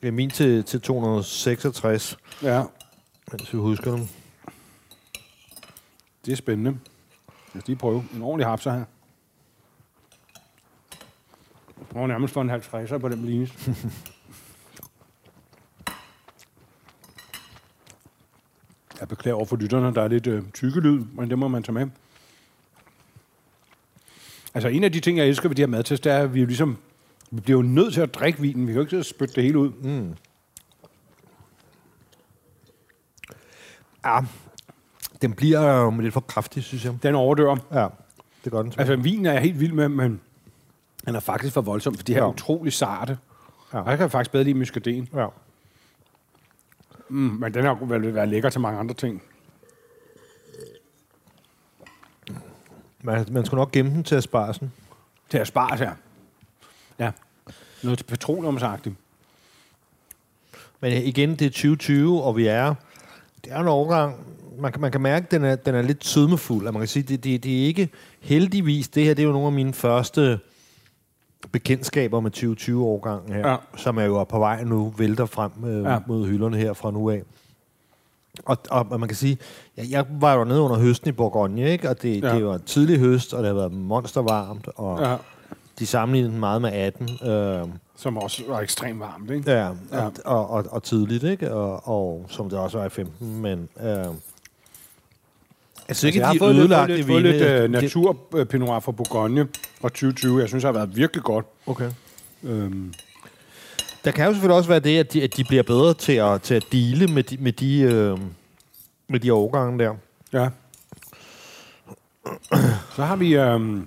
Det 0.00 0.08
er 0.08 0.12
min 0.12 0.30
til, 0.30 0.64
til 0.64 0.80
266, 0.80 2.18
Ja, 2.42 2.62
hvis 3.32 3.52
vi 3.52 3.58
husker 3.58 3.90
dem. 3.90 4.08
det 6.24 6.32
er 6.32 6.36
spændende. 6.36 6.70
Lad 7.54 7.62
os 7.62 7.66
lige 7.66 7.76
prøve. 7.76 8.04
En 8.16 8.22
ordentlig 8.22 8.46
hapser 8.46 8.72
her. 8.72 8.84
Jeg 11.94 12.00
var 12.00 12.06
nærmest 12.06 12.34
for 12.34 12.42
en 12.42 12.50
50'er 12.50 12.98
på 12.98 13.08
den 13.08 13.24
linje. 13.24 13.48
Jeg 19.00 19.08
beklager 19.08 19.34
over 19.34 19.44
for 19.44 19.56
lytterne, 19.56 19.94
der 19.94 20.02
er 20.02 20.08
lidt 20.08 20.26
øh, 20.26 20.42
tykke 20.54 20.80
lyd, 20.80 21.04
men 21.14 21.30
det 21.30 21.38
må 21.38 21.48
man 21.48 21.62
tage 21.62 21.72
med. 21.74 21.86
Altså 24.54 24.68
en 24.68 24.84
af 24.84 24.92
de 24.92 25.00
ting, 25.00 25.18
jeg 25.18 25.26
elsker 25.28 25.48
ved 25.48 25.56
de 25.56 25.62
her 25.62 25.66
madtest, 25.66 26.04
det 26.04 26.12
er, 26.12 26.18
at 26.18 26.34
vi 26.34 26.40
jo 26.40 26.46
ligesom 26.46 26.76
vi 27.30 27.40
bliver 27.40 27.58
jo 27.58 27.62
nødt 27.62 27.94
til 27.94 28.00
at 28.00 28.14
drikke 28.14 28.40
vinen. 28.40 28.62
Vi 28.66 28.66
kan 28.66 28.74
jo 28.74 28.80
ikke 28.80 28.90
sidde 28.90 29.00
og 29.00 29.04
spytte 29.04 29.34
det 29.34 29.42
hele 29.44 29.58
ud. 29.58 29.70
Mm. 29.70 30.14
Ja, 34.04 34.20
den 35.22 35.32
bliver 35.32 35.86
øh, 35.86 35.98
lidt 35.98 36.12
for 36.14 36.20
kraftig, 36.20 36.62
synes 36.64 36.84
jeg. 36.84 37.02
Den 37.02 37.14
overdør. 37.14 37.56
Ja, 37.72 37.86
det 38.44 38.52
gør 38.52 38.62
den. 38.62 38.72
Altså, 38.78 38.96
vinen 38.96 39.26
er 39.26 39.32
jeg 39.32 39.42
helt 39.42 39.60
vild 39.60 39.72
med, 39.72 39.88
men 39.88 40.20
den 41.06 41.14
er 41.14 41.20
faktisk 41.20 41.54
for 41.54 41.60
voldsom, 41.60 41.94
for 41.94 42.02
de 42.02 42.12
her 42.14 42.20
er 42.20 42.24
Ja. 42.24 42.30
utrolig 42.30 42.72
sarte. 42.72 43.18
Ja. 43.72 43.78
Og 43.80 43.90
jeg 43.90 43.98
kan 43.98 44.10
faktisk 44.10 44.30
bedre 44.32 44.44
lide 44.44 44.58
muscadin. 44.58 45.08
ja. 45.14 45.26
Mm, 47.08 47.16
men 47.18 47.54
den 47.54 47.64
har 47.64 47.74
vel 47.74 48.14
være 48.14 48.26
lækker 48.26 48.50
til 48.50 48.60
mange 48.60 48.80
andre 48.80 48.94
ting. 48.94 49.22
Man, 53.02 53.26
man 53.30 53.46
skulle 53.46 53.58
nok 53.58 53.72
gemme 53.72 53.90
den 53.90 54.04
til 54.04 54.14
asparsen. 54.14 54.72
Til 55.28 55.38
at 55.38 55.46
spare 55.46 55.76
her. 55.76 55.92
Ja. 56.98 57.10
Noget 57.82 58.06
petroleumsagtigt. 58.06 58.94
Men 60.80 60.92
igen, 60.92 61.30
det 61.30 61.42
er 61.42 61.50
2020, 61.50 62.22
og 62.22 62.36
vi 62.36 62.46
er... 62.46 62.74
Det 63.44 63.52
er 63.52 63.60
en 63.60 63.68
overgang... 63.68 64.26
Man 64.58 64.72
kan, 64.72 64.80
man 64.80 64.92
kan 64.92 65.00
mærke, 65.00 65.24
at 65.24 65.30
den 65.30 65.44
er, 65.44 65.56
den 65.56 65.74
er 65.74 65.82
lidt 65.82 66.04
sødmefuld. 66.04 66.66
Og 66.66 66.72
man 66.72 66.80
kan 66.80 66.88
sige, 66.88 67.02
det, 67.02 67.24
det, 67.24 67.44
det 67.44 67.62
er 67.62 67.66
ikke 67.66 67.88
heldigvis... 68.20 68.88
Det 68.88 69.04
her 69.04 69.14
det 69.14 69.22
er 69.22 69.26
jo 69.26 69.32
nogle 69.32 69.46
af 69.46 69.52
mine 69.52 69.72
første 69.72 70.40
bekendtskaber 71.52 72.20
med 72.20 72.30
2020-årgangen 72.36 73.32
her, 73.32 73.38
Ja. 73.40 73.50
ja. 73.50 73.56
som 73.76 73.98
er 73.98 74.04
jo 74.04 74.24
på 74.24 74.38
vej 74.38 74.64
nu, 74.64 74.94
vælter 74.98 75.26
frem 75.26 75.52
øh, 75.66 75.82
Ja. 75.82 75.92
ja. 75.92 75.98
mod 76.06 76.26
hylderne 76.26 76.56
her 76.56 76.72
fra 76.72 76.90
nu 76.90 77.10
af. 77.10 77.22
Og, 78.44 78.56
og 78.70 79.00
man 79.00 79.08
kan 79.08 79.16
sige, 79.16 79.38
jeg, 79.76 79.90
jeg 79.90 80.04
var 80.20 80.34
jo 80.34 80.44
nede 80.44 80.60
under 80.60 80.76
høsten 80.78 81.08
i 81.08 81.12
Bourgogne, 81.12 81.70
ikke? 81.70 81.90
og 81.90 82.02
det, 82.02 82.22
Ja. 82.22 82.28
ja. 82.28 82.36
det 82.36 82.46
var 82.46 82.54
en 82.54 82.62
tidlig 82.62 82.98
høst, 82.98 83.34
og 83.34 83.38
det 83.38 83.46
har 83.46 83.54
været 83.54 83.72
monstervarmt, 83.72 84.68
og 84.76 85.00
Ja. 85.00 85.10
ja. 85.10 85.16
de 85.78 85.86
sammenlignede 85.86 86.32
den 86.32 86.40
meget 86.40 86.62
med 86.62 86.72
18. 86.72 87.08
Øh, 87.28 87.68
Som 87.96 88.16
også 88.18 88.42
var 88.48 88.60
ekstremt 88.60 89.00
varmt, 89.00 89.30
ikke? 89.30 89.50
Ja, 89.50 89.66
Ja. 89.92 90.04
og, 90.04 90.12
og, 90.24 90.50
og, 90.50 90.64
og 90.70 90.82
tidligt, 90.82 91.24
ikke? 91.24 91.52
Og, 91.54 91.88
og 91.88 92.24
som 92.28 92.50
det 92.50 92.58
også 92.58 92.78
var 92.78 92.84
i 92.86 92.88
15, 92.88 93.40
men... 93.42 93.68
Øh, 93.82 94.04
jeg 95.88 95.96
synes 95.96 96.04
ikke, 96.14 96.18
jeg 96.18 96.26
har 96.26 96.32
de 96.32 96.38
fået 96.38 96.54
lidt, 96.54 96.60
fået 96.60 96.64
ødelagte 96.70 96.96
lidt, 96.96 97.06
fået 97.06 97.22
lidt 97.22 97.40
de- 97.40 97.68
natur 97.68 98.16
uh, 98.32 98.44
Pinot 98.44 98.68
Noir 98.68 98.80
fra 98.80 98.92
Bourgogne 98.92 99.48
fra 99.80 99.88
2020. 99.88 100.40
Jeg 100.40 100.48
synes, 100.48 100.62
det 100.64 100.68
har 100.68 100.72
været 100.78 100.96
virkelig 100.96 101.22
godt. 101.24 101.46
Okay. 101.66 101.90
Øhm, 102.42 102.92
Der 104.04 104.10
kan 104.10 104.26
jo 104.26 104.32
selvfølgelig 104.32 104.56
også 104.56 104.68
være 104.68 104.80
det, 104.80 104.98
at 104.98 105.12
de, 105.12 105.22
at 105.22 105.36
de 105.36 105.44
bliver 105.44 105.62
bedre 105.62 105.94
til 105.94 106.12
at, 106.12 106.42
til 106.42 106.54
at 106.54 106.64
dele 106.72 107.06
med 107.06 107.22
de, 107.22 107.36
med 107.36 107.52
de, 107.52 107.80
øh, 107.80 108.18
med 109.08 109.20
de 109.20 109.30
overgange 109.30 109.78
der. 109.84 109.94
ja. 110.32 110.48
Så 112.96 113.04
har 113.04 113.16
vi 113.16 113.34
øhm, 113.36 113.86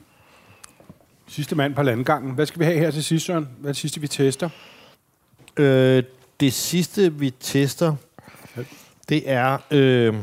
sidste 1.27 1.55
mand 1.55 1.75
på 1.75 1.83
landgangen. 1.83 2.31
Hvad 2.31 2.45
skal 2.45 2.59
vi 2.59 2.65
have 2.65 2.77
her 2.77 2.91
til 2.91 3.03
sidst, 3.03 3.25
Søren? 3.25 3.47
Hvad 3.59 3.69
er 3.69 3.73
det 3.73 3.77
sidste, 3.81 4.01
vi 4.01 4.07
tester? 4.07 4.49
Øh, 5.57 6.03
det 6.39 6.53
sidste, 6.53 7.13
vi 7.13 7.29
tester, 7.39 7.95
det 9.09 9.23
er 9.25 9.57
øh, 9.71 10.15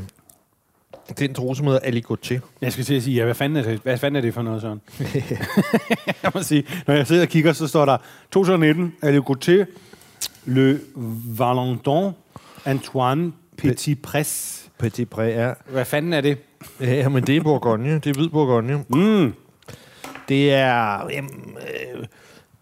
den 1.19 1.33
drue, 1.33 1.57
som 1.57 1.67
hedder 1.67 1.81
Aligoté. 1.81 2.41
Jeg 2.61 2.73
skal 2.73 2.85
til 2.85 2.95
at 2.95 3.03
sige, 3.03 3.17
ja, 3.17 3.25
hvad 3.25 3.35
fanden 3.35 3.57
er 3.57 3.63
det, 3.63 3.81
hvad 3.83 3.99
fanden 3.99 4.17
er 4.17 4.21
det 4.21 4.35
for 4.35 4.43
noget, 4.43 4.63
Søren? 4.63 4.81
jeg 6.23 6.31
må 6.35 6.43
sige, 6.43 6.65
når 6.87 6.95
jeg 6.95 7.07
sidder 7.07 7.23
og 7.23 7.29
kigger, 7.29 7.53
så 7.53 7.67
står 7.67 7.85
der 7.85 7.97
2019, 8.31 8.95
Aligoté, 9.05 9.65
Le 10.45 10.81
Valentin, 11.39 12.11
Antoine 12.65 13.33
Petit 13.57 14.03
Press. 14.03 14.65
Petit 14.79 15.09
Pré 15.15 15.23
er... 15.23 15.55
Hvad 15.67 15.85
fanden 15.85 16.13
er 16.13 16.21
det? 16.21 16.39
Ja, 16.81 17.09
men 17.09 17.27
det 17.27 17.37
er 17.37 17.43
Bourgogne. 17.43 17.95
Det 17.95 18.07
er 18.07 18.15
hvid 18.15 18.29
Bourgogne. 18.29 18.85
Mm. 18.89 19.35
Det 20.29 20.53
er... 20.53 21.09
Jamen, 21.11 21.57
øh, 21.97 22.05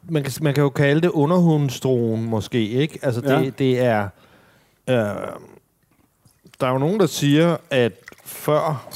man, 0.09 0.23
kan, 0.23 0.33
man 0.41 0.55
kan 0.55 0.63
jo 0.63 0.69
kalde 0.69 1.01
det 1.01 1.09
underhundsdroen 1.09 2.25
måske, 2.25 2.69
ikke? 2.69 2.99
Altså, 3.03 3.21
det, 3.21 3.29
Ja. 3.29 3.41
ja. 3.41 3.51
det 3.59 3.81
er... 3.81 4.09
Øh, 4.91 4.97
der 6.61 6.67
er 6.67 6.71
jo 6.73 6.79
nogen, 6.79 7.01
der 7.01 7.07
siger, 7.07 7.57
at 7.71 7.93
før 8.27 8.89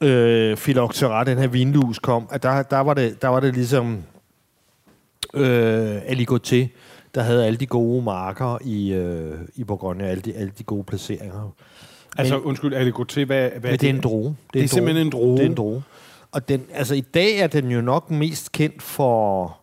øh, 0.00 0.56
Phylloxera, 0.56 1.24
den 1.24 1.38
her 1.38 1.46
vinlus, 1.46 1.98
kom, 1.98 2.28
at 2.30 2.42
der, 2.42 2.62
der, 2.62 2.78
var, 2.78 2.94
det, 2.94 3.22
der 3.22 3.28
var 3.28 3.40
det 3.40 3.54
ligesom 3.54 4.02
øh, 5.34 5.98
Aligoté, 5.98 6.68
der 7.14 7.22
havde 7.22 7.46
alle 7.46 7.56
de 7.56 7.66
gode 7.66 8.02
marker 8.02 8.58
i, 8.64 8.92
øh, 8.92 9.38
i 9.54 9.64
Bourgogne, 9.64 10.08
alle 10.08 10.22
de, 10.22 10.34
alle 10.34 10.52
de 10.58 10.64
gode 10.64 10.84
placeringer. 10.84 11.50
Altså, 12.18 12.38
undskyld, 12.38 12.74
Aligoté, 12.74 13.24
hvad, 13.24 13.50
hvad 13.50 13.70
Men 13.70 13.80
det 13.80 13.82
er 13.82 13.94
en 13.94 14.00
droge. 14.00 14.36
Det 14.52 14.58
er 14.58 14.62
en 14.62 14.68
simpelthen 14.68 15.06
en 15.06 15.12
droge. 15.12 15.36
Det 15.36 15.44
er 15.44 15.50
en 15.50 15.56
droge. 15.56 15.82
Og 16.32 16.48
den, 16.48 16.62
altså, 16.72 16.94
i 16.94 17.00
dag 17.00 17.38
er 17.38 17.46
den 17.46 17.70
jo 17.70 17.80
nok 17.80 18.10
mest 18.10 18.52
kendt 18.52 18.82
for, 18.82 19.56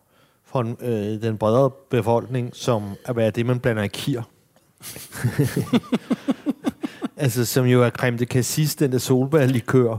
for 0.44 0.76
øh, 0.80 1.22
den 1.22 1.38
bredere 1.38 1.70
befolkning, 1.70 2.50
som 2.56 2.82
at 3.04 3.16
være 3.16 3.30
det, 3.30 3.46
man 3.46 3.60
blander 3.60 3.82
i 3.82 3.88
kir. 3.88 4.22
altså, 7.16 7.44
som 7.44 7.66
jo 7.66 7.82
er 7.82 7.90
creme 7.90 8.18
de 8.18 8.24
cassis, 8.24 8.74
den 8.74 8.92
der 8.92 8.98
solbærlikør, 8.98 9.98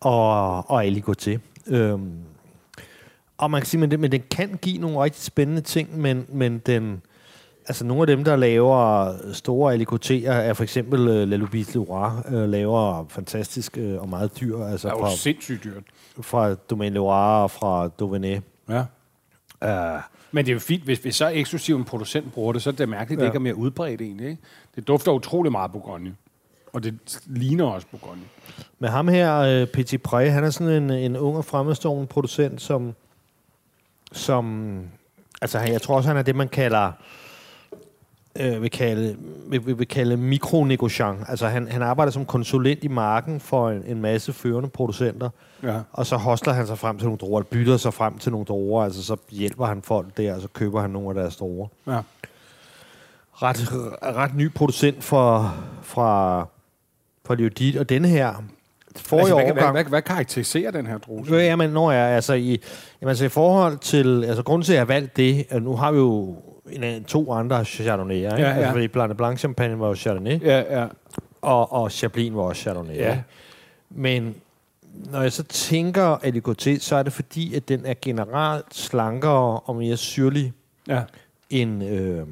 og, 0.00 0.70
og 0.70 0.84
aligoté. 0.84 1.38
Øhm, 1.66 2.12
og 3.38 3.50
man 3.50 3.60
kan 3.60 3.66
sige, 3.66 3.80
men, 3.80 3.90
det, 3.90 4.00
men 4.00 4.12
den 4.12 4.22
kan 4.30 4.58
give 4.62 4.78
nogle 4.78 4.98
rigtig 5.02 5.22
spændende 5.22 5.60
ting, 5.60 5.98
men, 5.98 6.26
men 6.28 6.58
den... 6.58 7.02
Altså 7.68 7.84
nogle 7.84 8.00
af 8.02 8.06
dem, 8.06 8.24
der 8.24 8.36
laver 8.36 9.12
store 9.32 9.74
alikotéer, 9.74 10.30
er 10.30 10.52
for 10.52 10.62
eksempel 10.62 11.00
uh, 11.00 11.28
La 11.28 11.36
Lubis 11.36 11.74
Leroy, 11.74 12.08
uh, 12.26 12.48
laver 12.48 13.04
fantastisk 13.08 13.78
uh, 13.80 14.02
og 14.02 14.08
meget 14.08 14.40
dyr, 14.40 14.58
altså 14.58 14.88
Det 14.88 14.94
er 14.94 14.98
jo 14.98 15.04
fra, 15.04 15.16
sindssygt 15.16 15.64
dyrt. 15.64 15.82
fra 16.20 16.54
Domaine 16.54 16.94
Leroy 16.94 17.42
og 17.42 17.50
fra 17.50 17.86
Dauphiné. 18.02 18.40
Ja. 18.68 18.84
Uh, 19.96 20.00
Men 20.32 20.44
det 20.44 20.50
er 20.50 20.54
jo 20.54 20.60
fint, 20.60 20.82
hvis, 20.84 20.98
hvis 20.98 21.14
så 21.16 21.28
eksklusiv 21.28 21.76
en 21.76 21.84
producent 21.84 22.32
bruger 22.32 22.52
det, 22.52 22.62
så 22.62 22.70
er 22.70 22.74
det 22.74 22.88
mærkeligt, 22.88 23.18
at 23.18 23.20
det 23.20 23.24
Ja. 23.24 23.30
ikke 23.30 23.36
er 23.36 23.54
mere 23.54 23.56
udbredt 23.56 24.00
egentlig. 24.00 24.28
Ikke? 24.28 24.42
Det 24.76 24.88
dufter 24.88 25.12
utrolig 25.12 25.52
meget 25.52 25.72
Bourgogne. 25.72 26.14
Og 26.74 26.84
det 26.84 27.20
ligner 27.26 27.64
også 27.64 27.86
Bourgogne. 27.90 28.22
Men 28.78 28.90
ham 28.90 29.08
her, 29.08 29.62
uh, 29.62 29.68
Petit 29.68 30.00
Pré, 30.08 30.16
han 30.16 30.44
er 30.44 30.50
sådan 30.50 30.82
en, 30.82 30.90
en 30.90 31.16
ung 31.16 31.36
og 31.36 31.44
fremmedstående 31.44 32.06
producent, 32.06 32.62
som, 32.62 32.94
som 34.12 34.76
altså 35.42 35.58
jeg 35.58 35.82
tror 35.82 35.96
også, 35.96 36.08
han 36.08 36.16
er 36.16 36.22
det, 36.22 36.36
man 36.36 36.48
kalder 36.48 36.92
øh, 38.40 38.62
vil 38.62 38.70
kalde, 38.70 39.16
vil, 39.46 39.78
vil, 39.78 39.88
kalde 39.88 40.16
mikronegociant. 40.16 41.18
Altså 41.28 41.48
han, 41.48 41.68
han 41.68 41.82
arbejder 41.82 42.12
som 42.12 42.26
konsulent 42.26 42.84
i 42.84 42.88
marken 42.88 43.40
for 43.40 43.70
en, 43.70 43.82
en 43.86 44.00
masse 44.00 44.32
førende 44.32 44.68
producenter, 44.68 45.30
Ja. 45.62 45.80
og 45.92 46.06
så 46.06 46.16
hostler 46.16 46.52
han 46.52 46.66
sig 46.66 46.78
frem 46.78 46.98
til 46.98 47.04
nogle 47.06 47.18
druer, 47.18 47.40
eller 47.40 47.50
bytter 47.50 47.76
sig 47.76 47.94
frem 47.94 48.18
til 48.18 48.32
nogle 48.32 48.46
druer, 48.46 48.84
altså 48.84 49.02
så 49.02 49.16
hjælper 49.30 49.66
han 49.66 49.82
folk 49.82 50.16
der, 50.16 50.34
og 50.34 50.40
så 50.40 50.48
køber 50.48 50.80
han 50.80 50.90
nogle 50.90 51.08
af 51.08 51.14
deres 51.14 51.36
druer. 51.36 51.68
ja. 51.86 52.00
Ret, 53.42 53.72
ret 54.02 54.34
ny 54.34 54.52
producent 54.52 55.04
for, 55.04 55.54
fra, 55.82 56.46
fra 57.26 57.34
Leodit, 57.34 57.76
og 57.76 57.88
denne 57.88 58.08
her, 58.08 58.44
forrige 58.96 59.20
Altså, 59.22 59.34
hvad, 59.34 59.44
årgang... 59.44 59.72
hvad, 59.72 59.82
hvad, 59.82 59.90
hvad 59.90 60.02
karakteriserer 60.02 60.70
den 60.70 60.86
her 60.86 60.98
druse? 60.98 61.32
Jo, 61.32 61.38
jamen, 61.38 61.70
når 61.70 61.92
jeg, 61.92 62.08
altså, 62.08 62.34
i, 62.34 62.60
jamen, 63.00 63.08
altså, 63.08 63.24
i 63.24 63.28
forhold 63.28 63.78
til, 63.78 64.24
altså, 64.24 64.42
grunden 64.42 64.64
til, 64.64 64.72
at 64.72 64.74
jeg 64.74 64.80
har 64.80 64.86
valgt 64.86 65.16
det, 65.16 65.46
at 65.50 65.62
nu 65.62 65.76
har 65.76 65.92
vi 65.92 65.98
jo 65.98 66.36
en, 66.70 67.04
to 67.04 67.32
andre 67.32 67.60
Chardonnay'er, 67.60 68.12
ikke? 68.12 68.24
Ja, 68.24 68.36
ja. 68.38 68.52
Altså, 68.52 68.72
fordi 68.72 68.88
Blanc 68.88 69.16
Blanc 69.16 69.38
Champagne 69.38 69.80
var 69.80 69.88
jo 69.88 69.94
Chardonnay, 69.94 70.42
Ja, 70.42 70.80
ja. 70.80 70.86
og, 71.42 71.72
og 71.72 71.90
Chablin 71.92 72.36
var 72.36 72.42
også 72.42 72.62
Chardonnay. 72.62 72.96
Ja. 72.96 73.10
ikke? 73.10 73.24
Men 73.90 74.34
når 75.12 75.22
jeg 75.22 75.32
så 75.32 75.42
tænker 75.42 76.16
Aligoté, 76.16 76.78
så 76.80 76.96
er 76.96 77.02
det 77.02 77.12
fordi, 77.12 77.54
at 77.54 77.68
den 77.68 77.86
er 77.86 77.94
generelt 78.02 78.74
slankere 78.74 79.60
og 79.60 79.76
mere 79.76 79.96
syrlig 79.96 80.52
ja. 80.88 81.02
end, 81.50 81.84
øh, 81.84 82.22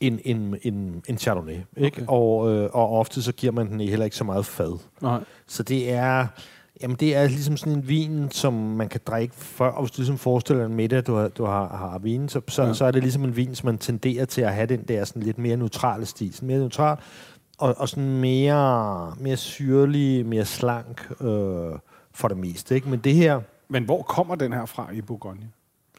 end, 0.00 0.18
end, 0.24 0.54
end, 0.62 1.02
end 1.08 1.18
Chardonnay. 1.18 1.58
Ikke? 1.76 1.96
Okay. 1.96 2.04
Og, 2.08 2.52
øh, 2.52 2.70
og 2.72 2.98
ofte 2.98 3.22
så 3.22 3.32
giver 3.32 3.52
man 3.52 3.70
den 3.70 3.80
heller 3.80 4.04
ikke 4.04 4.16
så 4.16 4.24
meget 4.24 4.46
fad. 4.46 4.78
Nej. 5.02 5.20
Så 5.46 5.62
det 5.62 5.92
er, 5.92 6.26
jamen 6.82 6.96
det 7.00 7.16
er 7.16 7.28
ligesom 7.28 7.56
sådan 7.56 7.72
en 7.72 7.88
vin, 7.88 8.30
som 8.30 8.52
man 8.52 8.88
kan 8.88 9.00
drikke 9.06 9.34
før, 9.34 9.68
og 9.68 9.82
hvis 9.82 9.90
du 9.90 10.00
ligesom 10.00 10.18
forestiller 10.18 10.62
dig 10.62 10.70
en 10.70 10.76
middag, 10.76 11.06
du 11.06 11.14
har, 11.14 11.28
du 11.28 11.44
har, 11.44 11.68
har 11.68 11.98
vin, 11.98 12.28
så, 12.28 12.40
så, 12.48 12.62
ja. 12.62 12.72
så 12.72 12.84
er 12.84 12.90
det 12.90 13.02
ligesom 13.02 13.24
en 13.24 13.36
vin, 13.36 13.54
som 13.54 13.66
man 13.66 13.78
tenderer 13.78 14.24
til 14.24 14.42
at 14.42 14.54
have 14.54 14.66
den 14.66 14.82
der 14.82 15.04
sådan 15.04 15.22
lidt 15.22 15.38
mere 15.38 15.56
neutrale 15.56 16.06
stil. 16.06 16.34
Sådan 16.34 16.46
mere 16.46 16.58
neutral, 16.58 16.98
og, 17.58 17.74
og 17.78 17.88
sådan 17.88 18.20
mere, 18.20 19.14
mere 19.20 19.36
syrlig, 19.36 20.26
mere 20.26 20.44
slank 20.44 21.10
øh, 21.20 21.26
for 22.12 22.28
det 22.28 22.36
meste. 22.36 22.74
Ikke? 22.74 22.88
Men 22.88 22.98
det 22.98 23.14
her, 23.14 23.40
Men 23.68 23.84
hvor 23.84 24.02
kommer 24.02 24.34
den 24.34 24.52
her 24.52 24.66
fra 24.66 24.90
i 24.92 25.00
Bourgogne? 25.00 25.48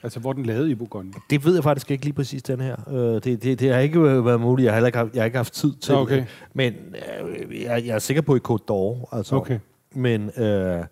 Altså, 0.04 0.20
hvor 0.20 0.34
den 0.34 0.46
lavet 0.46 0.70
i 0.70 0.76
Bourgogne? 0.76 1.14
det 1.30 1.46
ved 1.46 1.54
jeg 1.54 1.64
faktisk 1.64 1.92
ikke 1.92 2.04
lige 2.04 2.14
præcis, 2.14 2.44
den 2.44 2.60
her. 2.60 2.76
Øh, 2.90 2.96
det, 3.24 3.44
det, 3.44 3.60
det 3.60 3.74
har 3.74 3.80
ikke 3.80 4.04
været 4.04 4.42
muligt. 4.42 4.66
Jeg 4.66 4.74
har 4.74 4.78
heller 4.78 4.88
ikke 4.88 4.98
haft, 4.98 5.14
jeg 5.14 5.22
har 5.22 5.26
ikke 5.26 5.38
haft 5.38 5.54
tid 5.54 5.74
til 5.76 5.96
Okay. 5.96 6.16
det. 6.16 6.26
Men 6.54 6.74
øh, 6.74 7.62
jeg, 7.62 7.86
jeg 7.86 7.96
er 7.96 8.00
sikker 8.00 8.22
på 8.22 8.36
i 8.36 8.40
Côte 8.50 8.64
d'Or. 8.72 9.16
Altså. 9.18 9.36
Okay. 9.36 9.60
Men, 9.92 10.30
øh, 10.38 10.84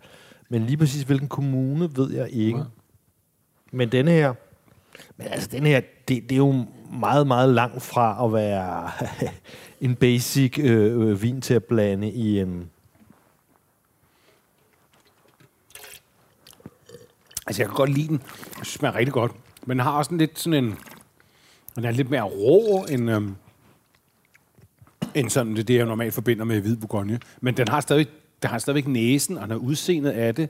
men 0.50 0.66
lige 0.66 0.78
præcis 0.78 1.04
hvilken 1.04 1.28
kommune, 1.28 1.90
ved 1.96 2.12
jeg 2.14 2.30
ikke. 2.30 2.58
Nej. 2.58 2.68
Men 3.72 3.90
denne 3.92 4.12
her, 4.12 4.34
men 5.18 5.28
altså 5.28 5.50
denne 5.52 5.70
her, 5.70 5.82
det, 6.08 6.24
det 6.24 6.32
er 6.32 6.38
jo 6.38 6.66
meget, 7.00 7.28
meget 7.28 7.50
langt 7.50 7.82
fra 7.82 8.26
at 8.26 8.34
være 8.34 8.90
en 9.86 9.96
basic 9.96 10.60
øh, 10.60 11.10
øh, 11.10 11.22
vin 11.22 11.42
til 11.42 11.54
at 11.54 11.64
blande 11.64 12.12
i 12.12 12.40
en... 12.40 12.70
Altså, 17.48 17.62
jeg 17.62 17.70
kan 17.70 17.76
godt 17.76 17.90
lide 17.90 18.08
den. 18.08 18.22
Jeg 18.26 18.52
synes, 18.54 18.68
den 18.70 18.80
smager 18.80 18.96
rigtig 18.96 19.14
godt. 19.14 19.32
Men 19.66 19.78
den 19.78 19.84
har 19.86 19.92
også 19.92 20.12
en 20.12 20.18
lidt 20.18 20.40
sådan 20.40 20.64
en... 20.64 20.76
Den 21.76 21.86
er 21.86 21.92
lidt 21.92 22.10
mere 22.10 22.22
rå 22.22 22.86
end, 22.90 23.12
øhm, 23.12 23.36
end 25.16 25.30
sådan 25.30 25.56
det, 25.56 25.68
det, 25.68 25.76
jeg 25.76 25.86
normalt 25.86 26.14
forbinder 26.14 26.46
med 26.46 26.62
hvid 26.62 26.76
Bourgogne. 26.78 27.20
Men 27.42 27.58
den 27.58 27.68
har 27.68 27.80
stadig, 27.80 28.08
den 28.42 28.50
har 28.50 28.58
stadigvæk 28.60 28.88
næsen, 28.88 29.38
og 29.38 29.42
den 29.44 29.52
har 29.52 29.58
udseendet 29.58 30.12
af 30.12 30.36
det. 30.36 30.50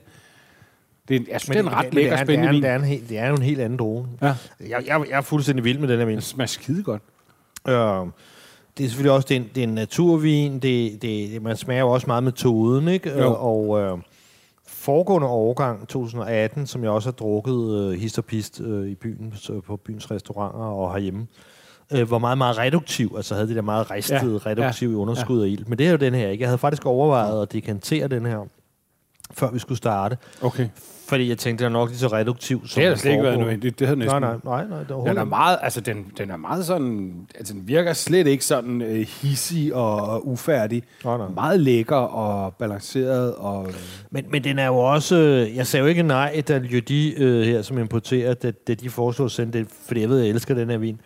det 1.08 1.16
er, 1.16 1.20
jeg 1.30 1.40
synes, 1.40 1.56
det 1.56 1.64
er 1.66 1.70
en 1.70 1.76
ret 1.76 1.94
lækker, 1.94 2.10
det 2.12 2.20
er, 2.20 2.24
spændende 2.24 2.48
det 2.52 2.54
vin. 2.56 2.64
er, 2.64 2.74
en, 2.76 2.82
det, 2.82 2.88
er 2.88 2.92
en, 2.92 2.98
helt- 2.98 3.08
det 3.08 3.18
er 3.18 3.28
jo 3.28 3.34
en 3.34 3.42
helt 3.42 3.60
anden 3.60 3.78
drone. 3.78 4.08
Ja. 4.22 4.26
Jeg, 4.60 4.70
jeg, 4.86 5.04
jeg 5.10 5.16
er 5.16 5.20
fuldstændig 5.20 5.64
vild 5.64 5.78
med 5.78 5.88
den 5.88 5.98
her 5.98 6.04
vin. 6.06 6.14
Den 6.14 6.22
smager 6.22 6.46
skide 6.46 6.82
godt. 6.82 7.02
Øh, 7.68 7.74
det 8.78 8.84
er 8.84 8.88
selvfølgelig 8.88 9.12
også 9.12 9.26
det 9.28 9.36
er 9.36 9.40
en, 9.40 9.50
det 9.54 9.60
er 9.60 9.66
en 9.68 9.74
naturvin. 9.74 10.52
Det, 10.54 10.62
det, 11.02 11.02
det, 11.02 11.42
man 11.42 11.56
smager 11.56 11.80
jo 11.80 11.90
også 11.90 12.06
meget 12.06 12.24
metoden, 12.24 12.88
ikke? 12.88 13.10
Jo. 13.18 13.34
Og 13.38 13.80
øh, 13.80 13.98
foregående 14.86 15.28
årgang, 15.28 15.88
2018, 15.88 16.66
som 16.66 16.82
jeg 16.82 16.90
også 16.90 17.08
har 17.08 17.12
drukket 17.12 17.80
øh, 17.80 18.00
hist 18.00 18.18
og 18.18 18.24
pist 18.24 18.60
øh, 18.60 18.88
i 18.88 18.94
byen, 18.94 19.32
så 19.36 19.60
på 19.60 19.76
byens 19.76 20.10
restauranter 20.10 20.58
og 20.58 20.92
herhjemme, 20.92 21.26
øh, 21.92 22.10
var 22.10 22.18
meget, 22.18 22.38
meget 22.38 22.58
reduktiv. 22.58 23.14
Altså 23.16 23.34
havde 23.34 23.48
det 23.48 23.56
der 23.56 23.62
meget 23.62 23.90
ristede, 23.90 24.40
Ja, 24.44 24.50
reduktiv 24.50 24.90
ja, 24.90 24.96
underskud 24.96 25.42
af 25.42 25.48
ild. 25.48 25.64
Men 25.66 25.78
det 25.78 25.86
er 25.86 25.90
jo 25.90 25.96
den 25.96 26.14
her 26.14 26.28
ikke. 26.28 26.42
Jeg 26.42 26.48
havde 26.48 26.58
faktisk 26.58 26.86
overvejet 26.86 27.42
at 27.42 27.52
dekantere 27.52 28.08
den 28.08 28.26
her, 28.26 28.38
før 29.32 29.50
vi 29.50 29.58
skulle 29.58 29.78
starte. 29.78 30.18
Okay. 30.42 30.68
Fordi 31.08 31.28
jeg 31.28 31.38
tænkte, 31.38 31.64
den 31.64 31.72
er 31.72 31.78
nok 31.78 31.88
lige 31.88 31.98
så 31.98 32.08
reduktiv 32.08 32.66
som 32.66 32.80
Det 32.80 32.88
har 32.88 32.96
slet 32.96 33.10
ikke 33.10 33.24
været 33.24 33.38
nødvendigt. 33.38 33.78
Det 33.78 33.86
havde 33.86 33.98
næsten... 33.98 34.22
Nej, 34.22 34.36
nej, 34.44 34.64
nej, 34.64 34.68
nej. 34.68 34.78
Det 34.78 34.90
er 34.90 35.04
Den 35.04 35.18
er 35.18 35.24
meget, 35.24 35.58
altså 35.62 35.80
den, 35.80 36.06
den 36.18 36.30
er 36.30 36.36
meget 36.36 36.66
sådan, 36.66 37.12
altså 37.34 37.54
den 37.54 37.68
virker 37.68 37.92
slet 37.92 38.26
ikke 38.26 38.44
sådan 38.44 38.82
øh, 38.82 39.06
hissig 39.22 39.74
og, 39.74 39.96
og 39.96 40.28
ufærdig. 40.28 40.82
Nej, 41.04 41.16
nej. 41.16 41.28
Meget 41.34 41.60
lækker 41.60 41.96
og 41.96 42.54
balanceret 42.54 43.34
og... 43.34 43.68
Men, 44.10 44.24
men 44.30 44.44
den 44.44 44.58
er 44.58 44.66
jo 44.66 44.78
også... 44.78 45.16
Jeg 45.54 45.66
sagde 45.66 45.82
jo 45.82 45.88
ikke 45.88 46.02
nej, 46.02 46.42
da 46.48 46.58
Jodi 46.58 47.14
øh, 47.14 47.42
her, 47.46 47.62
som 47.62 47.78
importerer, 47.78 48.34
da, 48.34 48.50
da 48.50 48.74
de 48.74 48.90
foreslog 48.90 49.24
at 49.24 49.30
sende 49.30 49.58
det, 49.58 49.66
fordi 49.86 50.00
jeg 50.00 50.08
ved, 50.08 50.18
jeg 50.18 50.28
elsker 50.28 50.54
den 50.54 50.70
her 50.70 50.78
vin. 50.78 51.00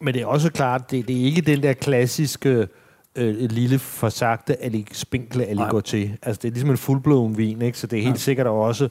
Men 0.00 0.14
det 0.14 0.22
er 0.22 0.26
også 0.26 0.52
klart, 0.52 0.90
det, 0.90 1.08
det 1.08 1.20
er 1.20 1.24
ikke 1.24 1.40
den 1.40 1.62
der 1.62 1.72
klassiske 1.72 2.68
øh, 3.16 3.50
lille 3.50 3.78
forsagte, 3.78 4.64
ali, 4.64 4.86
spinkle 4.92 5.44
aligoté. 5.44 5.96
Altså, 6.22 6.40
det 6.42 6.44
er 6.44 6.50
ligesom 6.50 6.70
en 6.70 6.76
fuldblåen 6.76 7.38
vin, 7.38 7.62
ikke? 7.62 7.78
Så 7.78 7.86
det 7.86 7.98
er 7.98 8.02
helt 8.02 8.12
Nej. 8.12 8.18
sikkert 8.18 8.46
også 8.46 8.88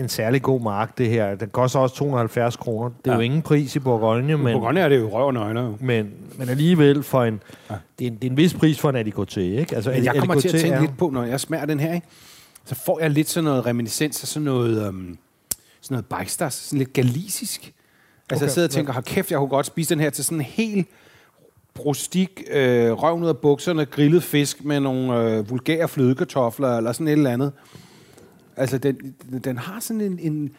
en 0.00 0.08
særlig 0.08 0.42
god 0.42 0.60
mark, 0.60 0.98
det 0.98 1.08
her. 1.08 1.34
Den 1.34 1.48
koster 1.48 1.78
også 1.78 1.94
270 1.96 2.56
kroner. 2.56 2.88
Det 2.88 3.06
er 3.06 3.10
Ja. 3.10 3.14
jo 3.16 3.20
ingen 3.20 3.42
pris 3.42 3.76
i 3.76 3.78
Bourgogne, 3.78 4.36
men, 4.38 4.52
Bourgogne 4.52 4.80
er 4.80 4.88
det 4.88 4.98
jo 5.00 5.08
røv 5.12 5.26
og 5.26 5.34
nøgler 5.34 5.62
jo. 5.62 5.76
men, 5.80 6.10
men 6.38 6.48
alligevel 6.48 7.02
for 7.02 7.24
en... 7.24 7.42
Ja. 7.70 7.74
Det, 7.98 8.06
er 8.06 8.10
en, 8.10 8.16
det 8.16 8.24
er 8.26 8.30
en 8.30 8.36
vis 8.36 8.54
pris 8.54 8.78
for 8.80 8.90
en 8.90 8.96
aligoté, 8.96 9.40
ikke? 9.40 9.74
Altså, 9.76 9.90
Men 9.90 10.04
jeg 10.04 10.14
kommer 10.18 10.40
til 10.40 10.48
at 10.48 10.54
tænke 10.60 10.76
er- 10.76 10.80
lidt 10.80 10.96
på, 10.98 11.10
når 11.10 11.24
jeg 11.24 11.40
smager 11.40 11.64
den 11.64 11.80
her, 11.80 11.94
ikke? 11.94 12.06
så 12.64 12.74
får 12.74 13.00
jeg 13.00 13.10
lidt 13.10 13.28
sådan 13.28 13.44
noget 13.44 13.66
reminiscens 13.66 14.22
af 14.22 14.28
sådan 14.28 14.44
noget, 14.44 14.88
um, 14.88 15.18
sådan 15.80 15.94
noget 15.94 16.06
Beichters, 16.06 16.54
sådan 16.54 16.78
lidt 16.78 16.92
galisisk. 16.92 17.60
Altså 17.62 17.74
okay, 18.34 18.42
jeg 18.42 18.50
sidder 18.50 18.68
og 18.68 18.72
tænker, 18.72 18.92
hold 18.92 19.04
kæft, 19.04 19.30
jeg 19.30 19.38
kunne 19.38 19.48
godt 19.48 19.66
spise 19.66 19.94
den 19.94 20.00
her 20.00 20.10
til 20.10 20.24
sådan 20.24 20.38
en 20.38 20.44
helt 20.44 20.88
brustik, 21.74 22.42
øh, 22.50 22.92
røven 22.92 23.22
ud 23.22 23.28
af 23.28 23.38
bukserne, 23.38 23.84
grillet 23.86 24.22
fisk 24.22 24.64
med 24.64 24.80
nogle 24.80 25.20
øh, 25.30 25.50
vulgære 25.50 25.88
flødekartofler, 25.88 26.76
eller 26.76 26.92
sådan 26.92 27.08
et 27.08 27.12
eller 27.12 27.30
andet. 27.30 27.52
Altså, 28.56 28.78
den, 28.78 28.96
den 29.44 29.58
har 29.58 29.80
sådan 29.80 30.00
en, 30.00 30.18
en... 30.22 30.50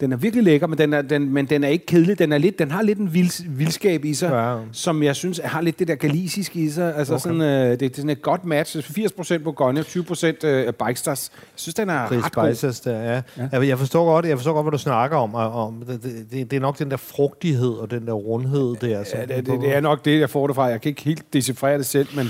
Den 0.00 0.12
er 0.12 0.16
virkelig 0.16 0.44
lækker, 0.44 0.66
men 0.66 0.78
den 0.78 0.92
er, 0.92 1.02
den, 1.02 1.32
men 1.32 1.46
den 1.46 1.64
er 1.64 1.68
ikke 1.68 1.86
kedelig. 1.86 2.18
Den, 2.18 2.32
er 2.32 2.38
lidt, 2.38 2.58
den 2.58 2.70
har 2.70 2.82
lidt 2.82 2.98
en 2.98 3.14
vild, 3.14 3.48
vildskab 3.50 4.04
i 4.04 4.14
sig, 4.14 4.30
Ja. 4.30 4.56
som 4.72 5.02
jeg 5.02 5.16
synes 5.16 5.40
har 5.44 5.60
lidt 5.60 5.78
det 5.78 5.88
der 5.88 5.94
galisiske 5.94 6.60
i 6.60 6.70
sig. 6.70 6.96
Altså 6.96 7.14
Okay. 7.14 7.20
sådan, 7.22 7.40
øh, 7.40 7.70
det, 7.70 7.80
det 7.80 7.90
er 7.90 7.96
sådan 7.96 8.10
et 8.10 8.22
godt 8.22 8.44
match. 8.44 8.76
80% 8.78 9.38
Bourgogne, 9.38 9.80
20% 9.80 10.46
øh, 10.46 10.72
Bikestars. 10.86 11.30
Jeg 11.34 11.40
synes, 11.56 11.74
den 11.74 11.90
er 11.90 12.06
Chris 12.06 12.24
ret 12.24 12.32
god. 12.32 12.82
Der, 12.84 12.92
ja. 13.02 13.22
Ja. 13.38 13.48
ja. 13.52 13.66
Jeg, 13.66 13.78
forstår 13.78 14.04
godt, 14.04 14.26
jeg 14.26 14.36
forstår 14.38 14.52
godt, 14.52 14.64
hvad 14.64 14.72
du 14.72 14.78
snakker 14.78 15.16
om. 15.16 15.34
og- 15.34 15.52
om 15.66 15.82
det, 15.88 16.02
det, 16.30 16.50
det, 16.50 16.56
er 16.56 16.60
nok 16.60 16.78
den 16.78 16.90
der 16.90 16.96
frugtighed 16.96 17.72
og 17.72 17.90
den 17.90 18.06
der 18.06 18.12
rundhed 18.12 18.74
der. 18.80 18.88
Ja, 18.88 19.20
det, 19.26 19.46
det, 19.46 19.60
det, 19.60 19.76
er 19.76 19.80
nok 19.80 20.04
det, 20.04 20.20
jeg 20.20 20.30
får 20.30 20.46
det 20.46 20.56
fra. 20.56 20.64
Jeg 20.64 20.80
kan 20.80 20.88
ikke 20.88 21.02
helt 21.02 21.32
decifrere 21.32 21.78
det 21.78 21.86
selv, 21.86 22.08
men 22.16 22.26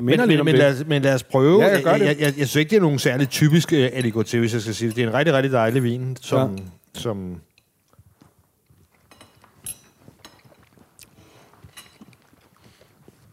men, 0.00 0.06
minder 0.06 0.26
lidt 0.26 0.36
men, 0.36 0.40
om 0.40 0.44
men, 0.44 0.54
det. 0.54 0.58
lad 0.58 0.80
os, 0.80 0.86
men 0.86 1.02
lad 1.02 1.14
os 1.14 1.22
prøve. 1.22 1.62
Ja, 1.62 1.68
jeg 1.68 1.82
gør 1.82 1.90
jeg, 1.90 2.00
det. 2.00 2.06
jeg, 2.06 2.16
jeg, 2.20 2.26
jeg, 2.26 2.48
synes 2.48 2.56
ikke, 2.56 2.70
det 2.70 2.76
er 2.76 2.80
nogen 2.80 2.98
særlig 2.98 3.28
typisk 3.28 3.72
uh, 3.72 3.78
aligoté, 3.78 4.38
hvis 4.38 4.52
jeg 4.52 4.60
skal 4.60 4.74
sige 4.74 4.88
det. 4.88 4.96
Det 4.96 5.04
er 5.04 5.08
en 5.08 5.14
rigtig, 5.14 5.34
rigtig 5.34 5.52
dejlig 5.52 5.82
vin, 5.82 6.16
som... 6.20 6.56
Ja. 6.56 6.62
Som 6.94 7.40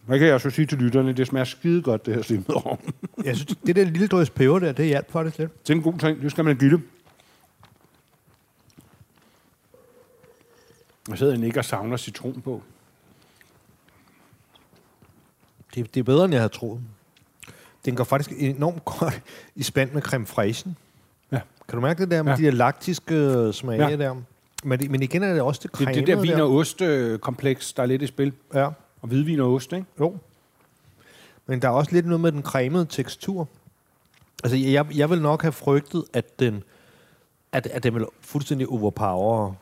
Hvad 0.08 0.19
kan 0.19 0.27
jeg 0.27 0.41
så 0.41 0.49
sige 0.49 0.65
til 0.65 0.77
lytterne? 0.77 1.13
Det 1.13 1.27
smager 1.27 1.43
skide 1.43 1.82
godt, 1.82 2.06
det 2.06 2.15
her 2.15 2.21
slimet 2.21 2.49
over. 2.49 2.75
jeg 3.25 3.36
synes, 3.36 3.56
det 3.65 3.75
der 3.75 3.84
lille 3.84 4.08
drøs 4.08 4.30
peber 4.30 4.60
der, 4.60 4.71
det 4.71 4.86
hjalp 4.86 5.12
faktisk 5.12 5.38
lidt. 5.38 5.67
Det 5.67 5.73
er 5.73 5.77
en 5.77 5.84
god 5.84 5.99
ting. 5.99 6.21
Det 6.21 6.32
skal 6.32 6.45
man 6.45 6.58
give 6.58 6.71
det. 6.71 6.82
Jeg 11.10 11.17
sidder 11.17 11.43
ikke 11.43 11.60
og 11.60 11.65
savner 11.65 11.97
citron 11.97 12.41
på. 12.41 12.62
Det, 15.77 15.93
det 15.93 15.99
er 15.99 16.03
bedre, 16.03 16.25
end 16.25 16.33
jeg 16.33 16.41
havde 16.41 16.53
troet. 16.53 16.81
Den 17.85 17.95
går 17.95 18.03
faktisk 18.03 18.33
enormt 18.37 18.85
godt 18.85 19.21
i 19.55 19.63
spand 19.63 19.91
med 19.91 20.01
creme 20.01 20.25
fraiche. 20.25 20.75
Ja. 21.31 21.39
Kan 21.69 21.75
du 21.75 21.81
mærke 21.81 22.01
det 22.01 22.11
der 22.11 22.23
med 22.23 22.31
Ja. 22.31 22.37
de 22.37 22.43
der 22.43 22.51
laktiske 22.51 23.15
øh, 23.15 23.53
smage 23.53 23.87
Ja. 23.87 23.95
der? 23.95 24.15
Men, 24.63 24.79
det- 24.79 24.91
men 24.91 25.03
igen 25.03 25.23
er 25.23 25.33
det 25.33 25.41
også 25.41 25.59
det 25.63 25.71
Det 25.71 25.77
cremede 25.77 26.01
er 26.01 26.05
det 26.05 26.15
der 26.17 26.21
vin 26.21 26.31
og 26.41 26.55
ost-kompleks, 26.55 27.73
der 27.73 27.83
er 27.83 27.87
lidt 27.87 28.01
i 28.01 28.07
spil. 28.07 28.33
Ja. 28.53 28.65
Og 29.01 29.07
hvidvin 29.07 29.39
og 29.39 29.53
ost, 29.53 29.73
ikke? 29.73 29.85
Jo. 29.99 30.17
Men 31.45 31.61
der 31.61 31.67
er 31.67 31.71
også 31.71 31.91
lidt 31.91 32.05
noget 32.05 32.21
med 32.21 32.31
den 32.31 32.43
cremede 32.43 32.85
tekstur. 32.89 33.47
Altså, 34.43 34.57
jeg, 34.57 34.85
jeg 34.97 35.09
vil 35.09 35.21
nok 35.21 35.41
have 35.41 35.51
frygtet, 35.51 36.03
at 36.13 36.39
den, 36.39 36.63
at, 37.51 37.67
at 37.67 37.83
den 37.83 37.95
vil 37.95 38.05
fuldstændig 38.21 38.67
overpower 38.67 39.53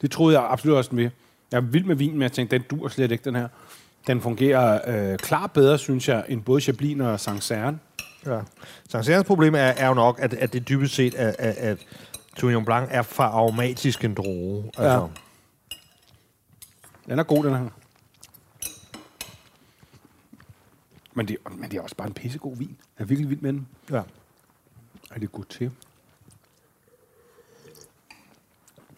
Det 0.00 0.10
troede 0.10 0.40
jeg 0.40 0.50
absolut 0.50 0.76
også, 0.76 0.90
vil. 0.94 1.10
Jeg 1.52 1.56
er 1.56 1.60
vild 1.60 1.84
med 1.84 1.96
vin, 1.96 2.12
men 2.12 2.22
jeg 2.22 2.32
tænkte, 2.32 2.58
den 2.58 2.64
dur 2.70 2.88
slet 2.88 3.12
ikke, 3.12 3.24
den 3.24 3.34
her. 3.34 3.48
Den 4.06 4.20
fungerer 4.20 4.80
øh, 5.12 5.18
klart 5.18 5.50
bedre, 5.52 5.78
synes 5.78 6.08
jeg, 6.08 6.24
end 6.28 6.42
både 6.42 6.60
Chablis 6.60 7.00
og 7.00 7.20
Sancerre. 7.20 7.78
Ja. 8.26 8.40
Sancerres 8.88 9.24
problem 9.26 9.54
er, 9.54 9.58
er 9.58 9.88
jo 9.88 9.94
nok, 9.94 10.18
at, 10.22 10.34
at 10.34 10.52
det 10.52 10.68
dybest 10.68 10.94
set 10.94 11.14
er, 11.16 11.28
at, 11.38 11.56
at 11.56 11.78
Sauvignon 12.38 12.64
Blanc 12.64 12.88
er 12.90 13.02
for 13.02 13.22
aromatisk 13.22 14.04
en 14.04 14.14
droge. 14.14 14.64
Altså, 14.78 15.08
Den 17.06 17.18
er 17.18 17.22
god, 17.22 17.44
den 17.44 17.54
her. 17.54 17.68
Men 21.14 21.28
det, 21.28 21.36
men 21.50 21.70
det 21.70 21.78
er 21.78 21.82
også 21.82 21.96
bare 21.96 22.08
en 22.08 22.14
pissegod 22.14 22.56
vin. 22.56 22.76
Jeg 22.98 23.04
er 23.04 23.06
virkelig 23.06 23.30
vild 23.30 23.40
med 23.40 23.52
den. 23.52 23.68
ja. 23.90 24.02
Er 25.10 25.18
det 25.18 25.32
godt 25.32 25.48
til? 25.48 25.70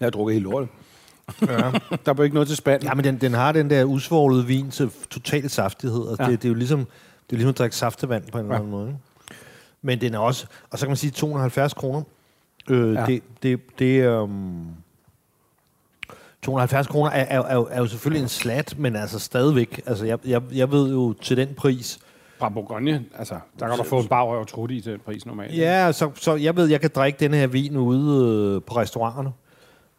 Jeg 0.01 0.07
har 0.07 0.11
drukket 0.11 0.35
helt 0.35 0.43
lortet. 0.43 0.69
Ja. 1.43 1.47
Der 2.07 2.15
er 2.19 2.23
ikke 2.23 2.35
noget 2.35 2.49
til 2.49 2.57
spand. 2.57 2.83
ja, 2.83 2.95
men 2.95 3.05
den, 3.05 3.17
den 3.21 3.35
har 3.35 3.53
den 3.53 3.71
der 3.71 3.85
usvorlede 3.85 4.47
vin 4.47 4.71
til 4.71 4.91
total 5.11 5.51
saftighed. 5.51 6.09
Altså, 6.09 6.23
Ja. 6.25 6.31
det, 6.31 6.43
det, 6.43 6.49
er 6.49 6.53
jo 6.53 6.55
ligesom, 6.55 6.79
det 6.79 7.33
er 7.33 7.37
ligesom 7.37 7.49
at 7.49 7.59
drikke 7.59 7.77
saftevand 7.77 8.23
på 8.33 8.39
en 8.39 8.45
eller 8.45 8.55
Ja. 8.55 8.59
anden 8.59 8.71
måde. 8.71 8.87
Ikke? 8.89 8.99
Men 9.83 10.01
den 10.01 10.15
er 10.15 10.19
også... 10.19 10.47
Og 10.71 10.79
så 10.79 10.87
kan 10.87 10.91
man 10.91 10.97
sige 10.97 11.11
270 11.11 11.75
kroner. 11.75 12.03
Øh, 12.71 12.95
Ja. 12.95 13.05
Det, 13.07 13.23
det, 13.43 13.79
det 13.79 14.03
øhm, 14.05 14.65
270 16.43 16.87
kroner 16.87 17.11
er, 17.11 17.25
er, 17.39 17.43
er, 17.43 17.55
jo- 17.55 17.69
er 17.71 17.79
jo 17.79 17.87
selvfølgelig 17.87 18.23
en 18.23 18.29
slat, 18.29 18.75
men 18.79 18.97
altså 18.97 19.19
stadigvæk. 19.19 19.81
Altså, 19.87 20.07
jeg, 20.07 20.19
jeg, 20.27 20.43
jeg 20.53 20.71
ved 20.73 20.91
jo 20.93 21.13
til 21.13 21.37
den 21.37 21.49
pris... 21.57 21.99
Fra 22.39 22.49
Bourgogne, 22.49 23.05
altså, 23.19 23.35
der 23.61 23.69
kan 23.69 23.77
du 23.79 23.83
få 23.85 24.01
en 24.01 24.09
bagrøv 24.09 24.41
og 24.41 24.49
trutte 24.49 24.75
i 24.75 24.81
til 24.81 24.93
den 24.93 25.01
pris 25.05 25.27
normalt. 25.27 25.57
Ja, 25.57 25.93
så, 25.93 26.11
så 26.15 26.35
jeg 26.35 26.57
ved, 26.57 26.67
jeg 26.67 26.81
kan 26.81 26.91
drikke 26.95 27.17
den 27.21 27.35
her 27.35 27.47
vin 27.47 27.77
ude 27.77 28.27
øh, 28.57 28.63
på 28.67 28.77
restauranterne. 28.77 29.33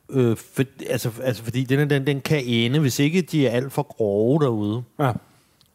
Øh, 0.09 0.37
for, 0.37 0.63
altså, 0.89 1.09
altså, 1.23 1.43
fordi 1.43 1.63
den, 1.63 1.89
den, 1.89 2.07
den 2.07 2.21
kan 2.21 2.43
ende, 2.45 2.79
hvis 2.79 2.99
ikke 2.99 3.21
de 3.21 3.47
er 3.47 3.51
alt 3.51 3.71
for 3.73 3.83
grove 3.83 4.39
derude, 4.43 4.83
ja. 4.99 5.11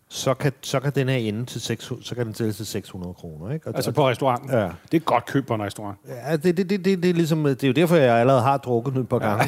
så 0.09 0.35
kan, 0.35 0.53
så 0.62 0.81
kan 0.81 0.92
den 0.94 1.09
her 1.09 1.16
ende 1.16 1.44
til 1.44 1.61
600, 1.61 2.07
så 2.07 2.14
kan 2.14 2.27
den 2.27 2.35
sælges 2.35 2.57
til 2.57 2.66
600 2.66 3.14
kroner. 3.14 3.53
Ikke? 3.55 3.68
Og, 3.68 3.77
Altså 3.77 3.92
på 3.92 4.09
restauranten. 4.09 4.51
Ja. 4.51 4.68
Det 4.92 4.97
er 4.97 5.05
godt 5.05 5.27
køb 5.27 5.47
på 5.47 5.55
en 5.55 5.62
restaurant. 5.62 5.99
ja, 6.09 6.37
det, 6.37 6.57
det, 6.57 6.70
det, 6.70 6.85
det, 6.85 7.03
det, 7.03 7.11
er 7.11 7.14
ligesom, 7.14 7.44
det 7.44 7.64
er 7.64 7.68
jo 7.68 7.73
derfor, 7.73 7.97
jeg 7.97 8.16
allerede 8.16 8.42
har 8.42 8.57
drukket 8.57 8.94
den 8.94 9.03
et 9.03 9.09
par 9.09 9.18
gange 9.18 9.44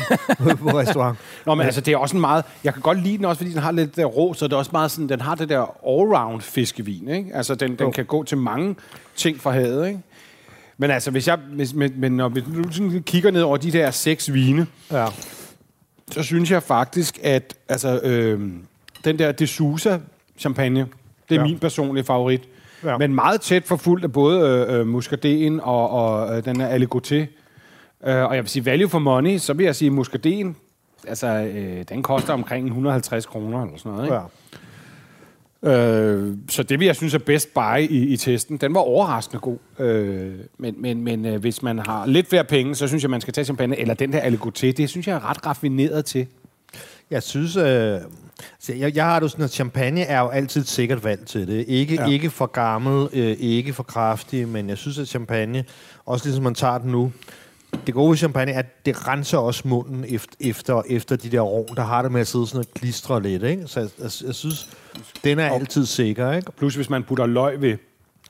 på 0.56 0.78
restaurant. 0.78 1.18
Nå, 1.46 1.54
men 1.54 1.66
altså, 1.66 1.80
det 1.80 1.94
er 1.94 1.98
også 1.98 2.16
en 2.16 2.20
meget... 2.20 2.44
Jeg 2.64 2.72
kan 2.72 2.82
godt 2.82 3.02
lide 3.02 3.16
den 3.16 3.24
også, 3.24 3.38
fordi 3.38 3.50
den 3.52 3.62
har 3.62 3.70
lidt 3.72 3.96
der 3.96 4.04
rå, 4.04 4.34
så 4.34 4.46
det 4.46 4.52
er 4.52 4.56
også 4.56 4.70
meget 4.72 4.90
sådan, 4.90 5.08
den 5.08 5.20
har 5.20 5.34
det 5.34 5.48
der 5.48 5.64
all-round 5.86 6.40
fiskevin, 6.40 7.08
ikke? 7.08 7.30
Altså, 7.34 7.54
den, 7.54 7.70
den 7.70 7.80
Jo. 7.80 7.90
kan 7.90 8.04
gå 8.04 8.24
til 8.24 8.38
mange 8.38 8.76
ting 9.16 9.40
fra 9.40 9.50
havet, 9.50 9.88
ikke? 9.88 10.00
Men 10.78 10.90
altså, 10.90 11.10
hvis 11.10 11.28
jeg... 11.28 11.36
Hvis, 11.36 11.74
men, 11.74 11.92
men 11.96 12.12
når 12.12 12.28
vi 12.28 12.42
nu 12.48 12.72
sådan 12.72 13.02
kigger 13.02 13.30
ned 13.30 13.42
over 13.42 13.56
de 13.56 13.72
der 13.72 13.90
seks 13.90 14.32
vine, 14.32 14.66
Ja. 14.92 15.06
så 16.10 16.22
synes 16.22 16.50
jeg 16.50 16.62
faktisk, 16.62 17.18
at 17.22 17.54
altså, 17.68 18.00
øh, 18.02 18.40
den 19.04 19.18
der 19.18 19.32
De 19.32 19.46
Sousa 19.46 19.98
champagne, 20.38 20.80
det 21.28 21.34
er 21.36 21.40
ja. 21.40 21.46
Min 21.46 21.58
personlige 21.58 22.04
favorit. 22.04 22.48
Ja. 22.84 22.98
Men 22.98 23.14
meget 23.14 23.40
tæt 23.40 23.64
forfulgt 23.64 24.04
af 24.04 24.12
både 24.12 24.66
øh, 24.68 24.80
øh, 24.80 24.86
Muscadet 24.86 25.60
og, 25.60 25.90
og 25.90 26.36
øh, 26.36 26.44
den 26.44 26.60
her 26.60 26.78
Aligoté. 26.78 27.14
Øh, 28.10 28.24
og 28.24 28.34
jeg 28.34 28.42
vil 28.42 28.48
sige, 28.48 28.64
value 28.64 28.88
for 28.88 28.98
money, 28.98 29.38
så 29.38 29.52
vil 29.52 29.64
jeg 29.64 29.76
sige, 29.76 29.90
Muscadet, 29.90 30.54
altså, 31.08 31.26
øh, 31.26 31.84
den 31.88 32.02
koster 32.02 32.32
omkring 32.32 32.66
150 32.66 33.26
kroner 33.26 33.62
eller 33.62 33.78
sådan 33.78 33.92
noget. 33.92 34.04
Ikke? 34.04 34.14
ja. 34.14 34.20
Øh, 35.66 36.36
så 36.48 36.62
det 36.62 36.82
jeg 36.82 36.96
synes 36.96 37.14
er 37.14 37.18
bedst 37.18 37.54
buy 37.54 37.78
i, 37.78 38.06
i 38.06 38.16
testen. 38.16 38.56
Den 38.56 38.74
var 38.74 38.80
overraskende 38.80 39.40
god. 39.40 39.58
Øh, 39.78 40.34
men 40.58 40.74
men, 40.78 41.02
men 41.02 41.26
øh, 41.26 41.40
hvis 41.40 41.62
man 41.62 41.78
har 41.78 42.06
lidt 42.06 42.28
flere 42.28 42.44
penge, 42.44 42.74
så 42.74 42.88
synes 42.88 43.02
jeg, 43.02 43.10
man 43.10 43.20
skal 43.20 43.34
tage 43.34 43.44
champagne. 43.44 43.78
Eller 43.78 43.94
den 43.94 44.12
der 44.12 44.20
Aligoté, 44.20 44.70
det 44.72 44.90
synes 44.90 45.08
jeg 45.08 45.16
er 45.16 45.30
ret 45.30 45.46
raffineret 45.46 46.04
til. 46.04 46.26
Jeg 47.10 47.22
synes, 47.22 47.56
øh, 47.56 48.00
så 48.58 48.72
jeg, 48.74 48.96
jeg 48.96 49.04
har 49.04 49.20
det 49.20 49.30
sådan, 49.30 49.44
at 49.44 49.50
champagne 49.50 50.00
er 50.00 50.20
jo 50.20 50.28
altid 50.28 50.60
et 50.60 50.68
sikkert 50.68 51.04
valg 51.04 51.26
til 51.26 51.46
det. 51.46 51.64
Ikke, 51.68 51.94
ja. 51.94 52.06
ikke 52.06 52.30
for 52.30 52.46
gammel, 52.46 53.08
øh, 53.12 53.36
ikke 53.38 53.72
for 53.72 53.82
kraftig, 53.82 54.48
men 54.48 54.68
jeg 54.68 54.78
synes, 54.78 54.98
at 54.98 55.08
champagne, 55.08 55.64
også 56.06 56.26
ligesom 56.26 56.44
man 56.44 56.54
tager 56.54 56.78
den 56.78 56.90
nu, 56.90 57.12
det 57.86 57.94
gode 57.94 58.10
ved 58.10 58.16
champagne 58.16 58.52
er, 58.52 58.58
at 58.58 58.86
det 58.86 59.08
renser 59.08 59.38
også 59.38 59.68
munden 59.68 60.04
efter, 60.08 60.36
efter, 60.40 60.82
efter 60.88 61.16
de 61.16 61.30
der 61.30 61.40
rum, 61.40 61.74
der 61.76 61.82
har 61.82 62.02
det 62.02 62.12
med 62.12 62.20
at 62.20 62.26
sidde 62.26 62.46
sådan 62.46 62.60
og 62.60 62.74
klistre 62.74 63.22
lidt. 63.22 63.42
Ikke? 63.42 63.66
Så 63.66 63.80
jeg, 63.80 63.88
jeg, 63.98 64.10
jeg 64.26 64.34
synes, 64.34 64.68
den 65.24 65.38
er 65.38 65.50
altid 65.50 65.86
sikker. 65.86 66.32
Ikke? 66.32 66.52
Plus 66.52 66.74
hvis 66.74 66.90
man 66.90 67.02
putter 67.02 67.26
løg 67.26 67.60
ved, 67.60 67.76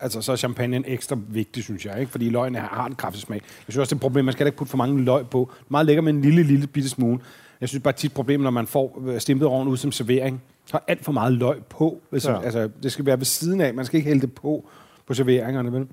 altså 0.01 0.21
så 0.21 0.33
er 0.33 0.37
champagne 0.37 0.89
ekstra 0.89 1.17
vigtig, 1.29 1.63
synes 1.65 1.87
jeg. 1.87 2.01
Ikke? 2.01 2.13
Fordi 2.13 2.29
løgene 2.29 2.59
har, 2.59 2.69
har 2.69 2.87
en 2.87 2.95
kraftig 2.95 3.23
smag. 3.23 3.37
Jeg 3.37 3.65
synes 3.69 3.77
også, 3.77 3.89
det 3.89 3.93
er 3.93 3.97
et 3.97 4.01
problem, 4.01 4.25
man 4.25 4.33
skal 4.33 4.47
ikke 4.47 4.59
putte 4.59 4.71
for 4.71 4.79
mange 4.79 5.05
løg 5.05 5.27
på. 5.29 5.51
Meget 5.69 5.87
lækker 5.87 6.03
med 6.03 6.13
en 6.13 6.23
lille, 6.23 6.43
lille 6.43 6.67
bitte 6.67 6.89
smule. 6.89 7.21
Jeg 7.61 7.69
synes 7.69 7.83
bare 7.83 7.93
tit 7.93 8.15
problem, 8.15 8.41
når 8.41 8.51
man 8.51 8.67
får 8.67 9.03
øh, 9.07 9.21
stimpet 9.21 9.49
ovnen 9.49 9.73
ud 9.73 9.77
som 9.77 9.93
servering. 9.93 10.43
Er 10.75 10.79
alt 10.89 11.05
for 11.05 11.13
meget 11.13 11.33
løg 11.33 11.65
på. 11.65 12.01
Ja. 12.13 12.19
Ja. 12.25 12.43
altså, 12.43 12.69
det 12.83 12.93
skal 12.93 13.07
være 13.07 13.19
ved 13.19 13.25
siden 13.25 13.61
af. 13.61 13.75
Man 13.75 13.85
skal 13.85 13.97
ikke 13.97 14.09
hælde 14.09 14.21
det 14.21 14.33
på 14.33 14.69
på 15.07 15.15
serveringerne. 15.15 15.73
Vel? 15.73 15.87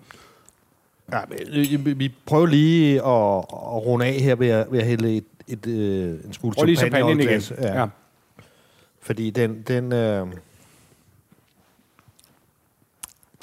Ja, 1.11 1.21
men, 1.29 1.37
øh, 1.87 1.99
vi- 1.99 2.13
prøver 2.25 2.45
lige 2.45 2.93
at, 2.93 3.37
at 3.37 3.85
runde 3.85 4.05
af 4.05 4.13
her 4.13 4.35
ved 4.35 4.47
at, 4.47 4.71
ved 4.71 4.79
at 4.79 4.85
hælde 4.85 5.17
et, 5.17 5.25
et, 5.47 5.67
øh, 5.67 6.25
en 6.25 6.33
smule 6.33 6.55
Og 6.57 6.65
lige 6.65 6.75
champagne 6.77 7.23
igen. 7.23 7.41
Ja. 7.61 7.79
Ja. 7.79 7.87
Fordi 9.01 9.29
den... 9.29 9.61
den 9.61 9.91
øh, 9.93 10.27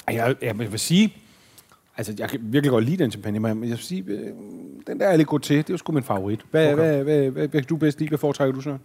Jeg, 0.07 0.35
jeg 0.41 0.59
vil 0.59 0.79
sige, 0.79 1.13
altså 1.97 2.15
jeg 2.19 2.29
kan 2.29 2.39
virkelig 2.43 2.71
godt 2.71 2.85
lide 2.85 2.97
den 2.97 3.11
champagne, 3.11 3.39
men 3.39 3.63
jeg 3.63 3.69
vil 3.69 3.77
sige, 3.77 4.03
øh, 4.07 4.27
den 4.87 4.99
der 4.99 5.17
Aligoté, 5.17 5.53
det 5.53 5.69
er 5.69 5.73
jo 5.73 5.77
sgu 5.77 5.91
min 5.91 6.03
favorit. 6.03 6.39
Hvad, 6.51 6.73
okay. 6.73 6.73
Okay. 6.73 7.03
hvad, 7.03 7.03
hvad, 7.03 7.31
hvad, 7.31 7.47
hvad, 7.47 7.61
kan 7.61 7.63
du 7.63 7.75
bedst 7.75 7.99
lide? 7.99 8.09
Hvad 8.09 8.17
foretrækker 8.17 8.53
du 8.55 8.61
så? 8.61 8.77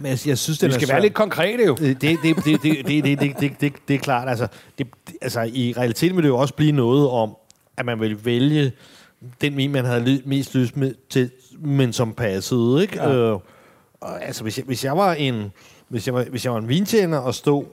Men 0.00 0.10
jeg, 0.10 0.18
jeg 0.26 0.38
synes, 0.38 0.62
er 0.62 0.70
skal 0.70 0.88
være 0.88 1.02
lidt 1.02 1.14
konkrete 1.14 1.64
jo. 1.64 1.76
Øh, 1.80 1.88
Det, 1.88 2.00
det, 2.02 2.18
det, 2.22 2.36
det, 2.44 2.62
det, 2.62 2.86
det, 2.86 3.04
det, 3.04 3.20
det, 3.20 3.40
det, 3.40 3.60
det, 3.60 3.72
det 3.88 3.94
er 3.94 3.98
klart. 3.98 4.28
Altså, 4.28 4.46
det, 4.78 4.86
det- 5.06 5.16
altså, 5.22 5.40
I 5.42 5.74
realiteten 5.76 6.16
vil 6.16 6.22
det 6.22 6.28
jo 6.28 6.38
også 6.38 6.54
blive 6.54 6.72
noget 6.72 7.08
om, 7.10 7.36
at 7.76 7.86
man 7.86 8.00
vil 8.00 8.24
vælge 8.24 8.72
den 9.40 9.56
vin, 9.56 9.72
man 9.72 9.84
havde 9.84 10.04
ly- 10.04 10.22
mest 10.24 10.54
lyst 10.54 10.76
med 10.76 10.94
til, 11.10 11.30
men 11.58 11.92
som 11.92 12.12
passede. 12.12 12.82
Ikke? 12.82 13.02
Ja. 13.02 13.12
Øh, 13.14 13.38
og, 14.00 14.24
altså, 14.24 14.42
hvis 14.42 14.58
jeg, 14.58 14.64
hvis 14.66 14.84
jeg 14.84 14.96
var 14.96 15.12
en 15.14 15.52
hvis 15.88 16.06
jeg 16.06 16.14
var, 16.14 16.24
hvis 16.30 16.44
jeg 16.44 16.52
var 16.52 16.58
en 16.58 16.68
vintjener 16.68 17.18
og 17.18 17.34
stod 17.34 17.64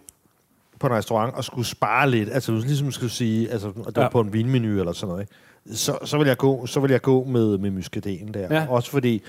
på 0.80 0.88
en 0.88 0.94
restaurant 0.94 1.36
og 1.36 1.44
skulle 1.44 1.68
spare 1.68 2.10
lidt, 2.10 2.30
altså 2.32 2.52
ligesom 2.52 2.92
skulle 2.92 3.12
sige, 3.12 3.50
altså, 3.52 3.68
og 3.68 3.86
det 3.86 3.96
var 3.96 4.02
Ja. 4.04 4.10
på 4.10 4.22
en 4.22 4.34
vinmenu 4.34 4.80
eller 4.80 4.92
sådan 4.94 5.10
noget, 5.12 5.22
ikke? 5.22 5.34
så, 5.78 5.98
så 6.06 6.18
vil 6.18 6.28
jeg 6.28 6.38
gå, 6.38 6.66
så 6.66 6.80
vil 6.80 6.92
jeg 6.92 7.02
gå 7.02 7.24
med, 7.24 7.58
med 7.58 7.72
muscadén 7.72 8.32
der. 8.32 8.48
Ja. 8.56 8.66
Også 8.70 8.92
fordi, 8.92 9.22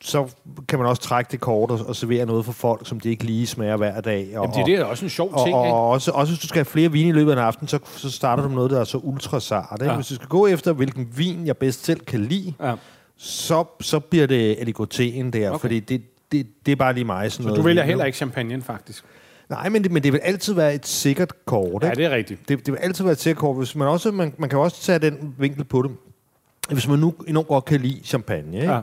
så 0.00 0.28
kan 0.68 0.78
man 0.78 0.88
også 0.88 1.02
trække 1.02 1.28
det 1.32 1.40
kort 1.40 1.70
og, 1.70 1.80
og 1.86 1.96
servere 1.96 2.26
noget 2.26 2.44
for 2.44 2.52
folk, 2.52 2.88
som 2.88 3.00
de 3.00 3.08
ikke 3.10 3.24
lige 3.24 3.46
smager 3.46 3.76
hver 3.76 4.00
dag. 4.00 4.38
Og, 4.38 4.44
Jamen, 4.44 4.56
det, 4.58 4.66
det 4.66 4.74
er 4.74 4.84
også 4.84 5.04
en 5.04 5.10
sjov 5.10 5.30
og, 5.32 5.44
ting, 5.46 5.56
og, 5.56 5.66
ikke? 5.66 5.74
og 5.74 5.88
også, 5.90 6.10
også 6.10 6.32
hvis 6.32 6.40
du 6.40 6.48
skal 6.48 6.58
have 6.58 6.64
flere 6.64 6.92
vine 6.92 7.08
i 7.08 7.12
løbet 7.12 7.30
af 7.32 7.36
en 7.36 7.42
aften, 7.42 7.68
så, 7.68 7.78
så 7.96 8.10
starter 8.10 8.42
du 8.42 8.48
med 8.48 8.56
noget, 8.56 8.70
der 8.70 8.80
er 8.80 8.84
så 8.84 8.98
ultra 8.98 9.40
sart. 9.40 9.68
Ikke? 9.72 9.84
Ja. 9.84 9.90
Ja. 9.90 9.96
Hvis 9.96 10.06
du 10.08 10.14
skal 10.14 10.28
gå 10.28 10.46
efter, 10.46 10.72
hvilken 10.72 11.08
vin 11.16 11.46
jeg 11.46 11.56
bedst 11.56 11.84
selv 11.84 12.00
kan 12.00 12.20
lide, 12.24 12.54
Ja. 12.62 12.74
så, 13.16 13.64
så 13.80 14.00
bliver 14.00 14.26
det 14.26 14.54
aligotéen 14.56 15.30
der, 15.30 15.48
Okay. 15.50 15.58
fordi 15.60 15.80
det, 15.80 16.02
det, 16.32 16.46
det 16.66 16.72
er 16.72 16.76
bare 16.76 16.92
lige 16.94 17.04
mig. 17.04 17.32
Sådan 17.32 17.42
Så 17.42 17.48
noget 17.48 17.58
du 17.58 17.62
vælger 17.66 17.82
heller 17.82 18.04
ikke 18.04 18.16
champagne, 18.16 18.62
faktisk. 18.62 19.04
Nej, 19.48 19.68
men 19.68 19.82
det, 19.82 19.92
men 19.92 20.02
det 20.02 20.12
vil 20.12 20.18
altid 20.18 20.54
være 20.54 20.74
et 20.74 20.86
sikkert 20.86 21.44
kort. 21.46 21.82
Ja, 21.82 21.90
Ikke? 21.90 22.02
det 22.02 22.12
er 22.12 22.16
rigtigt. 22.16 22.48
Det, 22.48 22.66
det 22.66 22.72
vil 22.72 22.78
altid 22.78 23.04
være 23.04 23.12
et 23.12 23.20
sikkert 23.20 23.40
kort. 23.40 23.56
Hvis 23.56 23.74
man, 23.76 23.88
også, 23.88 24.10
man, 24.10 24.34
man 24.38 24.50
kan 24.50 24.58
også 24.58 24.82
tage 24.82 24.98
den 24.98 25.34
vinkel 25.38 25.64
på 25.64 25.82
det. 25.82 25.90
Hvis 26.70 26.88
man 26.88 26.98
nu 26.98 27.14
enormt 27.28 27.48
godt 27.48 27.64
kan 27.64 27.80
lide 27.80 28.00
champagne, 28.04 28.56
ikke? 28.60 28.72
Ja. 28.72 28.80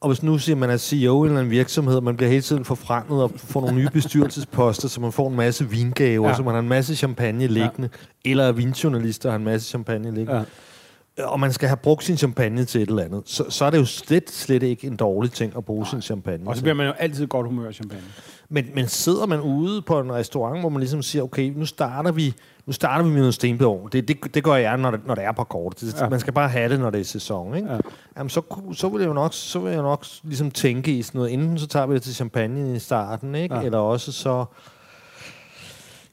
Og 0.00 0.08
hvis 0.08 0.22
nu 0.22 0.38
siger 0.38 0.56
man 0.56 0.70
er 0.70 0.76
CEO 0.76 1.14
i 1.14 1.18
en 1.18 1.24
eller 1.24 1.38
anden 1.38 1.50
virksomhed, 1.50 2.00
man 2.00 2.16
bliver 2.16 2.30
hele 2.30 2.42
tiden 2.42 2.64
forfremmet 2.64 3.22
og 3.22 3.32
får 3.36 3.60
nogle 3.60 3.76
nye 3.76 3.88
bestyrelsesposter, 3.92 4.88
så 4.88 5.00
man 5.00 5.12
får 5.12 5.28
en 5.30 5.36
masse 5.36 5.70
vingaver, 5.70 6.28
ja. 6.28 6.34
så 6.36 6.42
man 6.42 6.54
har 6.54 6.60
en 6.60 6.68
masse 6.68 6.96
champagne 6.96 7.46
liggende, 7.46 7.88
ja. 8.24 8.30
eller 8.30 8.44
er 8.44 8.52
vinjournalister 8.52 9.30
har 9.30 9.36
en 9.36 9.44
masse 9.44 9.68
champagne 9.68 10.14
liggende, 10.14 10.36
Ja. 10.36 10.44
Ja. 11.18 11.26
og 11.26 11.40
man 11.40 11.52
skal 11.52 11.68
have 11.68 11.76
brugt 11.76 12.04
sin 12.04 12.16
champagne 12.16 12.64
til 12.64 12.82
et 12.82 12.88
eller 12.88 13.04
andet, 13.04 13.22
så, 13.24 13.44
så 13.48 13.64
er 13.64 13.70
det 13.70 13.78
jo 13.78 13.84
slet, 13.84 14.30
slet 14.30 14.62
ikke 14.62 14.86
en 14.86 14.96
dårlig 14.96 15.32
ting 15.32 15.56
at 15.56 15.64
bruge 15.64 15.86
sin 15.86 16.02
champagne. 16.02 16.48
Og 16.48 16.56
så 16.56 16.62
bliver 16.62 16.74
man 16.74 16.86
jo 16.86 16.92
altid 16.92 17.26
godt 17.26 17.46
humør 17.46 17.68
af 17.68 17.74
champagne. 17.74 18.04
Men, 18.48 18.66
men 18.74 18.88
sidder 18.88 19.26
man 19.26 19.40
ude 19.40 19.82
på 19.82 20.00
en 20.00 20.12
restaurant, 20.12 20.60
hvor 20.60 20.68
man 20.68 20.80
ligesom 20.80 21.02
siger, 21.02 21.22
okay, 21.22 21.52
nu 21.56 21.66
starter 21.66 22.12
vi, 22.12 22.34
nu 22.66 22.72
starter 22.72 23.04
vi 23.04 23.10
med 23.10 23.18
noget 23.18 23.34
stenbedovn. 23.34 23.88
Det, 23.92 24.08
det, 24.08 24.34
det 24.34 24.44
gør 24.44 24.54
jeg, 24.54 24.76
når 24.76 24.90
det, 24.90 25.06
når 25.06 25.14
det 25.14 25.24
er 25.24 25.32
på 25.32 25.44
kort. 25.44 25.80
Det, 25.80 26.00
Ja. 26.00 26.08
Man 26.08 26.20
skal 26.20 26.32
bare 26.32 26.48
have 26.48 26.68
det, 26.68 26.80
når 26.80 26.90
det 26.90 27.00
er 27.00 27.04
sæson. 27.04 27.54
Ikke? 27.54 27.68
Ja. 27.68 27.74
Ja. 27.74 27.80
Jamen, 28.16 28.30
så, 28.30 28.42
så, 28.72 28.88
vil 28.88 29.00
jeg 29.00 29.08
jo 29.08 29.12
nok, 29.12 29.34
så 29.34 29.58
vil 29.58 29.72
jeg 29.72 29.82
nok 29.82 30.04
ligesom 30.22 30.50
tænke 30.50 30.92
i 30.98 31.02
sådan 31.02 31.18
noget. 31.18 31.32
Enten 31.32 31.58
så 31.58 31.66
tager 31.66 31.86
vi 31.86 31.94
det 31.94 32.02
til 32.02 32.14
champagne 32.14 32.76
i 32.76 32.78
starten, 32.78 33.34
ikke? 33.34 33.54
Ja. 33.54 33.62
eller 33.62 33.78
også 33.78 34.12
så... 34.12 34.44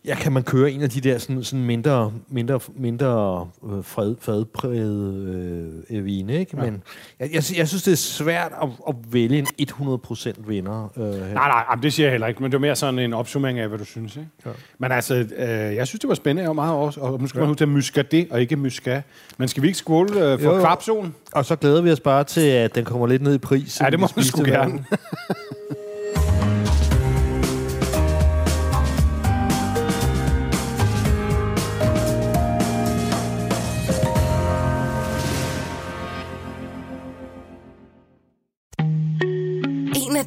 Ja, 0.06 0.16
kan 0.16 0.32
man 0.32 0.44
køre 0.44 0.72
en 0.72 0.82
af 0.82 0.90
de 0.90 1.02
der 1.02 1.18
sådan, 1.18 1.44
sådan 1.44 1.66
mindre, 1.66 2.14
mindre, 2.28 2.60
mindre 2.76 3.48
øh, 3.72 3.84
fred, 3.84 4.16
fadprægede 4.22 5.84
øh, 5.90 6.06
vine, 6.06 6.40
ikke? 6.40 6.58
Men 6.58 6.84
jeg, 7.20 7.30
jeg, 7.34 7.44
jeg 7.58 7.68
synes, 7.68 7.84
det 7.84 7.92
er 7.92 7.96
svært 7.96 8.52
at, 8.62 8.70
at 8.88 8.96
vælge 9.12 9.38
en 9.58 9.68
100% 9.70 10.34
vinder. 10.48 10.92
Øh, 10.98 11.04
her. 11.04 11.34
Nej, 11.34 11.48
nej, 11.48 11.76
det 11.82 11.94
siger 11.94 12.06
jeg 12.06 12.12
heller 12.12 12.28
ikke, 12.28 12.44
men 12.44 12.52
det 12.52 12.62
var 12.62 12.62
mere 12.62 12.76
sådan 12.76 13.00
en 13.00 13.14
opsummering 13.14 13.60
af, 13.60 13.68
hvad 13.68 13.80
du 13.80 13.86
synes. 13.86 14.16
Ikke? 14.16 14.30
Ja. 14.46 14.52
Men 14.80 14.92
altså, 14.92 15.14
øh, 15.16 15.48
jeg 15.50 15.88
synes, 15.88 16.00
det 16.00 16.08
var 16.08 16.16
spændende 16.16 16.50
og 16.50 16.56
meget 16.56 16.76
også, 16.76 17.00
og 17.00 17.22
nu 17.22 17.28
skal 17.28 17.40
man 17.40 17.48
huske, 17.48 17.62
at 17.62 17.70
muscadet 17.70 18.28
og 18.32 18.42
ikke 18.42 18.56
muscat. 18.56 19.04
Men 19.38 19.48
skal 19.48 19.64
vi 19.64 19.68
ikke 19.68 19.80
skåle 19.80 20.32
øh, 20.32 20.40
for 20.40 20.60
kvapsolen? 20.60 21.16
Og 21.32 21.46
så 21.46 21.56
glæder 21.56 21.82
vi 21.82 21.92
os 21.92 22.00
bare 22.00 22.24
til, 22.24 22.48
at 22.48 22.76
den 22.76 22.86
kommer 22.86 23.08
lidt 23.08 23.22
ned 23.22 23.36
i 23.36 23.38
pris. 23.38 23.82
Ja, 23.82 23.90
det 23.90 24.00
må 24.00 24.08
vi 24.16 24.24
sgu 24.24 24.44
gerne. 24.44 24.86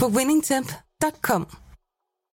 på 0.00 0.08
winningtemp.com. 0.08 1.46